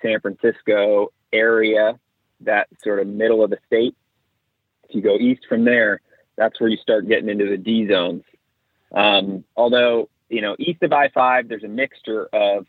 [0.00, 1.98] San Francisco area,
[2.40, 3.94] that sort of middle of the state,
[4.88, 6.00] if you go east from there,
[6.36, 8.22] that's where you start getting into the D zones.
[8.94, 12.66] Um, although, you know, east of I 5, there's a mixture of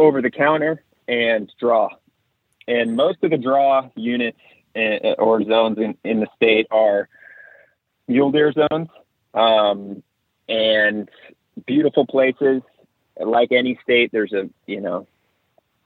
[0.00, 1.88] over the counter and draw.
[2.66, 4.38] And most of the draw units
[4.76, 7.08] uh, or zones in, in the state are
[8.06, 8.88] mule deer zones
[9.34, 10.02] um,
[10.48, 11.08] and
[11.66, 12.62] beautiful places.
[13.18, 15.06] Like any state, there's a, you know,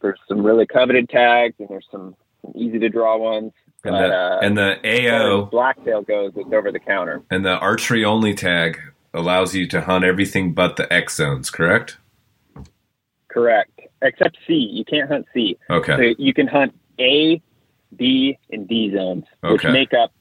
[0.02, 3.52] there's some really coveted tags and there's some, some easy to draw ones.
[3.84, 7.22] And But, the uh, and the AO blacktail goes, it's over the counter.
[7.30, 8.78] and the archery only tag
[9.12, 11.98] allows you to hunt everything but the X zones, correct?
[13.34, 13.80] Correct.
[14.00, 14.54] Except C.
[14.54, 15.58] You can't hunt C.
[15.68, 15.96] Okay.
[15.96, 17.42] So you can hunt A,
[17.96, 19.72] B, and D zones, which Okay.
[19.72, 20.12] make up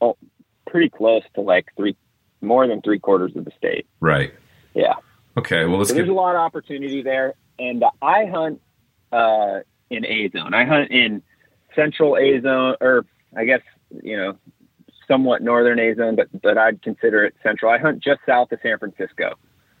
[0.00, 0.16] oh,
[0.70, 1.96] pretty close to like three,
[2.40, 3.86] more than three quarters of the state.
[3.98, 4.32] Right.
[4.74, 4.94] Yeah.
[5.36, 5.64] Okay.
[5.64, 7.34] Well, let's So get there's a lot of opportunity there.
[7.58, 8.60] And uh, I hunt
[9.10, 9.60] uh,
[9.90, 10.54] in A zone.
[10.54, 11.20] I hunt in
[11.74, 13.60] central A zone, or I guess,
[14.04, 14.38] you know,
[15.08, 17.72] somewhat northern A zone, but, but I'd consider it central.
[17.72, 19.34] I hunt just south of San Francisco.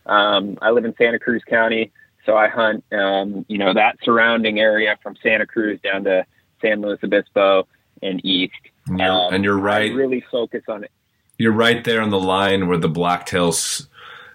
[0.06, 1.92] Um, I live in Santa Cruz County,
[2.26, 6.24] so I hunt, um, you know, that surrounding area from Santa Cruz down to
[6.60, 7.66] San Luis Obispo
[8.02, 8.54] and east.
[8.86, 9.90] and you're, Um, and you're right.
[9.90, 10.90] I really focus on it.
[11.38, 13.88] You're right there on the line where the blacktails.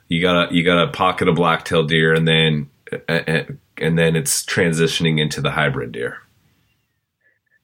[0.07, 2.69] You got a you got a pocket of blacktail deer, and then
[3.07, 6.17] and, then it's transitioning into the hybrid deer.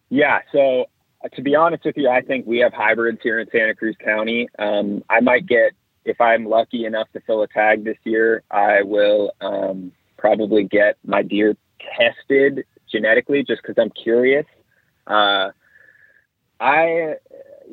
[0.09, 0.39] Yeah.
[0.51, 0.85] So
[1.33, 4.47] to be honest with you, I think we have hybrids here in Santa Cruz County.
[4.59, 5.71] Um, I might get,
[6.05, 9.91] if I'm lucky enough to fill a tag this year, I will um,
[10.25, 11.55] probably get my deer
[11.95, 14.45] tested genetically just because I'm curious.
[15.05, 15.51] Uh,
[16.59, 17.15] I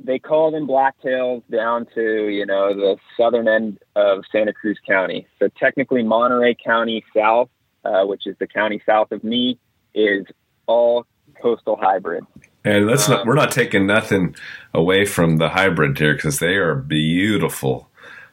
[0.04, 5.26] they call them blacktails down to you know the southern end of Santa Cruz County.
[5.38, 7.48] So technically, Monterey County South,
[7.86, 9.58] uh, which is the county south of me,
[9.94, 10.26] is
[10.66, 11.06] all
[11.40, 12.24] coastal hybrid.
[12.64, 14.36] And that's um, not, we're not taking nothing
[14.74, 17.88] away from the hybrid here because they are beautiful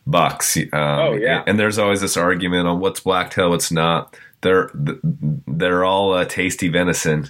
[0.05, 0.57] bucks.
[0.57, 1.43] Um, oh yeah.
[1.45, 4.17] And there's always this argument on what's blacktail, what's not.
[4.41, 7.29] They're they're all uh, tasty venison,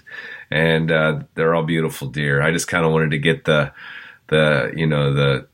[0.51, 2.41] and uh, they're all beautiful deer.
[2.41, 3.71] I just kind of wanted to get the
[4.27, 5.47] the you know the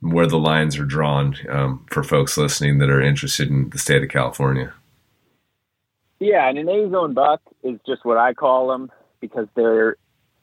[0.00, 4.02] where the lines are drawn um, for folks listening that are interested in the state
[4.02, 4.72] of California.
[6.20, 8.90] Yeah, and an A zone buck is just what I call them
[9.20, 9.96] because they're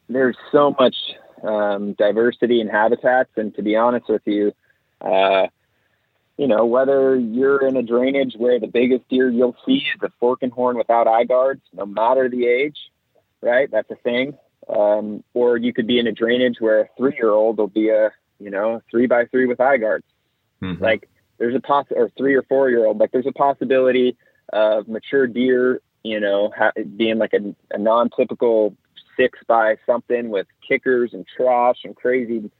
[0.08, 0.96] there's so much
[1.42, 4.52] um, diversity in habitats, and to be honest with you,
[5.00, 5.46] uh,
[6.36, 10.10] you know whether you're in a drainage where the biggest deer you'll see is a
[10.20, 12.78] fork and horn without eye guards, no matter the age,
[13.40, 13.70] right?
[13.70, 14.38] That's a thing.
[14.68, 17.88] Um, or you could be in a drainage where a three year old will be
[17.88, 20.04] a you know three by three with eye guards.
[20.62, 20.82] Mm-hmm.
[20.82, 21.08] Like
[21.38, 22.98] there's a poss or three or four year old.
[22.98, 24.16] Like there's a possibility
[24.52, 28.76] of mature deer, you know, ha- being like a, a non-typical
[29.16, 32.50] six by something with kickers and trash and crazy,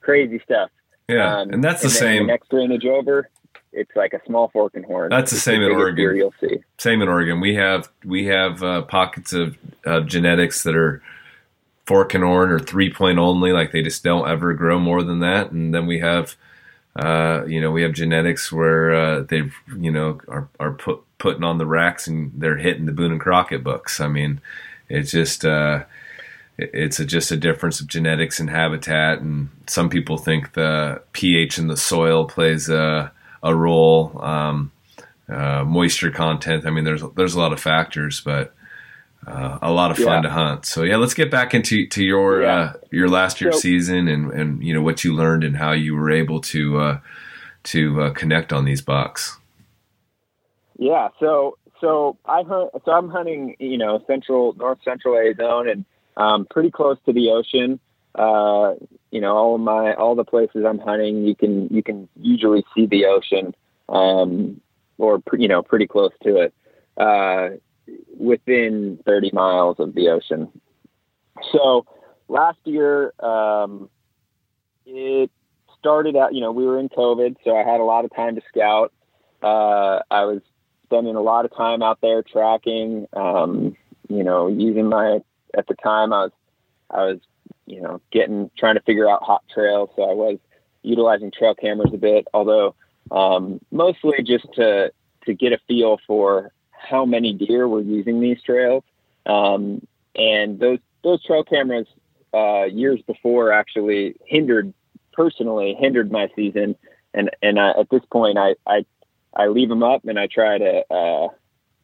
[0.00, 0.70] crazy stuff.
[1.08, 2.22] Yeah, um, and that's the and same.
[2.26, 3.30] The next drainage over,
[3.72, 5.10] it's like a small fork and horn.
[5.10, 6.16] That's the same the in Oregon.
[6.16, 6.58] You'll see.
[6.78, 7.40] Same in Oregon.
[7.40, 11.02] We have we have uh, pockets of uh, genetics that are
[11.86, 15.20] fork and horn or three point only, like they just don't ever grow more than
[15.20, 16.36] that, and then we have
[16.96, 21.44] uh, you know, we have genetics where uh, they, you know, are are put, putting
[21.44, 24.00] on the racks and they're hitting the Boone and Crockett books.
[24.00, 24.40] I mean,
[24.88, 25.84] it's just uh,
[26.58, 29.20] it's a, just a difference of genetics and habitat.
[29.20, 33.12] And some people think the pH in the soil plays a
[33.42, 34.72] a role, um,
[35.28, 36.66] uh, moisture content.
[36.66, 38.54] I mean, there's there's a lot of factors, but
[39.26, 40.22] uh, a lot of fun yeah.
[40.22, 40.66] to hunt.
[40.66, 42.56] So yeah, let's get back into to your yeah.
[42.56, 45.72] uh, your last year so, season and and you know what you learned and how
[45.72, 47.00] you were able to uh,
[47.64, 49.38] to uh, connect on these bucks.
[50.78, 52.70] Yeah, so so I hunt.
[52.84, 55.84] So I'm hunting, you know, central north central A zone and
[56.16, 57.80] um, pretty close to the ocean.
[58.14, 58.74] Uh,
[59.10, 62.86] you know, all my all the places I'm hunting, you can you can usually see
[62.86, 63.54] the ocean,
[63.88, 64.60] um,
[64.98, 66.54] or you know, pretty close to it.
[66.96, 67.50] Uh,
[68.18, 70.48] within 30 miles of the ocean.
[71.52, 71.86] So
[72.28, 73.88] last year, um,
[74.86, 75.30] it
[75.78, 78.34] started out, you know, we were in COVID, so I had a lot of time
[78.36, 78.92] to scout.
[79.42, 80.40] Uh, I was
[80.84, 83.76] spending a lot of time out there tracking, um,
[84.08, 85.20] you know, using my,
[85.56, 86.32] at the time I was,
[86.90, 87.18] I was,
[87.66, 89.90] you know, getting, trying to figure out hot trails.
[89.96, 90.38] So I was
[90.82, 92.74] utilizing trail cameras a bit, although,
[93.10, 94.92] um, mostly just to,
[95.24, 98.84] to get a feel for how many deer were using these trails.
[99.26, 101.86] Um, and those those trail cameras
[102.32, 104.72] uh, years before actually hindered
[105.12, 106.76] personally hindered my season.
[107.14, 108.84] And and at this point, I, I
[109.34, 111.28] I leave them up and I try to uh,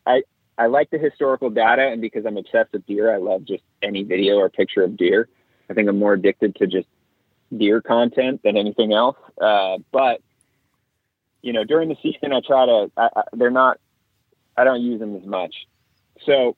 [0.06, 0.22] I
[0.58, 4.02] I like the historical data, and because I'm obsessed with deer, I love just any
[4.02, 5.28] video or picture of deer.
[5.70, 6.88] I think I'm more addicted to just
[7.56, 9.16] deer content than anything else.
[9.40, 10.20] Uh, but
[11.40, 12.90] you know, during the season, I try to.
[12.96, 13.78] I, I, they're not
[14.56, 15.66] I don't use them as much.
[16.26, 16.56] So,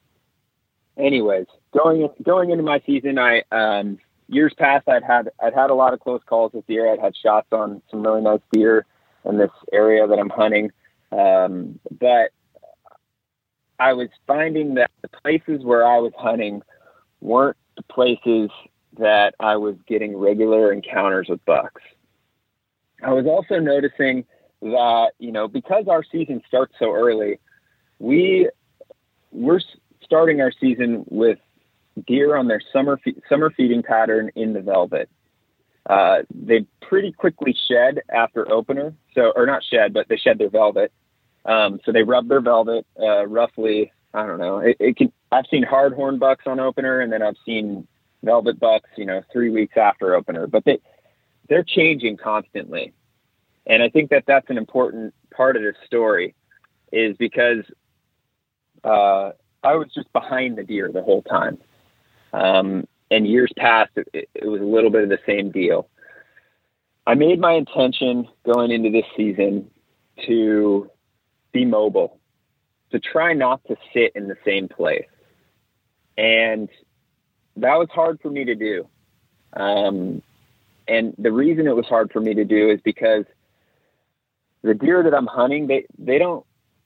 [0.97, 3.99] anyways, going going into my season, I um,
[4.29, 6.93] years past I'd had I'd had a lot of close calls with deer.
[6.93, 8.87] I'd had shots on some really nice deer
[9.25, 10.71] in this area that I'm hunting,
[11.13, 12.31] um, but
[13.79, 16.63] I was finding that the places where I was hunting
[17.21, 18.51] weren't the places
[18.99, 21.83] that I was getting regular encounters with bucks.
[23.03, 24.25] I was also noticing
[24.63, 27.39] that, you know, because our season starts so early,
[27.99, 28.49] we
[29.33, 29.61] we're
[30.03, 31.39] starting our season with
[32.07, 35.09] deer on their summer fe- summer feeding pattern in the velvet.
[35.87, 40.49] Uh, they pretty quickly shed after opener, so or not shed, but they shed their
[40.49, 40.93] velvet.
[41.47, 43.93] Um, so they rub their velvet uh, roughly.
[44.13, 44.59] I don't know.
[44.59, 45.13] It, it can.
[45.33, 47.87] I've seen hardhorn bucks on opener, and then I've seen
[48.23, 48.89] velvet bucks.
[48.97, 50.79] You know, three weeks after opener, but they
[51.49, 52.93] they're changing constantly,
[53.67, 56.35] and I think that that's an important part of this story,
[56.93, 57.65] is because
[58.85, 61.59] uh, I was just behind the deer the whole time.
[62.33, 65.89] Um, and years past, it, it, was a little bit of the same deal.
[67.07, 69.71] I made my intention going into this season
[70.27, 70.91] to
[71.55, 72.19] be mobile,
[72.91, 75.09] to try not to sit in the same place.
[76.19, 76.69] And
[77.57, 78.87] that was hard for me to do.
[79.55, 80.23] Um,
[80.87, 83.25] and the reason it was hard for me to do is because
[84.63, 86.45] the deer that I'm hunting, they, they don't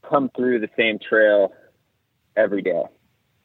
[0.08, 1.52] come through the same trail
[2.36, 2.84] every day.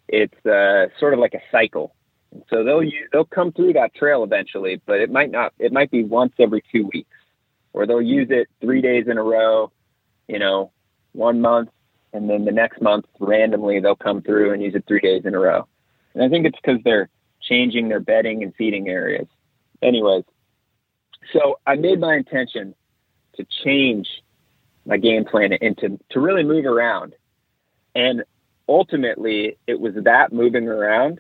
[0.07, 1.95] It's uh, sort of like a cycle.
[2.49, 2.81] So they'll
[3.11, 5.53] they'll come through that trail eventually, but it might not.
[5.59, 7.15] It might be once every two weeks,
[7.73, 9.71] or they'll use it three days in a row.
[10.27, 10.71] You know,
[11.13, 11.69] one month,
[12.11, 15.33] and then the next month randomly they'll come through and use it three days in
[15.33, 15.67] a row.
[16.13, 17.09] And I think it's because they're
[17.41, 19.27] changing their bedding and feeding areas.
[19.81, 20.23] Anyways,
[21.31, 22.75] so I made my intention
[23.35, 24.07] to change
[24.85, 27.15] my game plan and to, to really move around.
[27.95, 28.23] And
[28.67, 31.19] ultimately, it was that moving around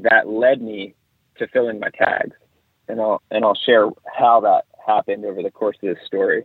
[0.00, 0.94] that led me
[1.36, 2.34] to filling my tags.
[2.88, 6.44] And I'll, and I'll share how that happened over the course of this story.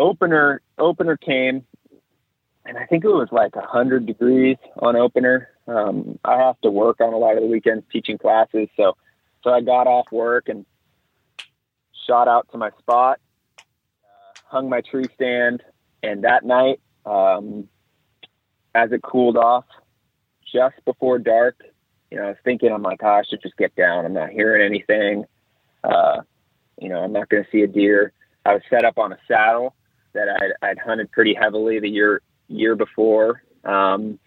[0.00, 1.66] Opener, opener came,
[2.64, 5.50] and I think it was like hundred degrees on opener.
[5.68, 8.96] Um, I have to work on a lot of the weekends teaching classes, so
[9.44, 10.64] so I got off work and
[12.06, 13.20] shot out to my spot,
[13.58, 15.62] uh, hung my tree stand,
[16.02, 17.68] and that night, um,
[18.74, 19.66] as it cooled off,
[20.50, 21.56] just before dark,
[22.10, 24.06] you know, I was thinking, I'm like, oh, I should just get down.
[24.06, 25.26] I'm not hearing anything.
[25.84, 26.22] Uh,
[26.80, 28.14] you know, I'm not going to see a deer.
[28.46, 29.74] I was set up on a saddle
[30.12, 33.42] that I'd, I'd hunted pretty heavily the year year before.
[33.64, 34.18] Um,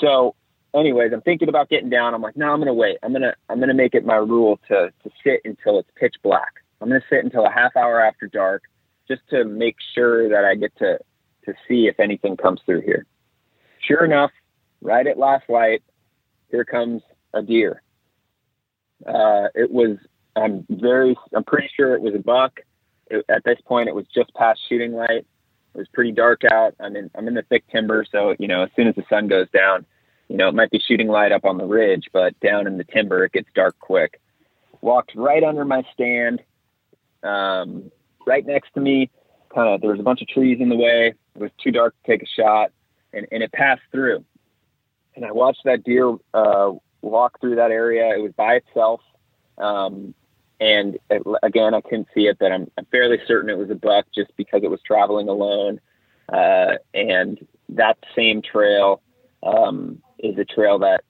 [0.00, 0.34] so,
[0.74, 2.14] anyways, I'm thinking about getting down.
[2.14, 2.98] I'm like, no, I'm to wait.
[3.02, 6.54] I'm to I'm to make it my rule to to sit until it's pitch black.
[6.80, 8.64] I'm to sit until a half hour after dark
[9.08, 10.98] just to make sure that I get to,
[11.44, 13.06] to see if anything comes through here.
[13.86, 14.30] Sure enough,
[14.80, 15.82] right at last light,
[16.50, 17.02] here comes
[17.34, 17.82] a deer.
[19.06, 19.98] Uh, it was,
[20.36, 22.60] I'm very, I'm pretty sure it was a buck.
[23.12, 25.26] It, at this point, it was just past shooting light.
[25.74, 26.74] It was pretty dark out.
[26.80, 28.04] I'm in, I'm in the thick timber.
[28.10, 29.86] So, you know, as soon as the sun goes down,
[30.28, 32.84] you know, it might be shooting light up on the ridge, but down in the
[32.84, 34.20] timber, it gets dark quick.
[34.80, 36.42] Walked right under my stand,
[37.22, 37.90] um,
[38.26, 39.10] right next to me,
[39.54, 41.14] kind of there was a bunch of trees in the way.
[41.34, 42.70] It was too dark to take a shot,
[43.12, 44.24] and, and it passed through.
[45.14, 46.72] And I watched that deer uh,
[47.02, 48.14] walk through that area.
[48.16, 49.00] It was by itself.
[49.58, 50.14] Um,
[50.62, 53.74] and it, again, I couldn't see it, but I'm, I'm, fairly certain it was a
[53.74, 55.80] buck just because it was traveling alone.
[56.32, 59.02] Uh, and that same trail
[59.42, 61.02] um, is a trail that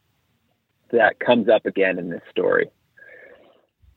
[0.90, 2.68] that comes up again in this story.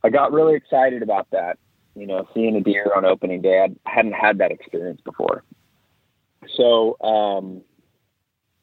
[0.04, 1.58] I got really excited about that
[1.96, 3.66] you know, seeing a deer on opening day.
[3.66, 5.44] I hadn't had that experience before.
[6.56, 7.62] So um,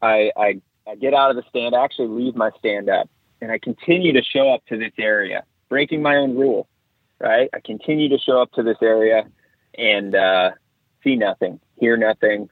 [0.01, 3.09] I, I, I get out of the stand, I actually leave my stand up,
[3.41, 6.69] and I continue to show up to this area, breaking my own rule,
[7.23, 7.49] right?
[7.55, 9.25] I continue to show up to this area
[9.79, 10.51] and uh,
[11.05, 12.51] see nothing, hear nothing,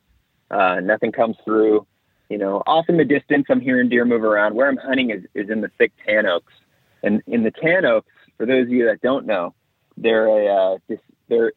[0.51, 1.87] uh, nothing comes through.
[2.29, 4.55] You know, off in the distance, I'm hearing deer move around.
[4.55, 6.53] Where I'm hunting is, is in the thick tan oaks.
[7.03, 9.53] And in the tan oaks, for those of you that don't know,
[9.97, 10.99] they're a uh, dis-
[11.29, 11.53] they're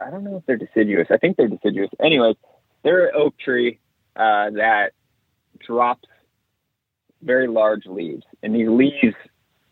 [0.00, 1.08] I don't know if they're deciduous.
[1.10, 1.90] I think they're deciduous.
[2.00, 2.36] Anyways,
[2.84, 3.80] they're an oak tree
[4.14, 4.92] uh, that
[5.66, 6.08] drops
[7.22, 9.16] very large leaves, and these leaves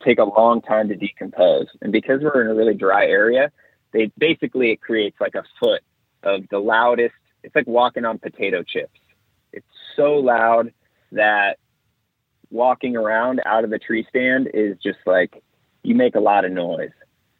[0.04, 1.66] take a long time to decompose.
[1.80, 3.50] And because we're in a really dry area,
[3.92, 5.82] they basically it creates like a foot
[6.22, 7.14] of the loudest.
[7.42, 8.98] It's like walking on potato chips.
[9.52, 9.66] It's
[9.96, 10.72] so loud
[11.12, 11.58] that
[12.50, 15.42] walking around out of the tree stand is just like
[15.82, 16.90] you make a lot of noise.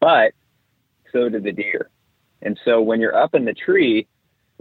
[0.01, 0.33] But
[1.13, 1.91] so do the deer.
[2.43, 4.07] And so when you're up in the tree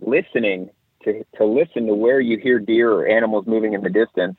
[0.01, 0.69] listening
[1.03, 4.37] to, to listen to where you hear deer or animals moving in the distance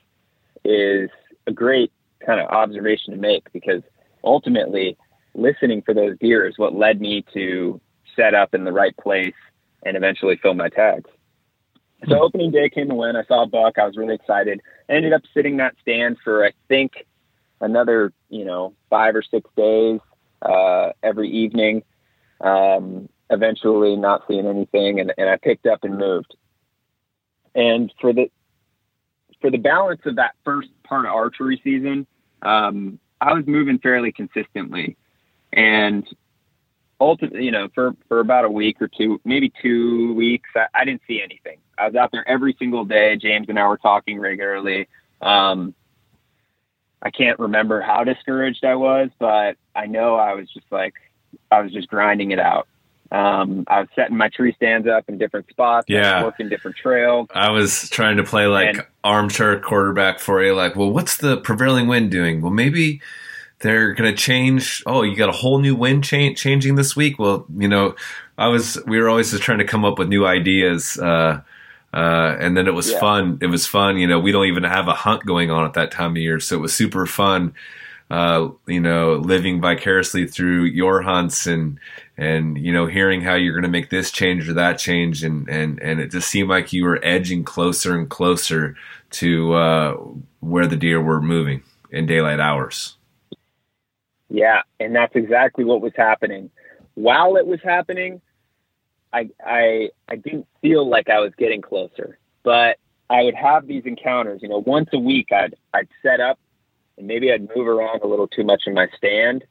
[0.64, 1.10] is
[1.46, 1.92] a great
[2.24, 3.82] kind of observation to make because
[4.22, 4.96] ultimately
[5.34, 7.80] listening for those deer is what led me to
[8.16, 9.34] set up in the right place
[9.84, 11.10] and eventually fill my tags.
[12.08, 13.16] So opening day came and went.
[13.16, 13.78] I saw a buck.
[13.78, 14.60] I was really excited.
[14.88, 16.92] I ended up sitting that stand for I think
[17.60, 20.00] another you know five or six days
[20.42, 21.82] uh, every evening
[22.40, 26.36] um, eventually not seeing anything, and, and I picked up and moved.
[27.54, 28.30] And for the
[29.40, 32.06] for the balance of that first part of archery season,
[32.42, 34.96] um, I was moving fairly consistently,
[35.52, 36.06] and
[37.00, 40.84] ultimately, you know, for for about a week or two, maybe two weeks, I, I
[40.84, 41.58] didn't see anything.
[41.78, 43.16] I was out there every single day.
[43.16, 44.88] James and I were talking regularly.
[45.20, 45.74] Um,
[47.02, 50.94] I can't remember how discouraged I was, but I know I was just like,
[51.50, 52.66] I was just grinding it out.
[53.14, 55.86] Um, I was setting my tree stands up in different spots.
[55.88, 57.28] Yeah, working different trails.
[57.32, 60.52] I was trying to play like and, armchair quarterback for you.
[60.52, 62.40] Like, well, what's the prevailing wind doing?
[62.40, 63.00] Well, maybe
[63.60, 64.82] they're going to change.
[64.84, 67.20] Oh, you got a whole new wind change changing this week.
[67.20, 67.94] Well, you know,
[68.36, 70.98] I was we were always just trying to come up with new ideas.
[70.98, 71.40] Uh,
[71.92, 72.98] uh, and then it was yeah.
[72.98, 73.38] fun.
[73.40, 73.96] It was fun.
[73.96, 76.40] You know, we don't even have a hunt going on at that time of year,
[76.40, 77.54] so it was super fun
[78.10, 81.78] uh, you know, living vicariously through your hunts and
[82.16, 85.48] and you know, hearing how you're going to make this change or that change, and
[85.48, 88.76] and and it just seemed like you were edging closer and closer
[89.10, 89.92] to uh,
[90.40, 92.96] where the deer were moving in daylight hours.
[94.28, 96.50] Yeah, and that's exactly what was happening.
[96.94, 98.20] While it was happening,
[99.12, 102.78] I I I didn't feel like I was getting closer, but
[103.10, 104.42] I would have these encounters.
[104.42, 106.38] You know, once a week, I'd I'd set up,
[106.98, 109.44] and maybe I'd move around a little too much in my stand,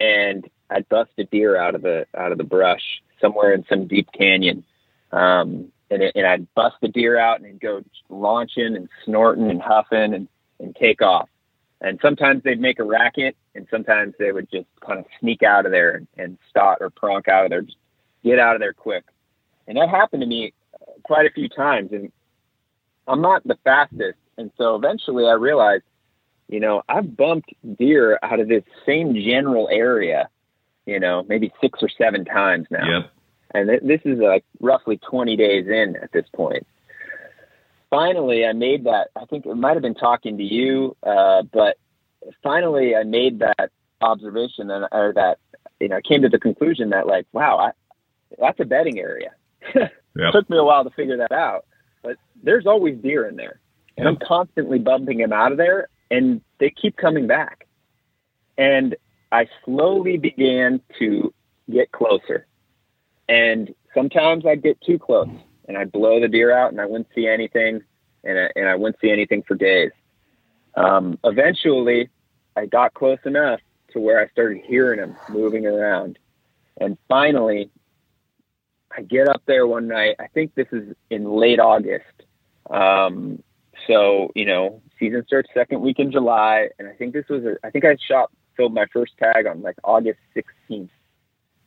[0.00, 3.86] and I'd bust a deer out of the out of the brush somewhere in some
[3.86, 4.64] deep canyon,
[5.12, 9.62] um, and it, and I'd bust the deer out and go launching and snorting and
[9.62, 10.28] huffing and
[10.58, 11.28] and take off.
[11.80, 15.66] And sometimes they'd make a racket, and sometimes they would just kind of sneak out
[15.66, 17.76] of there and, and stop or pronk out of there, just
[18.24, 19.04] get out of there quick.
[19.68, 20.54] And that happened to me
[21.02, 21.92] quite a few times.
[21.92, 22.10] And
[23.06, 24.18] I'm not the fastest.
[24.38, 25.84] And so eventually I realized,
[26.48, 30.28] you know, I've bumped deer out of this same general area,
[30.86, 32.88] you know, maybe six or seven times now.
[32.88, 33.10] Yep.
[33.54, 36.66] And th- this is like roughly 20 days in at this point.
[37.90, 39.08] Finally, I made that.
[39.16, 41.76] I think it might have been talking to you, uh, but
[42.42, 43.70] finally I made that
[44.00, 45.38] observation and or that
[45.80, 47.70] you know I came to the conclusion that like wow I,
[48.38, 49.30] that's a bedding area.
[50.18, 50.32] Yep.
[50.32, 51.66] Took me a while to figure that out,
[52.02, 53.60] but there's always deer in there,
[53.98, 57.66] and I'm constantly bumping them out of there, and they keep coming back.
[58.58, 58.96] And
[59.32, 61.32] I slowly began to
[61.70, 62.46] get closer,
[63.28, 65.28] and sometimes I'd get too close,
[65.66, 67.82] and I'd blow the deer out, and I wouldn't see anything,
[68.24, 69.90] and I, and I wouldn't see anything for days.
[70.74, 72.08] Um, eventually,
[72.56, 73.60] I got close enough
[73.92, 76.18] to where I started hearing them moving around,
[76.80, 77.70] and finally,
[78.96, 80.16] I get up there one night.
[80.18, 82.04] I think this is in late August.
[82.70, 83.42] Um,
[83.86, 86.68] so, you know, season starts second week in July.
[86.78, 89.62] And I think this was, a, I think I shot, filled my first tag on
[89.62, 90.90] like August 16th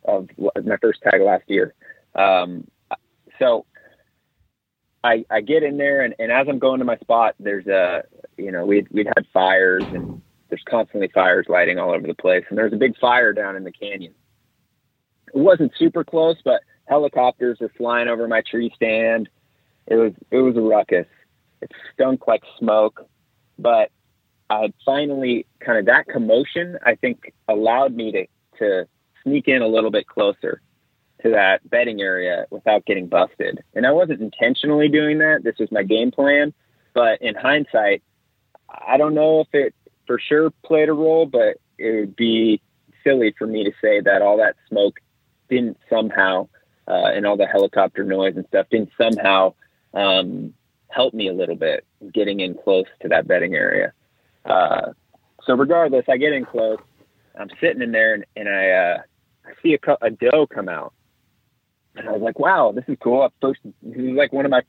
[0.04, 1.74] of my first tag last year.
[2.14, 2.66] Um,
[3.38, 3.66] so
[5.04, 8.04] I, I get in there and, and as I'm going to my spot, there's a,
[8.36, 12.44] you know, we'd, we'd had fires and there's constantly fires lighting all over the place.
[12.48, 14.14] And there's a big fire down in the canyon.
[15.32, 19.28] It wasn't super close, but helicopters were flying over my tree stand.
[19.86, 21.06] It was it was a ruckus.
[21.60, 23.06] It stunk like smoke,
[23.58, 23.90] but
[24.48, 28.26] I finally kind of that commotion I think allowed me to
[28.58, 28.88] to
[29.22, 30.60] sneak in a little bit closer
[31.22, 33.62] to that bedding area without getting busted.
[33.74, 35.42] And I wasn't intentionally doing that.
[35.44, 36.52] This was my game plan,
[36.94, 38.02] but in hindsight,
[38.68, 39.74] I don't know if it
[40.06, 42.60] for sure played a role, but it would be
[43.04, 45.00] silly for me to say that all that smoke
[45.48, 46.48] didn't somehow
[46.88, 49.54] uh, and all the helicopter noise and stuff didn't somehow
[49.94, 50.54] um,
[50.90, 53.92] help me a little bit getting in close to that bedding area.
[54.44, 54.92] Uh,
[55.44, 56.78] so regardless, I get in close.
[57.38, 58.98] I'm sitting in there and, and I uh,
[59.46, 60.92] I see a, a doe come out,
[61.96, 64.50] and I was like, "Wow, this is cool." At first, this is like one of
[64.50, 64.62] my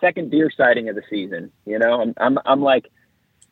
[0.00, 1.52] second deer sighting of the season.
[1.64, 2.90] You know, I'm I'm, I'm like,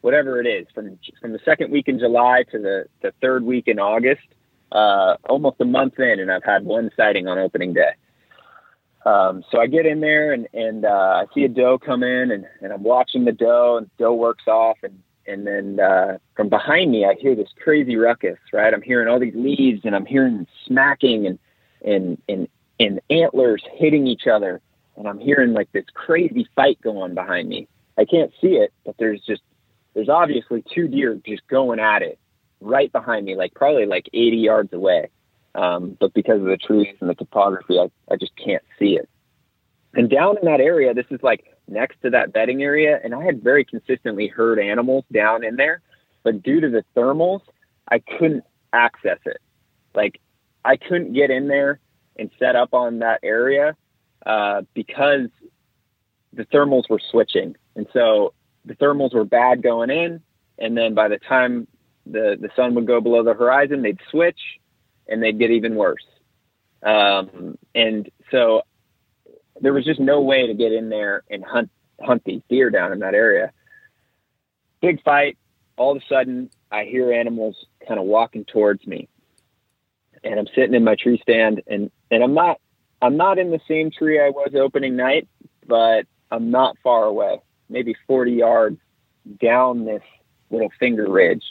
[0.00, 3.68] whatever it is, from from the second week in July to the the third week
[3.68, 4.26] in August,
[4.72, 7.92] uh, almost a month in, and I've had one sighting on opening day.
[9.06, 10.88] Um, so I get in there and, and uh,
[11.22, 14.12] I see a doe come in and, and I'm watching the doe and the doe
[14.12, 18.74] works off and, and then uh, from behind me I hear this crazy ruckus, right?
[18.74, 21.38] I'm hearing all these leaves and I'm hearing smacking and,
[21.84, 22.48] and, and,
[22.80, 24.60] and antlers hitting each other.
[24.96, 27.68] And I'm hearing like this crazy fight going behind me.
[27.96, 29.42] I can't see it, but there's just,
[29.94, 32.18] there's obviously two deer just going at it
[32.60, 35.10] right behind me, like probably like 80 yards away.
[35.56, 39.08] Um, but because of the trees and the topography, I, I just can't see it.
[39.94, 43.24] And down in that area, this is like next to that bedding area, and I
[43.24, 45.80] had very consistently heard animals down in there,
[46.22, 47.40] but due to the thermals,
[47.90, 49.38] I couldn't access it.
[49.94, 50.20] Like
[50.64, 51.80] I couldn't get in there
[52.16, 53.74] and set up on that area
[54.26, 55.28] uh, because
[56.34, 58.34] the thermals were switching, and so
[58.66, 60.20] the thermals were bad going in,
[60.58, 61.66] and then by the time
[62.04, 64.40] the the sun would go below the horizon, they'd switch,
[65.08, 66.04] and they'd get even worse.
[66.82, 68.62] Um, and so
[69.60, 71.70] there was just no way to get in there and hunt
[72.00, 73.52] hunt these deer down in that area.
[74.80, 75.38] Big fight.
[75.76, 77.56] All of a sudden, I hear animals
[77.86, 79.08] kind of walking towards me,
[80.22, 82.60] and I'm sitting in my tree stand, and and I'm not
[83.00, 85.28] I'm not in the same tree I was opening night,
[85.66, 88.78] but I'm not far away, maybe 40 yards
[89.40, 90.02] down this
[90.50, 91.44] little finger ridge.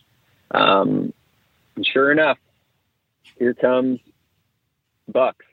[0.52, 1.14] Um,
[1.76, 2.38] and sure enough,
[3.38, 3.99] here comes
[5.07, 5.45] bucks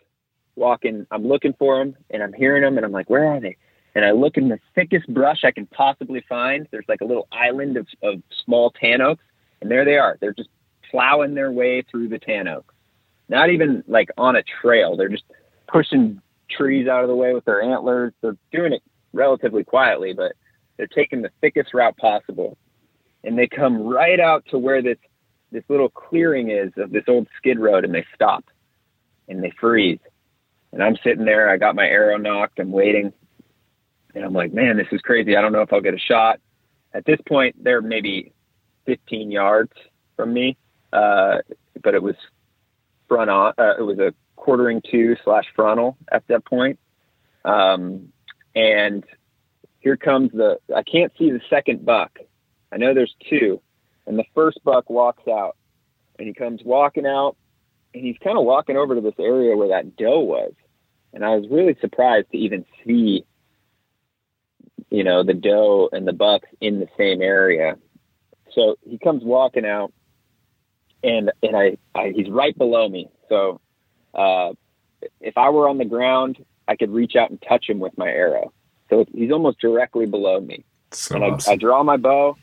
[0.56, 1.06] walking.
[1.10, 3.56] I'm looking for them and I'm hearing them and I'm like, where are they?
[3.94, 6.66] And I look in the thickest brush I can possibly find.
[6.70, 9.24] There's like a little island of, of small tan oaks
[9.60, 10.16] and there they are.
[10.20, 10.48] They're just
[10.90, 12.74] plowing their way through the tan oaks.
[13.28, 14.96] Not even like on a trail.
[14.96, 15.24] They're just
[15.68, 16.20] pushing
[16.50, 18.12] trees out of the way with their antlers.
[18.20, 18.82] They're doing it
[19.12, 20.32] relatively quietly, but
[20.76, 22.58] they're taking the thickest route possible.
[23.24, 24.98] And they come right out to where this
[25.52, 28.44] this little clearing is of this old skid road and they stop
[29.28, 29.98] and they freeze.
[30.72, 33.12] And I'm sitting there, I got my arrow nocked, I'm waiting.
[34.14, 35.36] And I'm like, man, this is crazy.
[35.36, 36.40] I don't know if I'll get a shot.
[36.94, 38.32] At this point, they're maybe
[38.86, 39.72] 15 yards
[40.16, 40.56] from me,
[40.92, 41.38] uh,
[41.82, 42.16] but it was
[43.08, 43.54] front on.
[43.56, 46.78] Uh, it was a quartering two slash frontal at that point.
[47.44, 48.12] Um,
[48.54, 49.04] and
[49.80, 50.58] here comes the.
[50.74, 52.18] I can't see the second buck.
[52.70, 53.60] I know there's two,
[54.06, 55.56] and the first buck walks out,
[56.18, 57.36] and he comes walking out,
[57.94, 60.52] and he's kind of walking over to this area where that doe was,
[61.12, 63.24] and I was really surprised to even see,
[64.90, 67.76] you know, the doe and the bucks in the same area.
[68.54, 69.92] So he comes walking out,
[71.02, 73.08] and and I, I he's right below me.
[73.28, 73.60] So
[74.14, 74.52] uh,
[75.20, 78.08] if I were on the ground, I could reach out and touch him with my
[78.08, 78.52] arrow.
[78.90, 80.64] So he's almost directly below me.
[80.90, 81.50] So and awesome.
[81.50, 82.36] I, I draw my bow,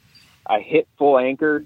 [0.49, 1.63] I hit full anchor,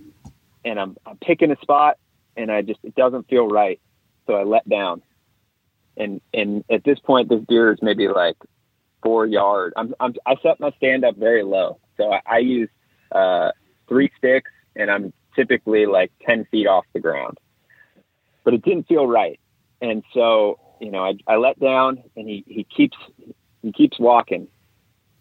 [0.65, 1.97] and I'm, I'm picking a spot,
[2.35, 3.79] and I just it doesn't feel right,
[4.27, 5.01] so I let down.
[5.95, 8.35] And and at this point, this deer is maybe like
[9.01, 9.73] four yards.
[9.77, 12.69] I'm, I'm I set my stand up very low, so I, I use
[13.11, 13.51] uh,
[13.87, 17.37] three sticks, and I'm typically like ten feet off the ground.
[18.43, 19.39] But it didn't feel right,
[19.81, 22.97] and so you know I, I let down, and he he keeps
[23.61, 24.47] he keeps walking,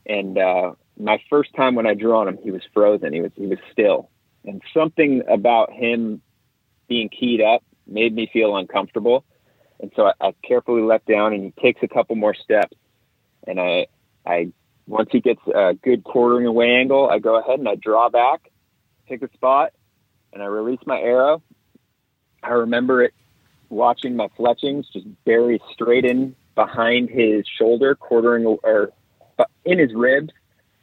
[0.07, 3.13] and uh, my first time when I drew on him, he was frozen.
[3.13, 4.11] He was he was still,
[4.45, 6.21] and something about him
[6.89, 9.25] being keyed up made me feel uncomfortable.
[9.81, 12.77] And so I, I carefully let down, and he takes a couple more steps.
[13.47, 13.87] And I
[14.27, 14.53] I
[14.87, 18.51] once he gets a good quartering away angle, I go ahead and I draw back,
[19.07, 19.73] pick a spot,
[20.33, 21.43] and I release my arrow.
[22.43, 23.15] I remember it
[23.69, 28.93] watching my fletchings just bury straight in behind his shoulder, quartering or
[29.65, 30.33] in his ribs,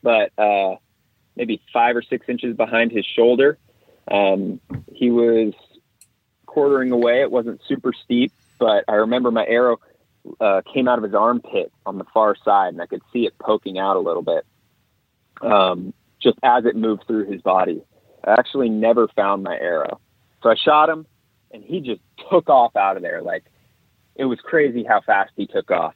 [0.01, 0.75] but uh,
[1.35, 3.57] maybe five or six inches behind his shoulder.
[4.09, 4.59] Um,
[4.91, 5.53] he was
[6.45, 7.21] quartering away.
[7.21, 9.79] It wasn't super steep, but I remember my arrow
[10.39, 13.37] uh, came out of his armpit on the far side, and I could see it
[13.39, 14.45] poking out a little bit
[15.41, 17.81] um, just as it moved through his body.
[18.23, 19.99] I actually never found my arrow.
[20.43, 21.05] So I shot him,
[21.51, 23.21] and he just took off out of there.
[23.21, 23.45] Like
[24.15, 25.93] it was crazy how fast he took off.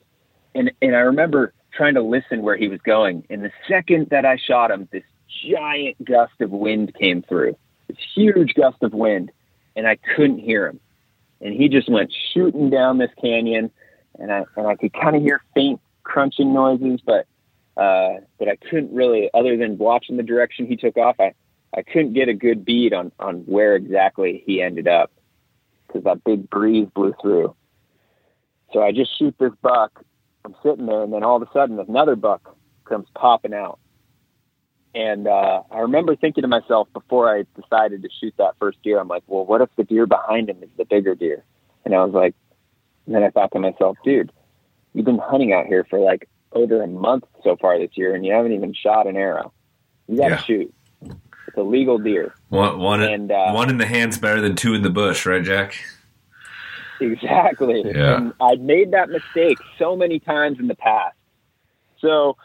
[0.55, 3.25] And and I remember trying to listen where he was going.
[3.29, 5.03] And the second that I shot him, this
[5.47, 7.57] giant gust of wind came through.
[7.87, 9.31] This huge gust of wind,
[9.75, 10.79] and I couldn't hear him.
[11.41, 13.71] And he just went shooting down this canyon,
[14.17, 17.27] and I and I could kind of hear faint crunching noises, but
[17.75, 21.33] uh, but I couldn't really, other than watching the direction he took off, I
[21.75, 25.11] I couldn't get a good bead on on where exactly he ended up
[25.87, 27.55] because that big breeze blew through.
[28.71, 30.03] So I just shoot this buck.
[30.45, 32.55] I'm sitting there, and then all of a sudden, another buck
[32.85, 33.79] comes popping out.
[34.95, 38.99] And uh, I remember thinking to myself before I decided to shoot that first deer,
[38.99, 41.43] I'm like, well, what if the deer behind him is the bigger deer?
[41.85, 42.35] And I was like,
[43.05, 44.31] and then I thought to myself, dude,
[44.93, 48.25] you've been hunting out here for like over a month so far this year, and
[48.25, 49.51] you haven't even shot an arrow.
[50.07, 50.37] You got to Yeah.
[50.41, 50.73] shoot.
[51.47, 52.35] It's a legal deer.
[52.49, 55.43] One, one, And, uh, one in the hand's better than two in the bush, right,
[55.43, 55.75] Jack?
[57.11, 57.83] Exactly.
[57.85, 58.17] Yeah.
[58.17, 61.15] And I'd made that mistake so many times in the past.
[61.99, 62.37] So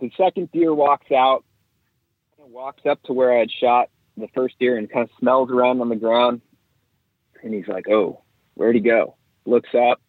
[0.00, 1.44] the second deer walks out,
[2.38, 5.80] walks up to where I had shot the first deer and kind of smells around
[5.80, 6.40] on the ground.
[7.42, 8.22] And he's like, Oh,
[8.54, 9.16] where'd he go?
[9.46, 10.00] Looks up,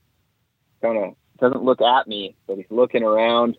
[0.81, 3.57] kind of doesn't look at me, but he's looking around.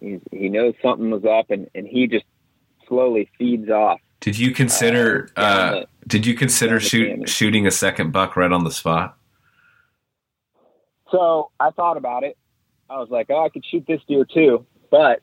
[0.00, 2.24] He's, he knows something was up and, and he just
[2.88, 4.00] slowly feeds off.
[4.20, 5.30] Did you consider?
[5.36, 9.16] Uh, Uh, did you consider shoot, shooting a second buck right on the spot?
[11.12, 12.36] So I thought about it.
[12.90, 15.22] I was like, oh, I could shoot this deer too, but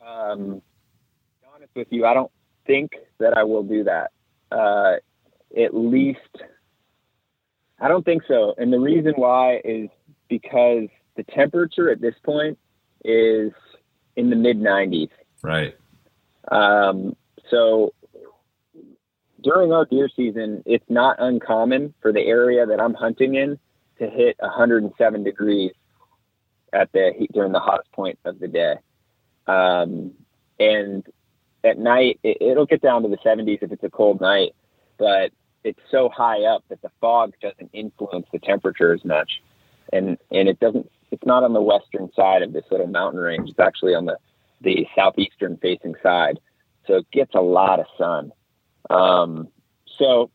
[0.00, 2.30] um, to be honest with you, I don't
[2.66, 4.12] think that I will do that.
[4.50, 4.94] Uh,
[5.60, 6.18] at least,
[7.78, 8.54] I don't think so.
[8.56, 9.88] And the reason why is
[10.28, 12.58] because the temperature at this point
[13.04, 13.52] is
[14.16, 15.10] in the mid 90s.
[15.42, 15.76] Right.
[16.50, 17.16] Um,
[17.50, 17.94] so
[19.42, 23.58] during our deer season, it's not uncommon for the area that I'm hunting in
[24.02, 25.72] to hit 107 degrees
[26.72, 28.76] at the heat during the hottest point of the day.
[29.46, 30.12] Um,
[30.58, 31.06] and
[31.64, 34.54] at night, it, it'll get down to the 70s if it's a cold night,
[34.98, 35.30] but
[35.64, 39.42] it's so high up that the fog doesn't influence the temperature as much.
[39.92, 43.50] And, and it doesn't, it's not on the western side of this little mountain range.
[43.50, 44.18] It's actually on the,
[44.60, 46.40] the southeastern facing side.
[46.86, 48.32] So it gets a lot of sun.
[48.90, 49.48] Um,
[49.86, 50.30] so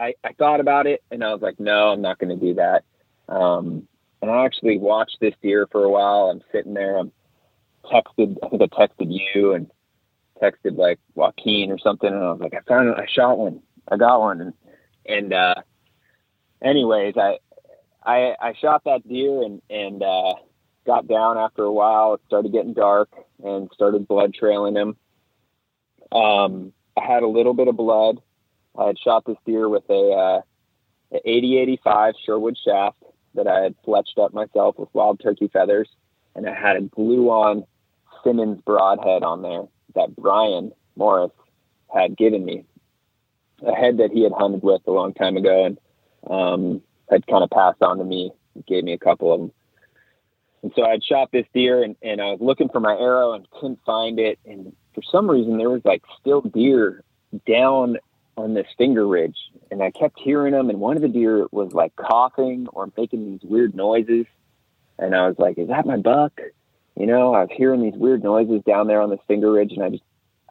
[0.00, 2.54] I, I thought about it and I was like, no, I'm not going to do
[2.54, 2.84] that.
[3.28, 3.86] Um,
[4.22, 6.30] and I actually watched this deer for a while.
[6.30, 6.96] I'm sitting there.
[6.96, 7.12] I'm
[7.84, 8.36] texted.
[8.42, 9.70] I think I texted you and
[10.42, 12.08] texted like Joaquin or something.
[12.08, 12.94] And I was like, I found.
[12.94, 13.60] I shot one.
[13.88, 14.40] I got one.
[14.40, 14.54] And,
[15.06, 15.54] and, uh,
[16.62, 17.38] anyways, I,
[18.04, 20.34] I, I shot that deer and, and, uh,
[20.86, 22.14] got down after a while.
[22.14, 23.10] It started getting dark
[23.44, 24.96] and started blood trailing him.
[26.10, 28.20] Um, I had a little bit of blood.
[28.78, 30.40] I had shot this deer with a, uh,
[31.12, 33.02] 8085 Sherwood shaft
[33.34, 35.88] that I had fletched up myself with wild turkey feathers,
[36.34, 37.64] and I had a glue on
[38.24, 39.64] Simmons broadhead on there
[39.94, 41.32] that Brian Morris
[41.92, 42.64] had given me,
[43.66, 45.78] a head that he had hunted with a long time ago and
[46.28, 48.32] um, had kind of passed on to me.
[48.66, 49.52] Gave me a couple of them.
[50.62, 53.48] And so I'd shot this deer and, and I was looking for my arrow and
[53.50, 54.38] couldn't find it.
[54.44, 57.02] And for some reason, there was like still deer
[57.46, 57.96] down
[58.36, 59.36] on this finger ridge
[59.70, 60.70] and I kept hearing them.
[60.70, 64.26] And one of the deer was like coughing or making these weird noises.
[64.98, 66.38] And I was like, is that my buck?
[66.96, 69.82] You know, I was hearing these weird noises down there on this finger ridge and
[69.82, 70.02] I just,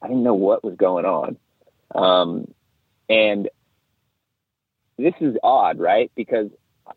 [0.02, 1.38] I didn't know what was going on.
[1.94, 2.54] Um,
[3.10, 3.50] and
[4.98, 6.12] this is odd, right?
[6.16, 6.50] Because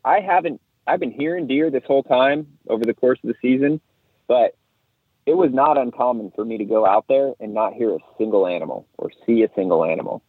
[0.03, 3.81] I haven't, I've been hearing deer this whole time over the course of the season,
[4.27, 4.55] but
[5.25, 8.45] it was not uncommon for me to go out there and not hear a single
[8.45, 10.21] animal or see a single animal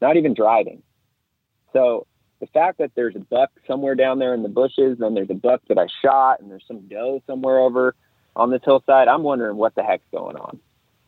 [0.00, 0.82] not even driving.
[1.72, 2.06] So
[2.40, 5.34] the fact that there's a buck somewhere down there in the bushes, and there's a
[5.34, 7.94] buck that I shot, and there's some doe somewhere over
[8.36, 10.60] on this hillside, I'm wondering what the heck's going on.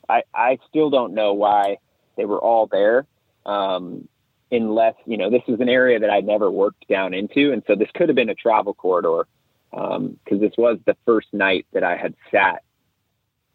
[0.09, 1.77] I, I still don't know why
[2.17, 3.05] they were all there.
[3.45, 4.07] Um,
[4.51, 7.53] unless, you know, this is an area that I'd never worked down into.
[7.53, 9.25] And so this could have been a travel corridor
[9.71, 12.63] because um, this was the first night that I had sat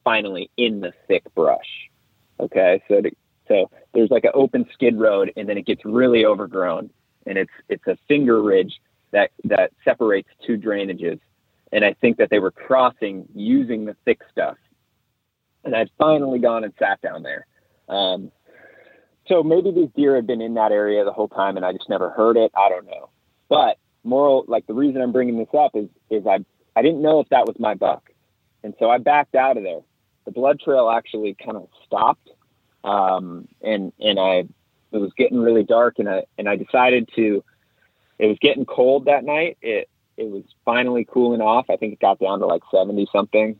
[0.02, 1.90] finally in the thick brush.
[2.40, 2.82] Okay.
[2.88, 3.10] So to,
[3.48, 6.90] so there's like an open skid road and then it gets really overgrown
[7.26, 8.80] and it's it's a finger ridge
[9.12, 11.20] that that separates two drainages.
[11.72, 14.56] And I think that they were crossing using the thick stuff.
[15.64, 17.46] And I'd finally gone and sat down there.
[17.88, 18.30] Um,
[19.26, 21.88] so maybe these deer had been in that area the whole time and I just
[21.88, 22.52] never heard it.
[22.56, 23.10] I don't know.
[23.48, 26.44] But moral, like the reason I'm bringing this up is, is I,
[26.76, 28.10] I didn't know if that was my buck.
[28.62, 29.80] And so I backed out of there.
[30.24, 32.30] The blood trail actually kind of stopped
[32.86, 34.44] um, and and I
[34.92, 37.44] it was getting really dark, and I and I decided to.
[38.18, 39.58] It was getting cold that night.
[39.60, 41.68] It it was finally cooling off.
[41.68, 43.58] I think it got down to like seventy something,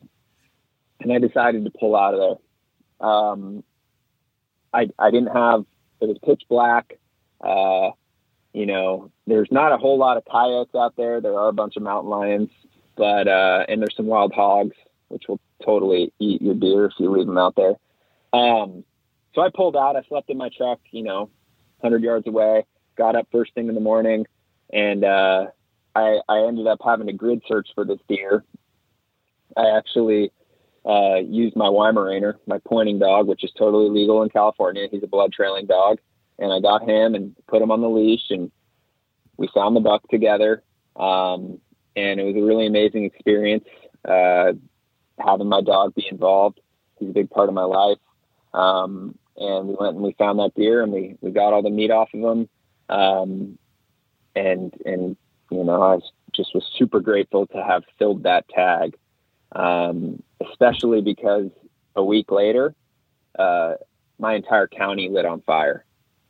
[1.00, 2.20] and I decided to pull out of
[3.00, 3.08] there.
[3.08, 3.64] Um,
[4.72, 5.66] I I didn't have
[6.00, 6.98] it was pitch black.
[7.40, 7.90] Uh,
[8.54, 11.20] you know, there's not a whole lot of coyotes out there.
[11.20, 12.50] There are a bunch of mountain lions,
[12.96, 14.76] but uh, and there's some wild hogs,
[15.08, 17.74] which will totally eat your deer if you leave them out there.
[18.32, 18.84] Um,
[19.36, 19.96] so I pulled out.
[19.96, 21.30] I slept in my truck, you know,
[21.80, 22.64] 100 yards away.
[22.96, 24.26] Got up first thing in the morning,
[24.72, 25.46] and uh,
[25.94, 28.42] I, I ended up having to grid search for this deer.
[29.54, 30.32] I actually
[30.86, 34.88] uh, used my Weimaraner, my pointing dog, which is totally legal in California.
[34.90, 35.98] He's a blood trailing dog,
[36.38, 38.50] and I got him and put him on the leash, and
[39.36, 40.62] we found the buck together.
[40.96, 41.60] Um,
[41.94, 43.66] and it was a really amazing experience
[44.08, 44.52] uh,
[45.18, 46.58] having my dog be involved.
[46.98, 47.98] He's a big part of my life.
[48.54, 51.70] Um, and we went and we found that deer and we, we got all the
[51.70, 52.48] meat off of them.
[52.88, 53.58] Um,
[54.34, 55.16] and, and,
[55.50, 58.96] you know, I was, just was super grateful to have filled that tag.
[59.52, 61.50] Um, especially because
[61.94, 62.74] a week later,
[63.38, 63.74] uh,
[64.18, 65.84] my entire county lit on fire.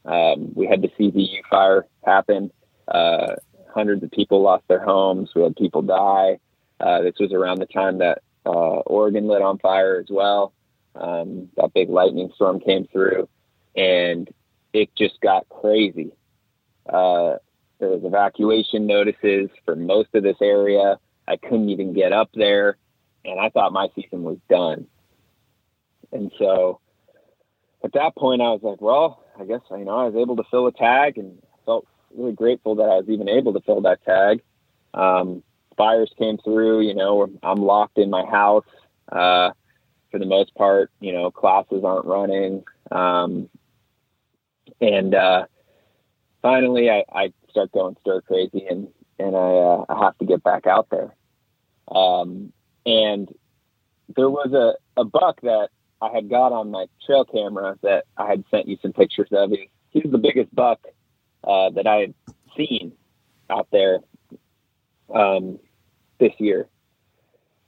[0.05, 2.51] Um, we had the CZU fire happen.
[2.87, 3.35] Uh,
[3.74, 5.31] hundreds of people lost their homes.
[5.35, 6.39] We had people die.
[6.78, 10.53] Uh, this was around the time that uh, Oregon lit on fire as well.
[10.98, 13.28] Um, that big lightning storm came through,
[13.74, 14.28] and
[14.73, 16.12] it just got crazy.
[16.89, 17.36] Uh,
[17.78, 20.98] there was evacuation notices for most of this area.
[21.28, 22.77] I couldn't even get up there,
[23.24, 24.86] and I thought my season was done.
[26.12, 26.81] And so,
[27.85, 30.44] at that point, I was like, "Well, I guess you know I was able to
[30.51, 34.05] fill a tag, and felt really grateful that I was even able to fill that
[34.05, 34.43] tag."
[34.94, 35.43] Um,
[35.77, 36.81] fires came through.
[36.81, 38.64] You know, I'm locked in my house.
[39.10, 39.51] Uh,
[40.16, 42.64] for the most part, you know, classes aren't running.
[42.90, 43.51] Um,
[44.80, 45.44] and uh,
[46.40, 48.88] finally, I, I, start going stir crazy, and
[49.18, 51.14] and I, uh, I have to get back out there.
[51.94, 52.52] Um,
[52.86, 53.28] and
[54.14, 55.68] there was a, a buck that
[56.01, 59.51] I had got on my trail camera that I had sent you some pictures of.
[59.51, 60.80] He, he's the biggest buck
[61.44, 62.14] uh, that I had
[62.56, 62.93] seen
[63.51, 64.01] out there
[65.14, 65.59] um,
[66.18, 66.68] this year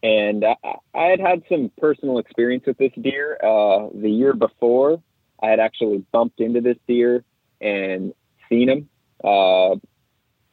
[0.03, 0.57] and I,
[0.95, 3.39] I, had had some personal experience with this deer.
[3.43, 5.03] Uh, the year before,
[5.43, 7.25] I had actually bumped into this deer
[7.61, 8.15] and
[8.49, 8.89] seen him
[9.25, 9.75] uh,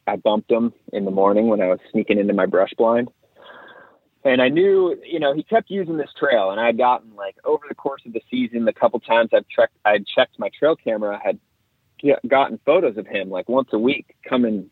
[0.06, 3.08] I bumped him in the morning when I was sneaking into my brush blind.
[4.24, 7.36] And I knew, you know, he kept using this trail, and I had gotten like
[7.44, 10.50] over the course of the season, the couple times I've checked, I would checked my
[10.58, 11.38] trail camera, I had
[12.28, 14.68] gotten photos of him like once a week coming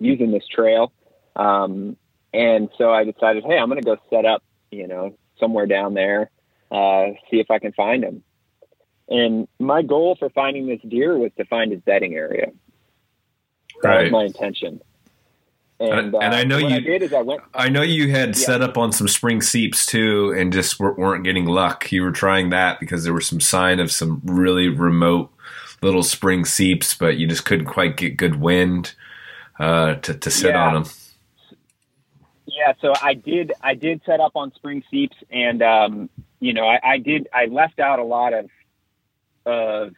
[0.00, 0.92] using this trail.
[1.36, 1.96] Um,
[2.32, 5.94] and so I decided, hey, I'm going to go set up, you know, somewhere down
[5.94, 6.30] there,
[6.70, 8.22] uh, see if I can find him.
[9.08, 12.52] And my goal for finding this deer was to find his bedding area.
[13.82, 14.02] That Right.
[14.04, 14.80] was my intention.
[15.80, 17.42] And- and I know what you- I did is I went.
[17.54, 18.34] I know you had Yeah.
[18.34, 21.90] set up on some spring seeps too, and just wer- weren't getting luck.
[21.90, 25.30] You were trying that because there was some sign of some really remote
[25.82, 28.94] little spring seeps, but you just couldn't quite get good wind
[29.58, 30.66] uh, to to sit Yeah.
[30.68, 30.84] on them.
[32.46, 33.52] Yeah, so I did.
[33.60, 36.10] I did set up on spring seeps, and um,
[36.40, 37.28] you know, I, I did.
[37.32, 38.50] I left out a lot of
[39.46, 39.92] of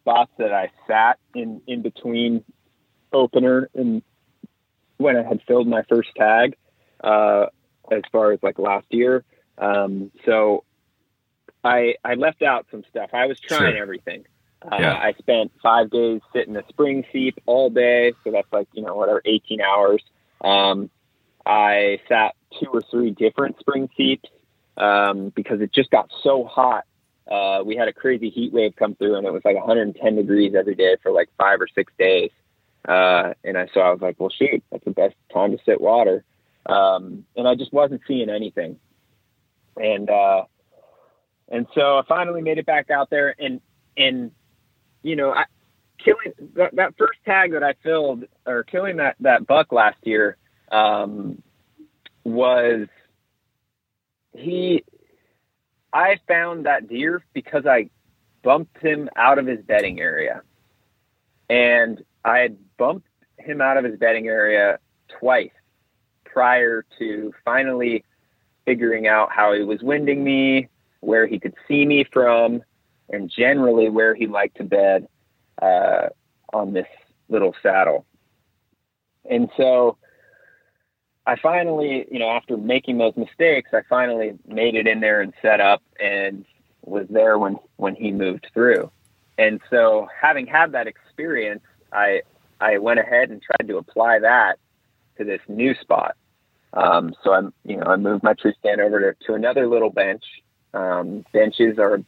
[0.00, 2.44] spots that I sat in in between
[3.12, 4.02] opener and
[4.98, 6.56] when I had filled my first tag,
[7.02, 7.46] uh,
[7.90, 9.24] as far as like last year.
[9.58, 10.64] Um, so
[11.64, 13.10] I I left out some stuff.
[13.12, 13.82] I was trying Sure.
[13.82, 14.24] everything.
[14.62, 14.92] Uh, Yeah.
[14.92, 18.94] I spent five days sitting a spring seep all day, so that's like you know
[18.94, 20.02] whatever eighteen hours.
[20.42, 20.90] Um,
[21.50, 24.28] I sat two or three different spring seeps
[24.76, 26.84] um, because it just got so hot.
[27.28, 30.54] Uh, we had a crazy heat wave come through, and it was like 110 degrees
[30.54, 32.30] every day for like five or six days.
[32.86, 35.80] Uh, and I so I was like, well, shoot, that's the best time to sit
[35.80, 36.22] water.
[36.66, 38.78] Um, and I just wasn't seeing anything.
[39.76, 40.44] And uh,
[41.48, 43.60] and so I finally made it back out there, and
[43.96, 44.30] and
[45.02, 45.46] you know, I,
[45.98, 50.36] killing that, that first tag that I filled or killing that that buck last year
[50.70, 51.42] um,
[52.24, 52.86] was
[54.32, 54.84] he.
[55.92, 57.90] I found that deer because I
[58.42, 60.42] bumped him out of his bedding area,
[61.48, 64.78] and I had bumped him out of his bedding area
[65.18, 65.50] twice
[66.24, 68.04] prior to finally
[68.64, 70.68] figuring out how he was winding me,
[71.00, 72.62] where he could see me from,
[73.08, 75.08] and generally where he liked to bed
[75.60, 76.08] uh,
[76.52, 76.86] on this
[77.28, 78.06] little saddle.
[79.28, 79.96] And so
[81.30, 85.32] I finally, you know, after making those mistakes, I finally made it in there and
[85.40, 86.44] set up and
[86.84, 88.90] was there when, when he moved through.
[89.38, 91.62] And so having had that experience,
[91.92, 92.22] I,
[92.60, 94.58] I went ahead and tried to apply that
[95.18, 96.16] to this new spot.
[96.72, 99.90] Um, so I'm, you know, I moved my tree stand over to, to another little
[99.90, 100.24] bench.
[100.74, 102.02] Um, benches are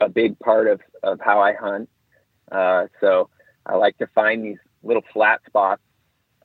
[0.00, 1.90] a big part of, of how I hunt.
[2.50, 3.28] Uh, so
[3.66, 5.82] I like to find these little flat spots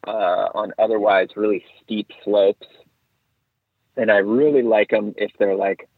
[0.08, 2.68] uh, on otherwise really steep slopes.
[3.98, 5.90] And I really like them if they're like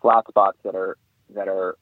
[0.00, 0.96] flat spots that are
[1.34, 1.76] that are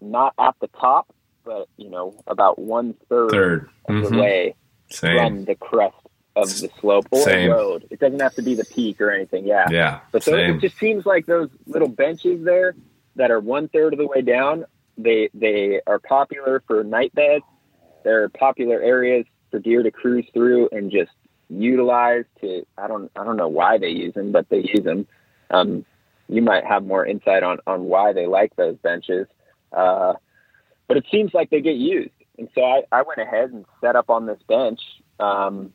[0.00, 1.12] not at the top,
[1.44, 4.20] but you know about one third Third, of the Mhm.
[4.20, 4.54] way
[4.90, 5.94] same, from the crest
[6.34, 7.50] of the slope or Same.
[7.50, 7.86] road.
[7.90, 9.46] It doesn't have to be the peak or anything.
[9.46, 9.66] Yeah.
[9.70, 10.56] yeah, But those, same.
[10.56, 12.74] it just seems like those little benches there
[13.14, 14.66] that are one third of the way down.
[14.98, 17.44] They they are popular for night beds.
[18.04, 19.24] They're popular areas
[19.56, 21.12] for deer to cruise through and just
[21.48, 22.24] utilize.
[22.42, 25.06] To I don't I don't know why they use them, but they use them.
[25.50, 25.86] Um,
[26.28, 29.26] you might have more insight on on why they like those benches.
[29.72, 30.14] Uh,
[30.88, 33.96] but it seems like they get used, and so I, I went ahead and set
[33.96, 34.80] up on this bench.
[35.18, 35.72] Um,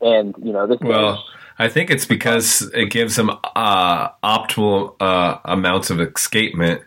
[0.00, 1.24] and you know this Well, bench
[1.58, 6.82] I think it's because it gives them uh, optimal uh, amounts of escapement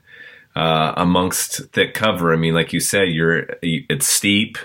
[0.55, 2.33] uh, amongst thick cover.
[2.33, 4.57] I mean, like you said, you're it's steep.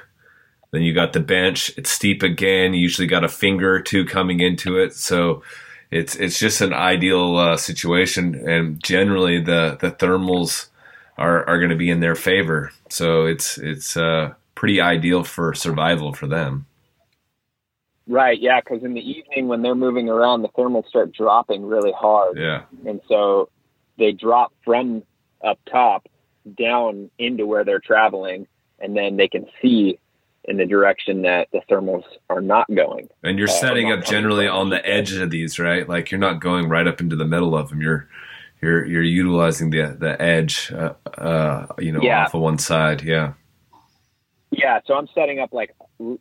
[0.76, 1.72] Then you got the bench.
[1.78, 2.74] It's steep again.
[2.74, 5.42] You usually got a finger or two coming into it, so
[5.90, 8.46] it's it's just an ideal uh, situation.
[8.46, 10.66] And generally, the the thermals
[11.16, 12.72] are are going to be in their favor.
[12.90, 16.66] So it's it's uh, pretty ideal for survival for them.
[18.06, 21.92] Right, yeah, because in the evening when they're moving around, the thermals start dropping really
[21.98, 22.64] hard, Yeah.
[22.86, 23.48] and so
[23.96, 25.04] they drop from
[25.42, 26.06] up top
[26.54, 28.46] down into where they're traveling,
[28.78, 29.98] and then they can see
[30.48, 33.08] in the direction that the thermals are not going.
[33.22, 35.88] And you're Uh, setting up generally on the edge of these, right?
[35.88, 37.80] Like you're not going right up into the middle of them.
[37.80, 38.08] You're
[38.62, 42.24] you're you're utilizing the the edge, uh, uh, you know, Yeah.
[42.24, 43.02] off of one side.
[43.02, 43.32] Yeah,
[44.50, 45.74] Yeah, so I'm setting up like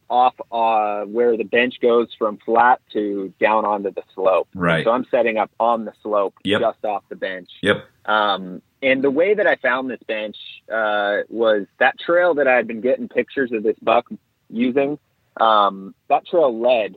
[0.10, 4.48] off uh, where the bench goes from flat to down onto the slope.
[4.56, 4.84] right.
[4.84, 6.62] So I'm setting up on the slope, Yep.
[6.62, 7.50] just off the bench.
[7.62, 7.86] Yep.
[8.06, 10.38] Um, and the way that I found this bench
[10.72, 14.06] uh, was that trail that I had been getting pictures of this buck
[14.48, 15.00] using.
[15.42, 16.96] Um, that trail led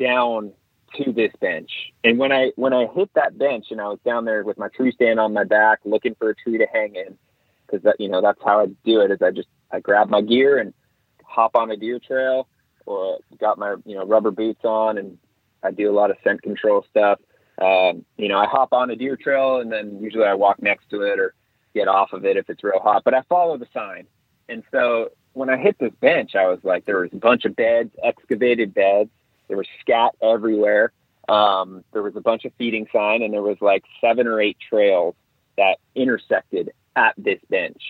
[0.00, 0.52] down
[0.96, 1.70] to this bench,
[2.02, 4.68] and when I when I hit that bench and I was down there with my
[4.68, 7.18] tree stand on my back, looking for a tree to hang in,
[7.66, 9.10] because that you know that's how I do it.
[9.10, 10.72] Is I just I grab my gear and
[11.22, 12.48] hop on a deer trail
[12.86, 15.18] or got my you know rubber boots on and
[15.62, 17.18] I do a lot of scent control stuff.
[17.60, 20.90] Um, you know, I hop on a deer trail and then usually I walk next
[20.90, 21.34] to it or
[21.74, 23.02] get off of it if it's real hot.
[23.04, 24.06] But I follow the sign,
[24.48, 27.54] and so when I hit this bench, I was like, there was a bunch of
[27.54, 29.10] beds, excavated beds.
[29.48, 30.92] There was scat everywhere.
[31.28, 34.56] Um, there was a bunch of feeding sign, and there was like seven or eight
[34.68, 35.14] trails
[35.56, 37.82] that intersected at this bench.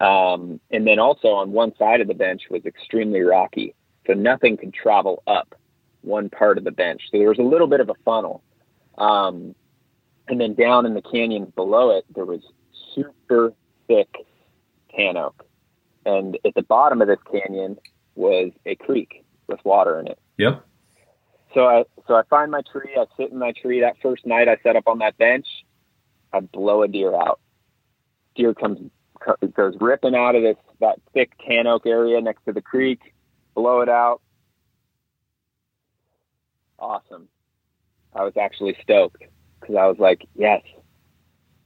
[0.00, 3.74] Um, and then also on one side of the bench was extremely rocky,
[4.06, 5.54] so nothing could travel up
[6.02, 7.02] one part of the bench.
[7.10, 8.42] So there was a little bit of a funnel.
[8.98, 9.54] Um,
[10.28, 12.40] and then down in the canyon below it, there was
[12.94, 13.52] super
[13.86, 14.08] thick
[14.94, 15.44] tan oak.
[16.04, 17.76] And at the bottom of this canyon
[18.14, 20.18] was a creek with water in it.
[20.38, 20.64] Yep.
[21.54, 22.96] So I so I find my tree.
[22.96, 23.80] I sit in my tree.
[23.80, 25.46] That first night I set up on that bench,
[26.32, 27.40] I blow a deer out.
[28.34, 28.90] Deer comes
[29.54, 33.00] goes ripping out of this that thick tan oak area next to the creek.
[33.54, 34.20] Blow it out.
[36.78, 37.28] Awesome.
[38.16, 39.22] I was actually stoked
[39.60, 40.62] because I was like, yes,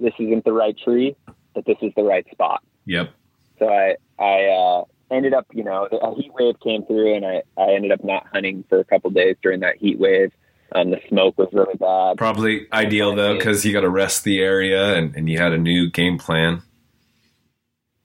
[0.00, 1.16] this isn't the right tree,
[1.54, 2.62] but this is the right spot.
[2.86, 3.10] Yep.
[3.58, 7.42] So I I uh, ended up, you know, a heat wave came through, and I
[7.56, 10.32] I ended up not hunting for a couple days during that heat wave.
[10.72, 12.16] Um, the smoke was really bad.
[12.16, 15.58] Probably ideal though, because you got to rest the area, and, and you had a
[15.58, 16.62] new game plan.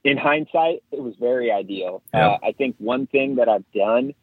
[0.03, 2.03] In hindsight, it was very ideal.
[2.13, 4.13] Uh, I think one thing that I've done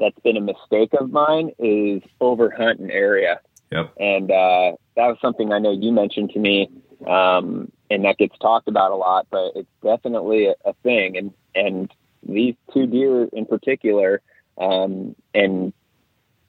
[0.00, 3.40] that's been a mistake of mine is overhunt an area.
[3.70, 3.92] Yep.
[3.98, 6.70] And uh, that was something I know you mentioned to me,
[7.06, 9.26] um, and that gets talked about a lot.
[9.30, 11.16] But it's definitely a, a thing.
[11.16, 11.92] And and
[12.22, 14.22] these two deer in particular,
[14.58, 15.72] um, and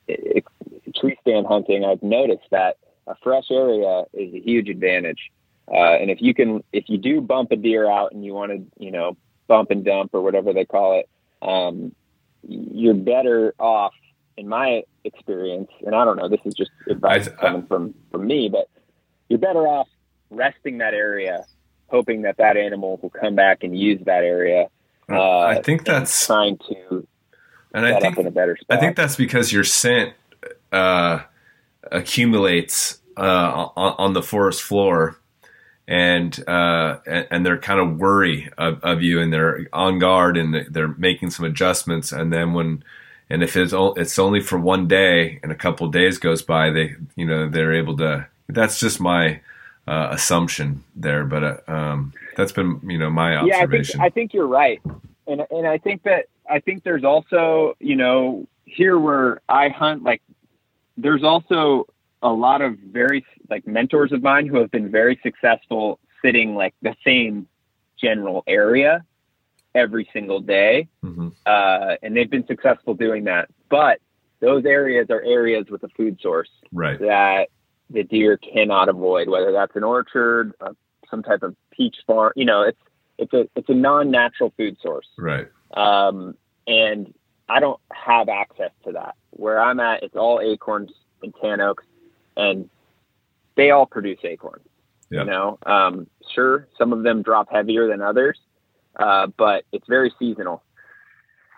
[0.07, 0.43] it,
[0.85, 2.77] it, tree stand hunting, I've noticed that
[3.07, 5.31] a fresh area is a huge advantage.
[5.71, 8.51] Uh, and if you can, if you do bump a deer out and you want
[8.51, 9.17] to, you know,
[9.47, 11.09] bump and dump or whatever they call it,
[11.41, 11.93] um,
[12.47, 13.93] you're better off,
[14.37, 14.83] in my
[15.13, 15.69] experience.
[15.85, 18.69] And I don't know, this is just advice I, I, coming from from me, but
[19.27, 19.87] you're better off
[20.29, 21.45] resting that area,
[21.87, 24.67] hoping that that animal will come back and use that area.
[25.11, 27.07] Uh, I think that's trying to
[27.73, 28.17] and I think,
[28.69, 30.13] I think that's because your scent
[30.71, 31.19] uh,
[31.91, 35.19] accumulates uh, on, on, the forest floor,
[35.87, 40.65] and uh, and they're kind of worry of, of, you, and they're on guard, and
[40.69, 42.83] they're making some adjustments, and then when
[43.29, 46.95] and if it's it's only for one day, and a couple days goes by, they
[47.15, 48.27] you know they're able to.
[48.47, 49.41] That's just my
[49.87, 53.99] uh, assumption there, but uh, um, that's been you know my observation.
[53.99, 54.81] Yeah, I think, I think you're right,
[55.27, 60.03] and and I think that I think there's also, you know, here where I hunt,
[60.03, 60.21] like,
[60.97, 61.87] there's also
[62.21, 66.73] a lot of very, like, mentors of mine who have been very successful sitting, like,
[66.81, 67.47] the same
[68.01, 69.05] general area
[69.75, 70.87] every single day.
[71.03, 71.29] Mm-hmm.
[71.45, 73.49] Uh, and they've been successful doing that.
[73.69, 73.99] But
[74.39, 76.99] those areas are areas with a food source right.
[76.99, 77.49] that
[77.89, 80.73] the deer cannot avoid, whether that's an orchard, uh,
[81.09, 82.79] some type of peach farm, you know, it's,
[83.17, 85.07] it's a, it's a non-natural food source.
[85.17, 85.47] Right.
[85.75, 86.35] Um,
[86.67, 87.13] and
[87.49, 89.15] I don't have access to that.
[89.31, 90.91] Where I'm at, it's all acorns
[91.21, 91.83] and tan oaks,
[92.37, 92.69] and
[93.55, 94.65] they all produce acorns.
[95.11, 96.05] You know, um,
[96.35, 98.39] sure, some of them drop heavier than others,
[98.99, 100.61] uh, but it's very seasonal.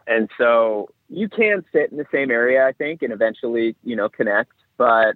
[0.07, 4.09] And so you can sit in the same area, I think, and eventually, you know,
[4.09, 4.53] connect.
[4.77, 5.15] But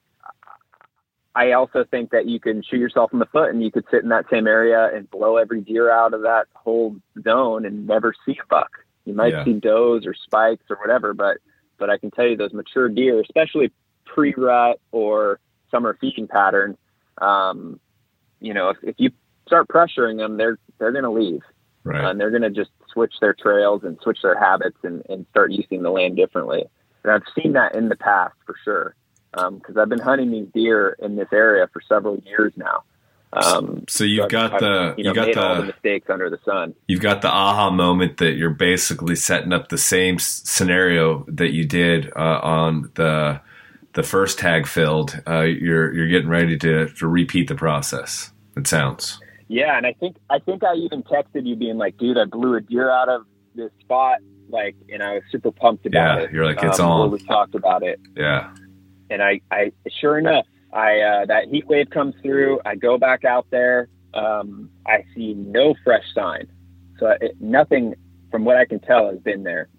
[1.35, 4.03] I also think that you can shoot yourself in the foot and you could sit
[4.03, 8.14] in that same area and blow every deer out of that whole zone and never
[8.26, 8.72] see a buck.
[9.06, 9.43] You might yeah.
[9.43, 11.38] see does or spikes or whatever, but
[11.77, 13.72] but I can tell you those mature deer, especially
[14.06, 15.39] pre-rut or
[15.69, 16.77] summer feeding pattern,
[17.18, 17.81] um,
[18.39, 19.11] you know, if, if you
[19.45, 21.41] start pressuring them, they're they're going to leave,
[21.86, 22.03] right.
[22.03, 25.52] and they're going to just switch their trails and switch their habits and, and start
[25.52, 26.66] using the land differently.
[27.03, 28.95] And I've seen that in the past for sure,
[29.32, 32.84] because um, I've been hunting these deer in this area for several years now.
[33.34, 36.30] Um, so you've so got I've, the you, know, you got the, the, mistakes under
[36.30, 36.74] the sun.
[36.88, 41.66] You've got the aha moment that you're basically setting up the same scenario that you
[41.66, 43.41] did uh, on the
[43.94, 45.22] the first tag filled.
[45.28, 48.32] Uh, you're you're getting ready to to repeat the process.
[48.56, 49.20] It sounds.
[49.47, 52.55] Yeah, and I think I think I even texted you being like, "Dude, I blew
[52.55, 54.19] a deer out of this spot."
[54.49, 56.22] Like, and I was super pumped about it.
[56.22, 56.34] yeah, it.
[56.34, 57.99] You're like, "It's um, on." We talked about it.
[58.15, 58.53] Yeah.
[59.09, 62.59] And I, I sure enough, I uh, that heat wave comes through.
[62.65, 63.88] I go back out there.
[64.15, 66.47] Um, I see no fresh sign,
[66.99, 67.95] so it, nothing
[68.31, 69.69] from what I can tell has been there.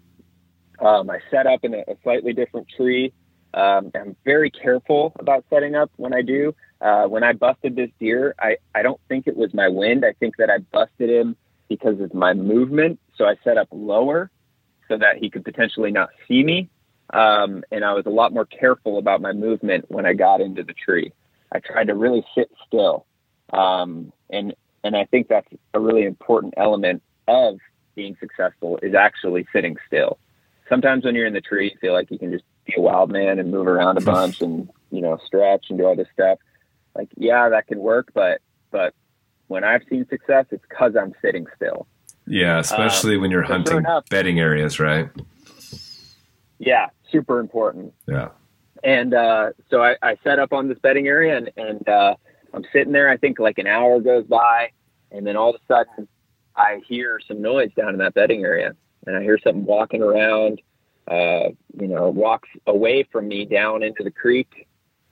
[0.79, 3.13] Um, I set up in a, a slightly different tree.
[3.53, 6.53] Um, I'm very careful about setting up when I do.
[6.79, 10.05] Uh, when I busted this deer, I, I don't think it was my wind.
[10.05, 11.35] I think that I busted him
[11.69, 12.99] because of my movement.
[13.17, 14.29] So I set up lower
[14.87, 16.69] so that he could potentially not see me.
[17.11, 20.63] Um, and I was a lot more careful about my movement when I got into
[20.63, 21.13] the tree.
[21.51, 23.05] I tried to really sit still.
[23.51, 27.59] Um, and, and I think that's a really important element of
[27.95, 30.19] being successful is actually sitting still.
[30.69, 33.09] Sometimes when you're in the tree, you feel like you can just be a wild
[33.09, 36.39] man and move around a bunch and, you know, stretch and do all this stuff.
[36.97, 38.41] Like, yeah, that can work, but,
[38.71, 38.93] but
[39.47, 41.87] when I've seen success, it's because I'm sitting still.
[42.25, 45.09] Yeah, especially um, when you're hunting enough, bedding areas, right?
[46.59, 47.93] Yeah, super important.
[48.07, 48.29] Yeah.
[48.83, 52.15] And uh, so I, I, set up on this bedding area, and, and uh,
[52.53, 53.09] I'm sitting there.
[53.09, 54.71] I think like an hour goes by,
[55.11, 56.07] and then all of a sudden,
[56.55, 58.75] I hear some noise down in that bedding area,
[59.05, 60.61] and I hear something walking around.
[61.07, 64.67] Uh, you know, walks away from me down into the creek.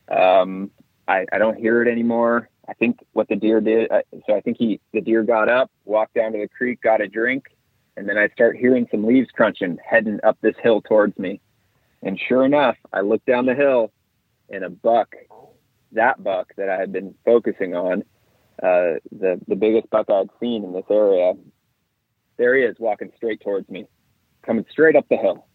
[0.10, 0.70] Um,
[1.08, 2.50] I, I don't hear it anymore.
[2.68, 5.70] I think what the deer did, uh, so I think he, the deer got up,
[5.86, 7.46] walked down to the creek, got a drink,
[7.96, 11.42] and then I start hearing some leaves crunching heading up this hill towards me.
[12.02, 13.92] And sure enough, I look down the hill
[14.50, 15.16] and a buck,
[15.92, 18.04] that buck that I had been focusing on,
[18.64, 21.34] uh, the, the biggest buck I'd seen in this area,
[22.38, 23.86] there he is walking straight towards me,
[24.44, 25.46] coming straight up the hill.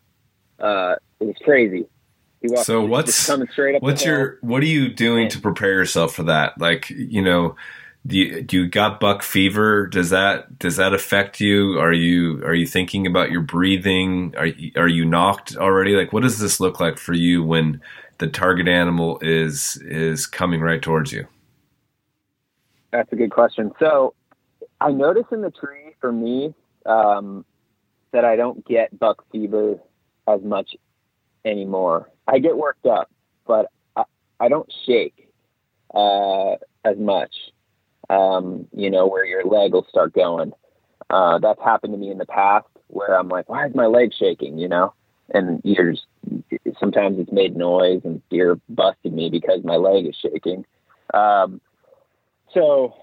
[0.59, 1.87] Uh, it was crazy
[2.63, 3.83] so what's coming straight up?
[3.83, 6.59] What's your what are you doing to prepare yourself for that?
[6.59, 7.57] Like you know,
[8.07, 9.87] do you, do you got buck fever?
[9.87, 11.79] Does that does that affect you?
[11.79, 14.35] Are you are you thinking about your breathing?
[14.39, 15.95] Are you, are you nocked already?
[15.95, 17.83] Like what does this look like for you when
[18.19, 21.27] the target animal is is coming right towards you?
[22.91, 23.73] That's a good question.
[23.79, 24.15] So
[24.81, 26.55] I notice in the tree for me
[26.87, 27.45] um,
[28.13, 29.79] that I don't get buck fever
[30.27, 30.75] as much
[31.45, 32.11] anymore.
[32.31, 33.11] I get worked up,
[33.47, 34.05] but I,
[34.39, 35.29] I don't shake
[35.95, 36.53] uh,
[36.85, 37.35] as much.
[38.09, 40.53] Um, you know, where your leg will start going.
[41.09, 44.13] Uh, that's happened to me in the past where I'm like, why is my leg
[44.19, 44.59] shaking?
[44.59, 44.95] You know,
[45.33, 46.07] and you're just,
[46.79, 50.65] sometimes it's made noise and deer busted me because my leg is shaking.
[51.15, 51.61] Um,
[52.53, 52.95] so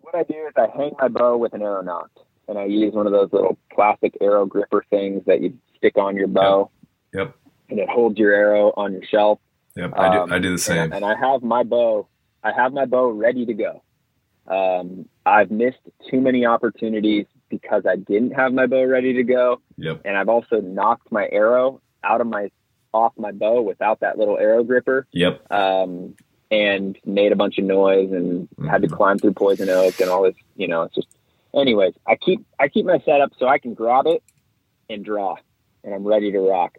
[0.00, 2.18] what I do is I hang my bow with an arrow nocked
[2.48, 6.16] and I use one of those little plastic arrow gripper things that you stick on
[6.16, 6.70] your bow.
[7.12, 7.36] Yep.
[7.68, 9.38] And it holds your arrow on your shelf.
[9.76, 9.92] Yep.
[9.96, 10.20] I do.
[10.20, 10.78] Um, I do the same.
[10.78, 12.06] And, and, I have my bow.
[12.42, 13.82] I have my bow ready to go.
[14.46, 15.78] Um, I've missed
[16.10, 19.60] too many opportunities because I didn't have my bow ready to go.
[19.76, 20.02] Yep.
[20.04, 22.50] And I've also knocked my arrow out of my
[22.92, 25.06] off my bow without that little arrow gripper.
[25.12, 25.50] Yep.
[25.50, 26.14] Um,
[26.50, 28.68] and made a bunch of noise and mm-hmm.
[28.68, 28.96] had to mm-hmm.
[28.96, 30.34] climb through poison oak and all this.
[30.56, 31.08] You know, it's just.
[31.54, 34.22] Anyways, I keep I keep my setup so I can grab it
[34.88, 35.36] and draw
[35.84, 36.78] and I'm ready to rock.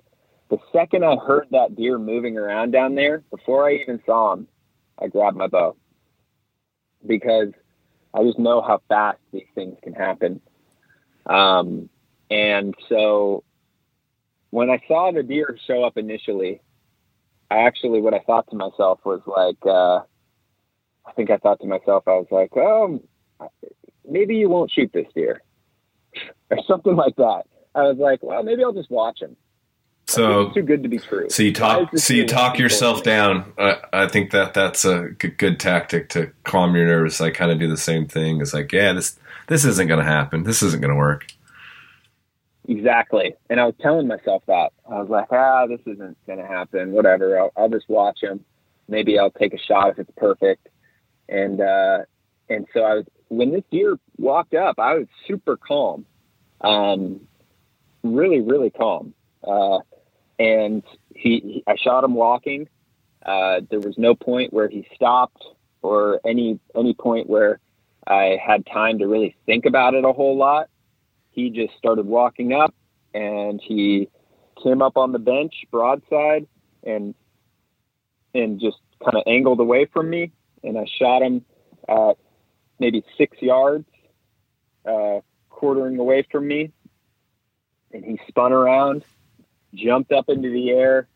[0.54, 4.48] The second I heard that deer moving around down there, before I even saw him,
[5.00, 5.76] I grabbed my bow
[7.08, 7.48] because
[8.14, 10.42] I just know how fast these things can happen.
[11.26, 11.90] Um,
[12.30, 13.44] and so
[14.52, 16.62] when I saw the deer show up initially,
[17.50, 20.02] I actually, what I thought to myself was like, uh,
[21.04, 23.00] I think I thought to myself, I was like, well,
[24.08, 25.42] maybe you won't shoot this deer
[26.52, 27.46] or something like that.
[27.74, 29.36] I was like, well, maybe I'll just watch him.
[30.14, 31.30] So too good to be true.
[31.30, 33.52] So you talk, so you talk yourself down.
[33.58, 37.20] I, I, think that that's a good, good tactic to calm your nerves.
[37.20, 38.42] I kind of do the same thing.
[38.42, 39.18] It's like, yeah, this
[39.48, 40.44] this isn't going to happen.
[40.44, 41.28] This isn't going to work.
[42.68, 43.36] Exactly.
[43.50, 46.92] And I was telling myself that I was like, ah, this isn't going to happen.
[46.92, 47.40] Whatever.
[47.40, 48.46] I'll, I'll just watch him.
[48.88, 50.70] Maybe I'll take a shot if it's perfect.
[51.28, 52.00] And uh,
[52.50, 56.06] and so I was when this deer walked up, I was super calm.
[56.62, 57.22] Um,
[58.04, 59.14] really, really calm.
[59.44, 59.80] Uh,
[60.44, 60.84] and
[61.16, 62.68] he, I shot him walking.
[63.26, 65.42] Uh, there was no point where he stopped
[65.82, 67.60] or any any point where
[68.06, 70.70] I had time to really think about it a whole lot.
[71.32, 72.76] He just started walking up,
[73.14, 74.10] and he
[74.62, 76.46] came up on the bench broadside
[76.84, 77.16] and
[78.36, 80.32] and just kind of angled away from me,
[80.64, 81.46] and I shot him
[81.88, 82.18] at
[82.80, 83.88] maybe six yards,
[84.86, 86.72] uh, quartering away from me,
[87.94, 89.06] and he spun around,
[89.74, 91.08] jumped up into the air,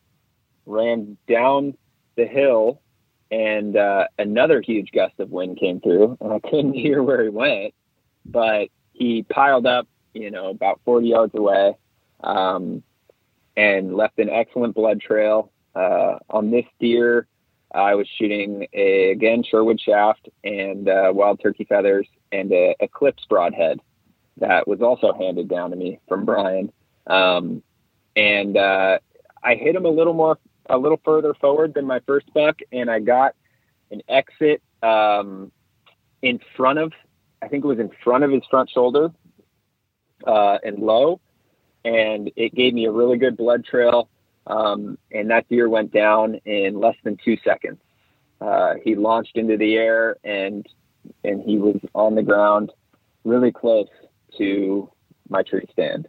[0.65, 1.77] ran down
[2.15, 2.81] the hill,
[3.31, 7.29] and uh, another huge gust of wind came through, and I couldn't hear where he
[7.29, 7.73] went,
[8.25, 11.75] but he piled up, you know, about 40 yards away,
[12.23, 12.83] um,
[13.55, 15.51] and left an excellent blood trail.
[15.75, 17.27] Uh, on this deer,
[17.73, 23.23] I was shooting a, again Sherwood shaft and uh, wild turkey feathers and a Eclipse
[23.29, 23.79] broadhead
[24.37, 26.71] that was also handed down to me from Brian.
[27.07, 27.63] Um,
[28.17, 28.97] and uh,
[29.43, 30.39] I hit him a little more,
[30.69, 33.35] a little further forward than my first buck, and I got
[33.91, 35.51] an exit um,
[36.23, 36.91] in front of,
[37.41, 39.09] I think it was in front of his front shoulder,
[40.25, 41.21] uh, and low,
[41.85, 44.09] and it gave me a really good blood trail.
[44.47, 47.77] Um, and that deer went down in less than two seconds.
[48.41, 50.65] Uh, he launched into the air and
[51.23, 52.71] and he was on the ground,
[53.23, 53.87] really close
[54.37, 54.89] to
[55.29, 56.07] my tree stand.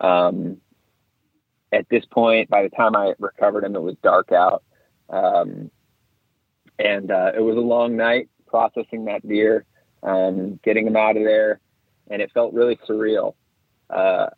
[0.00, 0.60] Um,
[1.72, 4.62] at this point, by the time I recovered him, it was dark out,
[5.08, 5.70] um,
[6.78, 9.64] and uh, it was a long night processing that deer,
[10.02, 11.60] um, getting him out of there,
[12.10, 13.34] and it felt really surreal.
[13.88, 14.28] Uh,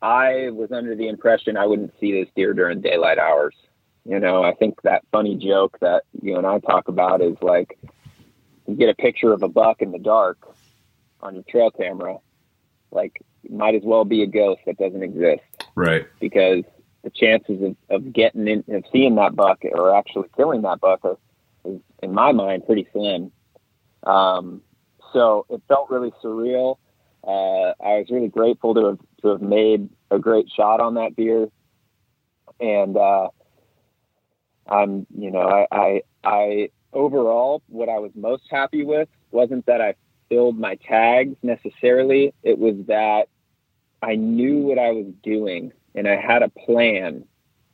[0.00, 3.54] I was under the impression I wouldn't see this deer during daylight hours.
[4.04, 7.78] You know, I think that funny joke that you and I talk about is like
[8.66, 10.38] you get a picture of a buck in the dark
[11.20, 12.18] on your trail camera,
[12.90, 15.42] like might as well be a ghost that doesn't exist.
[15.74, 16.06] Right.
[16.20, 16.64] Because
[17.02, 21.00] the chances of, of getting in of seeing that buck or actually killing that buck
[21.04, 21.18] are,
[21.64, 23.30] is in my mind pretty slim.
[24.02, 24.62] Um,
[25.12, 26.78] so it felt really surreal.
[27.22, 31.16] Uh, I was really grateful to have to have made a great shot on that
[31.16, 31.48] deer,
[32.60, 33.28] and uh,
[34.66, 39.80] I'm you know I, I I overall what I was most happy with wasn't that
[39.80, 39.94] I
[40.28, 42.34] filled my tags necessarily.
[42.42, 43.28] It was that
[44.04, 47.24] I knew what I was doing and I had a plan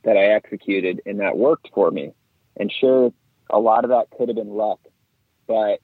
[0.04, 2.12] that I executed and that worked for me.
[2.56, 3.12] And sure,
[3.50, 4.78] a lot of that could have been luck,
[5.46, 5.80] but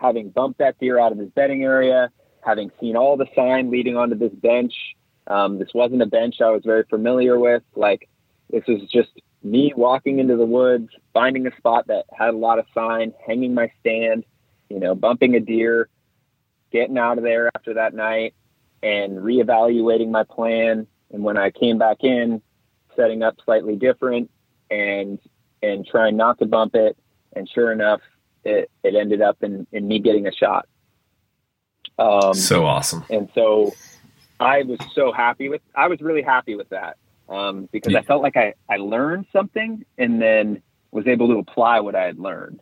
[0.00, 2.10] having bumped that deer out of his bedding area,
[2.40, 4.74] having seen all the sign leading onto this bench,
[5.26, 7.62] um, this wasn't a bench I was very familiar with.
[7.74, 8.08] Like
[8.50, 9.10] this was just
[9.42, 13.54] me walking into the woods, finding a spot that had a lot of sign, hanging
[13.54, 14.24] my stand,
[14.68, 15.88] you know, bumping a deer,
[16.70, 18.34] getting out of there after that night,
[18.84, 20.86] and reevaluating my plan.
[21.10, 22.42] And when I came back in,
[22.94, 24.30] setting up slightly different
[24.70, 25.18] and
[25.62, 26.96] and trying not to bump it.
[27.34, 28.00] And sure enough,
[28.44, 30.68] it, it ended up in, in me getting a shot.
[31.98, 33.04] Um, so awesome.
[33.08, 33.72] And so
[34.38, 36.98] I was so happy with, I was really happy with that
[37.28, 38.00] um, because yeah.
[38.00, 42.04] I felt like I, I learned something and then was able to apply what I
[42.04, 42.60] had learned.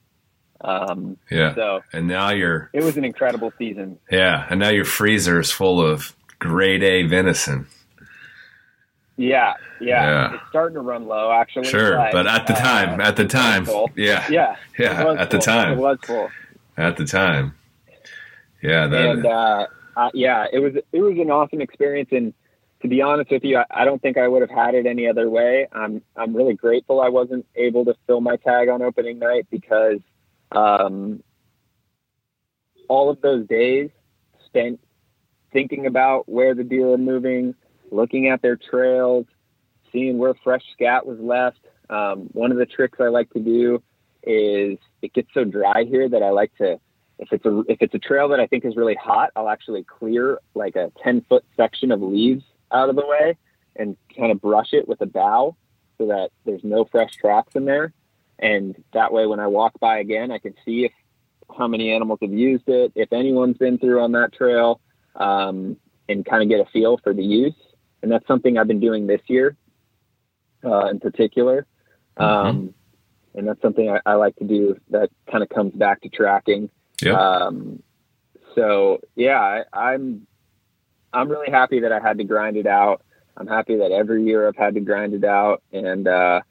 [0.62, 1.54] Um, yeah.
[1.54, 2.70] So and now you're.
[2.72, 3.98] It was an incredible season.
[4.10, 7.66] Yeah, and now your freezer is full of grade A venison.
[9.16, 11.66] Yeah, yeah, yeah, It's starting to run low, actually.
[11.66, 15.38] Sure, but, but at the time, uh, at the time, yeah, yeah, yeah, at full.
[15.38, 16.30] the time, it was full.
[16.78, 17.54] At the time,
[18.62, 19.66] yeah, that, and uh,
[19.96, 22.32] uh, yeah, it was it was an awesome experience, and
[22.80, 25.06] to be honest with you, I, I, don't think I would have had it any
[25.06, 25.68] other way.
[25.72, 30.00] I'm I'm really grateful I wasn't able to fill my tag on opening night because
[30.54, 31.22] um,
[32.88, 33.90] all of those days
[34.46, 34.80] spent
[35.52, 37.54] thinking about where the deer are moving,
[37.90, 39.26] looking at their trails,
[39.92, 41.60] seeing where fresh scat was left.
[41.90, 43.82] Um, one of the tricks I like to do
[44.22, 46.78] is it gets so dry here that I like to
[47.22, 49.84] if it's a if it's a trail that I think is really hot, I'll actually
[49.84, 53.36] clear like a ten foot section of leaves out of the way
[53.76, 55.56] and kind of brush it with a bough
[55.98, 57.92] so that there's no fresh tracks in there.
[58.38, 60.92] And that way, when I walk by again, I can see if
[61.56, 64.80] how many animals have used it, if anyone's been through on that trail,
[65.16, 65.76] um,
[66.08, 67.54] and kind of get a feel for the use.
[68.02, 69.56] And that's something I've been doing this year,
[70.64, 71.66] uh, in particular.
[72.18, 72.48] Mm-hmm.
[72.48, 72.74] Um,
[73.34, 76.68] and that's something I, I, like to do that kind of comes back to tracking.
[77.00, 77.18] Yeah.
[77.18, 77.82] Um,
[78.54, 80.26] so yeah, I, I'm
[81.12, 83.02] I'm really happy that I had to grind it out.
[83.36, 86.42] I'm happy that every year I've had to grind it out, and uh,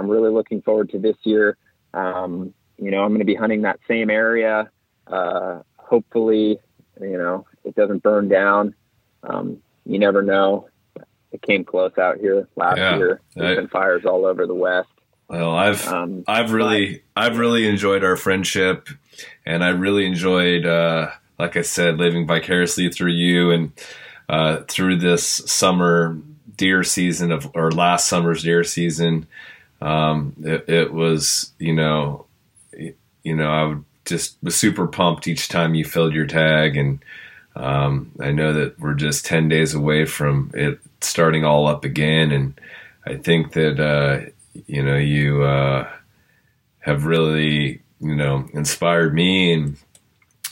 [0.00, 1.58] I'm really looking forward to this year.
[1.92, 4.70] Um, you know, I'm going to be hunting that same area.
[5.06, 6.58] Uh, hopefully,
[6.98, 8.74] you know, it doesn't burn down.
[9.22, 10.68] Um, you never know.
[11.32, 13.20] It came close out here last yeah, year.
[13.36, 14.88] There's been fires all over the west.
[15.28, 18.88] Well, I've um, I've really but, I've really enjoyed our friendship,
[19.46, 23.72] and I really enjoyed, uh, like I said, living vicariously through you and
[24.28, 26.18] uh, through this summer
[26.56, 29.28] deer season of or last summer's deer season.
[29.80, 32.26] Um, it, it, was you know
[32.72, 36.76] you know I would just was super pumped each time you filled your tag.
[36.76, 37.02] And
[37.56, 42.30] um, I know that we're just ten days away from it starting all up again.
[42.30, 42.60] And
[43.06, 44.30] I think that uh,
[44.66, 45.88] you know you uh,
[46.80, 49.52] have really you know inspired me.
[49.52, 49.76] And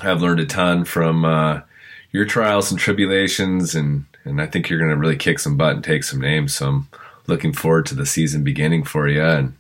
[0.01, 1.61] I've learned a ton from uh,
[2.13, 5.75] your trials and tribulations, and and I think you're going to really kick some butt
[5.75, 6.55] and take some names.
[6.55, 6.89] So I'm
[7.29, 9.57] looking forward to the season beginning for you, and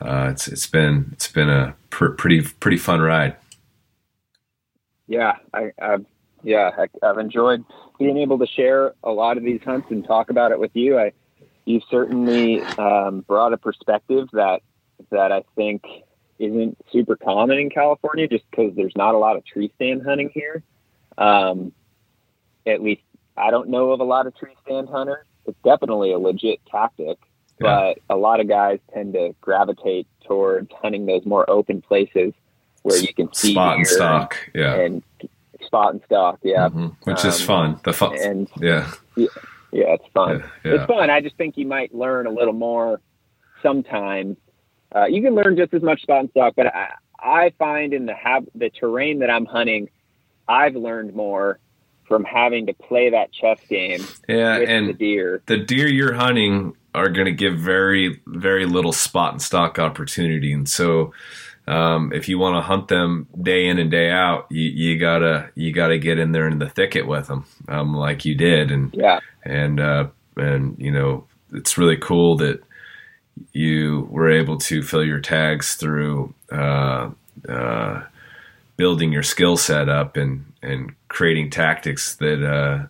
[0.00, 3.36] uh, it's it's been it's been a pr- pretty pretty fun ride.
[5.06, 6.06] Yeah, I, I've
[6.42, 7.64] yeah I, I've enjoyed
[7.98, 10.98] being able to share a lot of these hunts and talk about it with you.
[10.98, 11.12] I
[11.66, 14.62] you've certainly um, brought a perspective that
[15.10, 15.82] that I think
[16.38, 20.30] isn't super common in California, just because there's not a lot of tree stand hunting
[20.32, 20.62] here
[21.18, 21.72] um,
[22.66, 23.02] at least
[23.36, 25.26] I don't know of a lot of tree stand hunters.
[25.46, 27.18] It's definitely a legit tactic,
[27.60, 27.92] Yeah.
[28.08, 32.32] but a lot of guys tend to gravitate towards hunting those more open places
[32.82, 34.36] where you can see spot and stock.
[34.54, 34.74] Yeah.
[34.74, 35.02] and
[35.62, 36.38] spot and stock.
[36.42, 36.94] Yeah, Mhm.
[37.04, 37.80] Which is Um, fun.
[37.84, 38.16] The fun.
[38.18, 38.90] and Yeah.
[39.16, 39.26] yeah,
[39.72, 40.40] it's fun.
[40.40, 40.46] Yeah.
[40.64, 40.74] yeah.
[40.76, 41.08] It's fun.
[41.10, 43.00] I just think you might learn a little more
[43.62, 44.36] sometimes.
[44.94, 48.06] Uh, you can learn just as much spot and stock, but I, I find in
[48.06, 49.88] the hab- the terrain that I'm hunting,
[50.46, 51.58] I've learned more
[52.06, 54.58] from having to play that chess game Yeah.
[54.58, 55.42] with the And deer.
[55.46, 60.52] the deer you're hunting are going to give very, very little spot and stock opportunity.
[60.52, 61.12] And so,
[61.66, 65.50] um, if you want to hunt them day in and day out, you, you gotta,
[65.54, 68.70] you gotta get in there in the thicket with them, um, like you did.
[68.70, 72.62] And, Yeah, and uh, and you know it's really cool that
[73.52, 77.10] you were able to fill your tags through uh,
[77.48, 78.02] uh,
[78.76, 82.86] building your skill set up and and creating tactics that uh,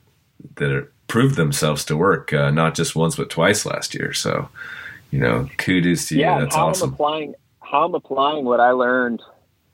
[0.57, 4.13] that proved themselves to work uh, not just once but twice last year.
[4.13, 4.49] So
[5.11, 6.23] you know kudos to you.
[6.23, 6.41] yeah.
[6.41, 9.21] That's how I'm applying how I'm applying what I learned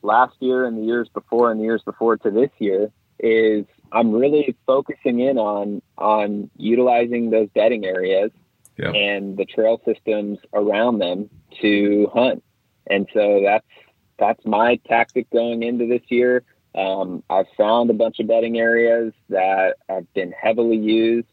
[0.01, 4.11] last year and the years before and the years before to this year is I'm
[4.11, 8.31] really focusing in on on utilizing those bedding areas
[8.77, 8.91] Yeah.
[8.91, 11.29] and the trail systems around them
[11.61, 12.43] to hunt.
[12.89, 13.65] And so that's
[14.17, 16.43] that's my tactic going into this year.
[16.73, 21.27] Um, I've found a bunch of bedding areas that have been heavily used.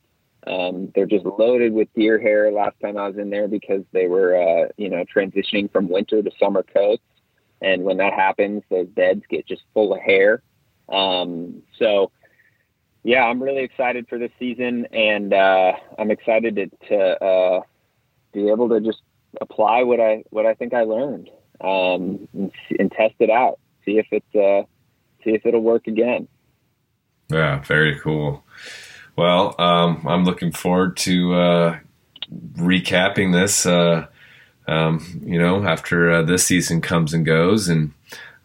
[0.47, 2.51] Um, they're just loaded with deer hair.
[2.51, 6.23] Last time I was in there because they were, uh, you know, transitioning from winter
[6.23, 7.03] to summer coats,
[7.61, 10.43] and when that happens, those beds get just full of hair.
[10.89, 12.11] Um, so,
[13.03, 17.61] yeah, I'm really excited for this season, and uh, I'm excited to, to uh,
[18.33, 19.03] be able to just
[19.41, 23.99] apply what I what I think I learned um, and, and test it out, see
[23.99, 24.67] if it's uh,
[25.29, 26.29] see if it'll work again.
[27.31, 28.45] Yeah, very cool.
[29.17, 31.79] Well, um, I'm looking forward to uh,
[32.57, 33.67] recapping this.
[33.67, 34.07] Uh,
[34.67, 37.93] um, you know, after uh, this season comes and goes, and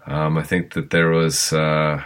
[0.06, 2.04] um, I think that there was, uh,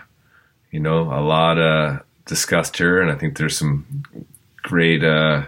[0.72, 4.04] you know, a lot uh, discussed here, and I think there's some
[4.64, 5.48] great, uh,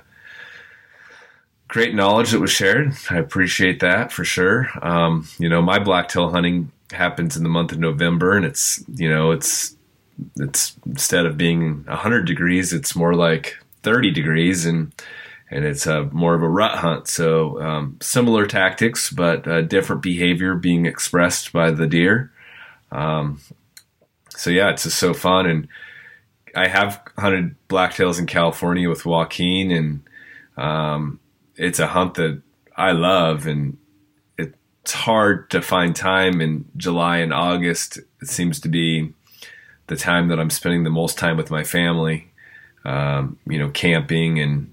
[1.68, 2.94] great knowledge that was shared.
[3.10, 4.70] I appreciate that for sure.
[4.82, 9.10] Um, you know, my blacktail hunting happens in the month of November, and it's, you
[9.10, 9.76] know, it's
[10.38, 14.94] it's instead of being 100 degrees it's more like 30 degrees and
[15.49, 17.07] and it's a more of a rut hunt.
[17.07, 22.32] So um, similar tactics but uh, different behavior being expressed by the deer.
[22.91, 23.40] Um,
[24.40, 25.68] so yeah it's just so fun and
[26.56, 30.02] i have hunted blacktails in california with joaquin and
[30.57, 31.20] um,
[31.56, 32.41] it's a hunt that
[32.76, 33.78] i love and
[34.82, 39.14] it's hard to find time in july and august it seems to be
[39.90, 42.32] the time that I'm spending the most time with my family,
[42.86, 44.72] um, you know, camping and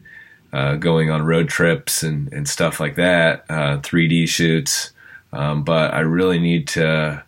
[0.52, 4.92] uh, going on road trips and, and stuff like that, uh, 3D shoots.
[5.32, 7.24] Um, but I really need to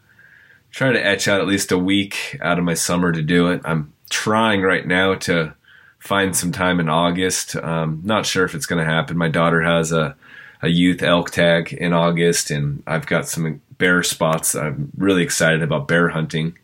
[0.71, 3.63] try to etch out at least a week out of my summer to do it.
[3.65, 5.55] I'm trying right now to
[5.99, 7.57] find some time in August.
[7.57, 9.17] Um, not sure if it's going to happen.
[9.17, 10.15] My daughter has a,
[10.62, 14.55] a youth elk tag in August, and I've got some bear spots.
[14.55, 16.56] I'm really excited about bear hunting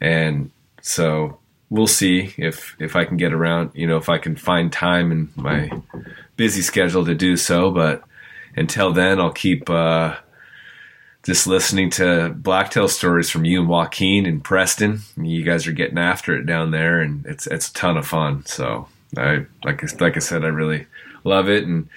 [0.00, 0.50] and
[0.82, 1.38] so
[1.68, 5.12] we'll see if if I can get around, you know, if I can find time
[5.12, 5.70] in my
[6.36, 7.70] busy schedule to do so.
[7.70, 8.02] But
[8.56, 10.16] until then, I'll keep uh,
[11.22, 15.00] just listening to blacktail stories from you and Joaquin and Preston.
[15.16, 18.46] You guys are getting after it down there, and it's it's a ton of fun.
[18.46, 20.86] So I like like I said, I really
[21.24, 21.88] love it, and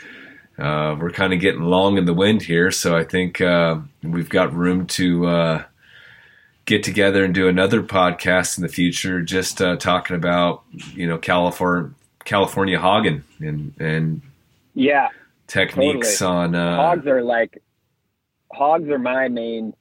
[0.57, 2.71] uh, we're kind of getting long in the wind here.
[2.71, 5.25] So I think uh, we've got room to.
[5.27, 5.63] Uh,
[6.65, 10.63] get together and do another podcast in the future, just uh, talking about
[10.93, 11.91] you know California
[12.25, 14.21] California hogging and and
[14.73, 15.09] Yeah,
[15.47, 17.61] techniques on uh, hogs are like
[18.51, 19.73] hogs are my main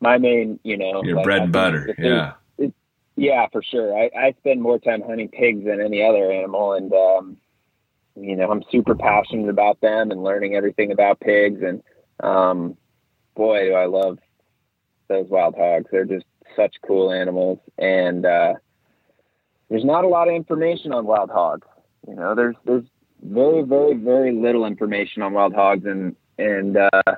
[0.00, 1.94] my main you know your like, bread I and butter.
[1.98, 2.32] Yeah,
[3.16, 6.92] yeah for sure I, I spend more time hunting pigs than any other animal and
[6.92, 7.36] um
[8.16, 11.82] you know i'm super passionate about them and learning everything about pigs and
[12.20, 12.76] um
[13.34, 14.18] boy do i love
[15.12, 15.86] those wild hogs.
[15.90, 16.26] They're just
[16.56, 17.58] such cool animals.
[17.78, 18.54] And uh
[19.68, 21.66] there's not a lot of information on wild hogs.
[22.08, 22.84] You know there's there's
[23.22, 27.16] very very very little information on wild hogs and and uh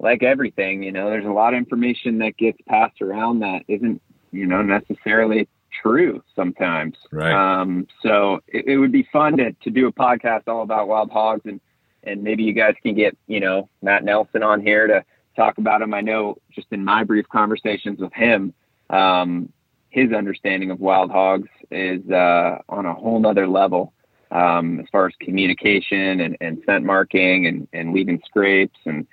[0.00, 4.02] like everything you know there's a lot of information that gets passed around that isn't
[4.32, 5.48] you know necessarily
[5.80, 7.32] true sometimes right.
[7.60, 11.10] um so it, it would be fun to, to do a podcast all about wild
[11.10, 11.60] hogs and
[12.04, 15.04] and maybe you guys can get you know matt nelson on here to
[15.34, 18.52] talk about him i know just in my brief conversations with him
[18.90, 19.50] um
[19.90, 23.92] his understanding of wild hogs is uh, on a whole nother level
[24.30, 29.06] um, as far as communication and, and scent marking and, and leaving scrapes and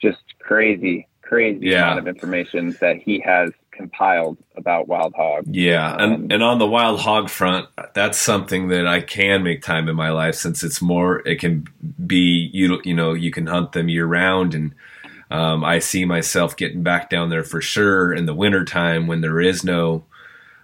[0.00, 1.84] just crazy, crazy Yeah.
[1.84, 5.44] amount of information that he has compiled about wild hog.
[5.46, 9.62] Yeah, and Um, and on the wild hog front, that's something that I can make
[9.62, 11.26] time in my life since it's more.
[11.26, 11.66] It can
[12.04, 14.74] be you you know you can hunt them year round, and
[15.30, 19.40] um, I see myself getting back down there for sure in the wintertime when there
[19.40, 20.04] is no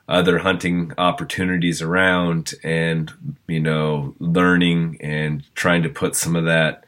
[0.08, 3.12] other hunting opportunities around, and
[3.46, 6.83] you know learning and trying to put some of that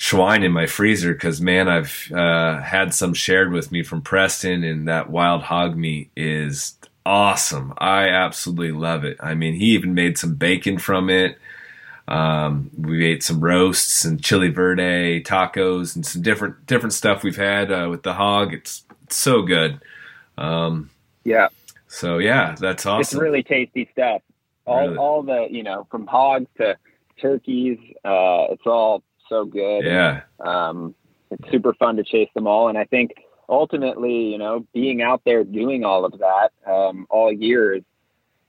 [0.00, 4.64] Schwein in my freezer because man, I've uh, had some shared with me from Preston,
[4.64, 6.74] and that wild hog meat is
[7.04, 7.74] awesome.
[7.76, 9.18] I absolutely love it.
[9.20, 11.38] I mean, he even made some bacon from it.
[12.08, 17.36] Um, we ate some roasts and chili verde tacos and some different different stuff we've
[17.36, 18.54] had uh, with the hog.
[18.54, 19.80] It's, it's so good.
[20.38, 20.88] Um,
[21.24, 21.48] Yeah,
[21.88, 23.00] so yeah, that's awesome.
[23.02, 24.22] it's really tasty stuff.
[24.64, 24.96] All Really.
[24.96, 26.76] all the you know from hogs to
[27.20, 29.84] turkeys, uh, it's all so good.
[29.84, 30.94] yeah, um,
[31.30, 32.68] it's super fun to chase them all.
[32.68, 33.12] And I think
[33.48, 37.82] ultimately, you know, being out there doing all of that um, all year is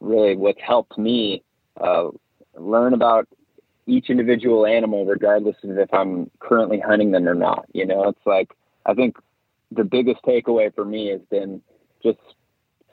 [0.02, 1.44] really what's helped me
[1.80, 2.10] uh,
[2.58, 3.28] learn about
[3.88, 7.66] each individual animal, regardless of if I'm currently hunting them or not.
[7.74, 8.52] You know, it's like
[8.86, 9.16] I think
[9.72, 11.62] the biggest takeaway for me has been
[12.04, 12.20] just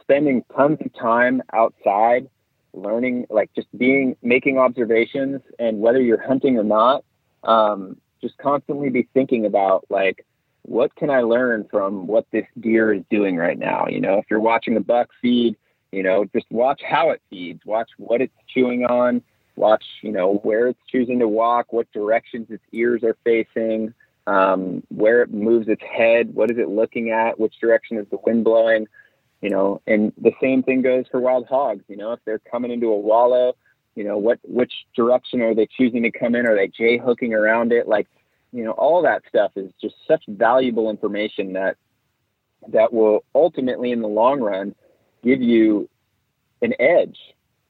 [0.01, 2.29] spending tons of time outside
[2.75, 7.03] learning like just being making observations and whether you're hunting or not
[7.45, 10.25] um, just constantly be thinking about like
[10.63, 13.87] what can i learn from what this deer is doing right now?
[13.89, 15.57] You know if you're watching a buck feed
[15.93, 17.65] you know just watch how it feeds.
[17.65, 19.23] Watch what it's chewing on.
[19.57, 23.95] Watch you know where it's choosing to walk what directions its ears are facing
[24.27, 28.19] um, where it moves its head what is it looking at which direction is the
[28.25, 28.87] wind blowing
[29.41, 31.83] you know and the same thing goes for wild hogs.
[31.89, 33.57] You know if they're coming into a wallow
[33.99, 37.35] you know what which direction are they choosing to come in are they j hooking
[37.35, 38.07] around it like
[38.53, 41.77] you know all that stuff is just such valuable information that
[42.69, 44.73] that will ultimately in the long run
[45.25, 45.89] give you
[46.63, 47.19] an edge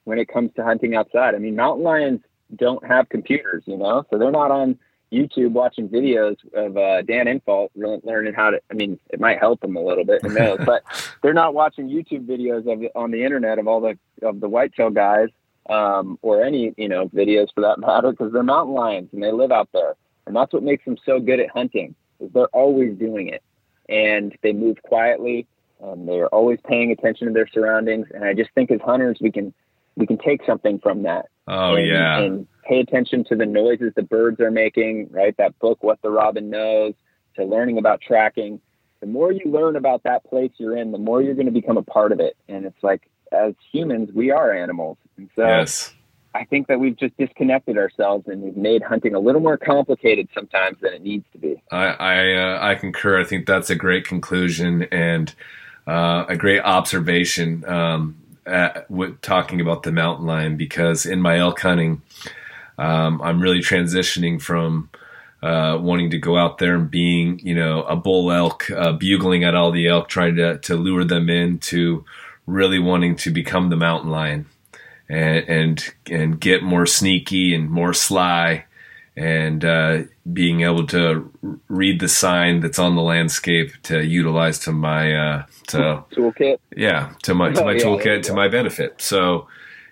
[0.03, 2.21] when it comes to hunting outside i mean mountain lions
[2.55, 4.77] don't have computers you know so they're not on
[5.11, 8.61] YouTube watching videos of uh, Dan Infalt re- learning how to.
[8.69, 10.59] I mean, it might help them a little bit, who knows?
[10.67, 10.83] but
[11.23, 14.91] they're not watching YouTube videos of on the internet of all the of the whitetail
[14.91, 15.29] guys
[15.69, 19.31] um, or any you know videos for that matter because they're mountain lions and they
[19.31, 21.95] live out there, and that's what makes them so good at hunting.
[22.19, 23.43] Is they're always doing it,
[23.87, 25.47] and they move quietly.
[25.81, 29.31] And they're always paying attention to their surroundings, and I just think as hunters we
[29.31, 29.53] can
[29.95, 33.91] we can take something from that oh and, yeah, and pay attention to the noises
[33.95, 35.35] the birds are making, right?
[35.37, 36.93] That book, What the Robin Knows,
[37.35, 38.61] to learning about tracking.
[39.01, 41.77] The more you learn about that place you're in, the more you're going to become
[41.77, 42.37] a part of it.
[42.47, 44.97] And it's like, as humans, we are animals.
[45.17, 45.93] And so yes.
[46.35, 50.29] I think that we've just disconnected ourselves and we've made hunting a little more complicated
[50.33, 51.61] sometimes than it needs to be.
[51.71, 53.19] I I, uh, I concur.
[53.19, 55.33] I think that's a great conclusion and
[55.87, 57.67] uh, a great observation.
[57.67, 58.15] Um,
[58.45, 62.01] at, with talking about the mountain lion because in my elk hunting,
[62.77, 64.89] um, I'm really transitioning from
[65.41, 69.43] uh, wanting to go out there and being, you know, a bull elk, uh, bugling
[69.43, 72.03] at all the elk, trying to to lure them in to
[72.49, 74.45] really wanting to become the mountain lion
[75.09, 78.65] and and and get more sneaky and more sly
[79.15, 81.29] and uh, being able to
[81.67, 86.57] read the sign that's on the landscape to utilize to my uh, to Toolkit.
[86.75, 89.01] yeah to my to Oh, my yeah, toolkit to my benefit.
[89.01, 89.47] So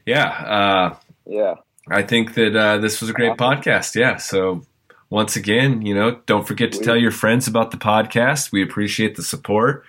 [0.06, 1.56] yeah, uh, Yeah.
[1.90, 3.62] I think that uh, this was a great Awesome.
[3.62, 3.96] podcast.
[3.96, 4.18] Yeah.
[4.18, 4.64] So
[5.10, 8.52] once again, you know, don't forget to tell your friends about the podcast.
[8.52, 9.84] We appreciate the support.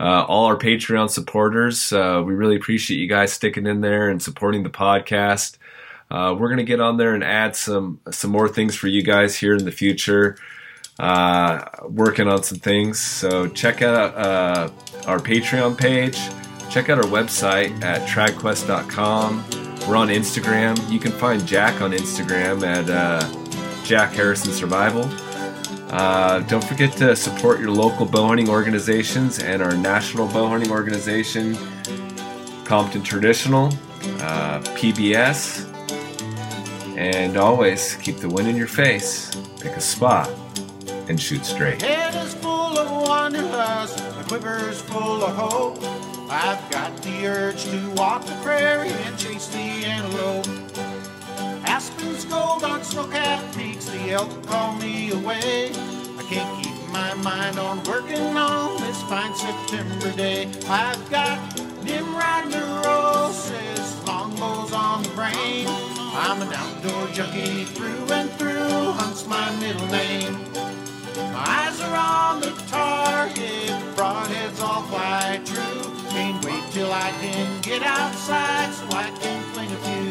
[0.00, 4.22] Uh, all our Patreon supporters, uh, we really appreciate you guys sticking in there and
[4.22, 5.56] supporting the podcast.
[6.10, 9.36] Uh, we're gonna get on there and add some some more things for you guys
[9.36, 10.36] here in the future.
[10.98, 14.70] Uh, working on some things, so check out uh,
[15.06, 16.18] our Patreon page.
[16.70, 19.44] Check out our website at tradquest.com.
[19.88, 20.90] We're on Instagram.
[20.90, 25.08] You can find Jack on Instagram at uh, Jack Harrison Survival.
[25.90, 30.70] Uh, don't forget to support your local bow hunting organizations and our national bow hunting
[30.70, 31.56] organization,
[32.64, 33.68] Compton Traditional,
[34.20, 35.64] uh, PBS,
[36.98, 40.30] and always keep the wind in your face, pick a spot,
[41.08, 41.80] and shoot straight.
[41.80, 43.98] Head is full of wanderlust,
[44.82, 45.78] full of hope.
[46.30, 50.46] I've got the urge to walk the prairie and chase the antelope.
[51.68, 55.70] Aspens gold on snow-capped peaks, the elk call me away.
[56.18, 60.48] I can't keep my mind on working on this fine September day.
[60.66, 61.38] I've got
[61.84, 65.66] Nimrod neurosis, longbows on the brain.
[65.68, 70.32] I'm an outdoor junkie through and through, hunt's my middle name.
[71.32, 75.92] My eyes are on the target, broadheads all fly true.
[76.08, 80.07] Can't wait till I can get outside so I can fling a few.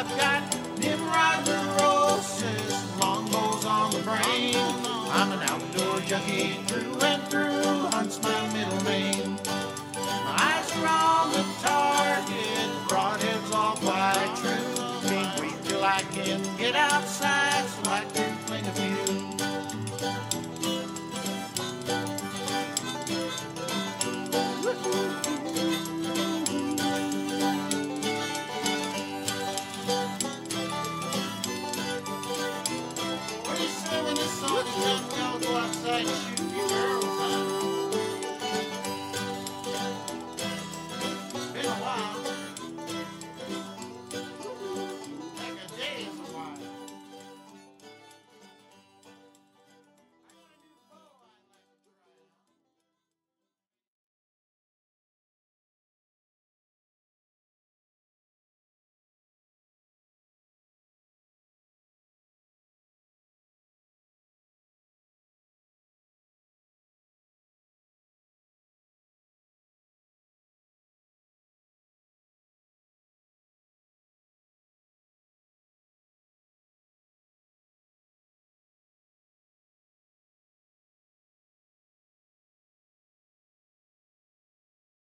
[0.00, 4.54] I've got Nimrod neurosis, longbows on the brain.
[5.10, 9.17] I'm an outdoor junkie through and through, hunts my middle name.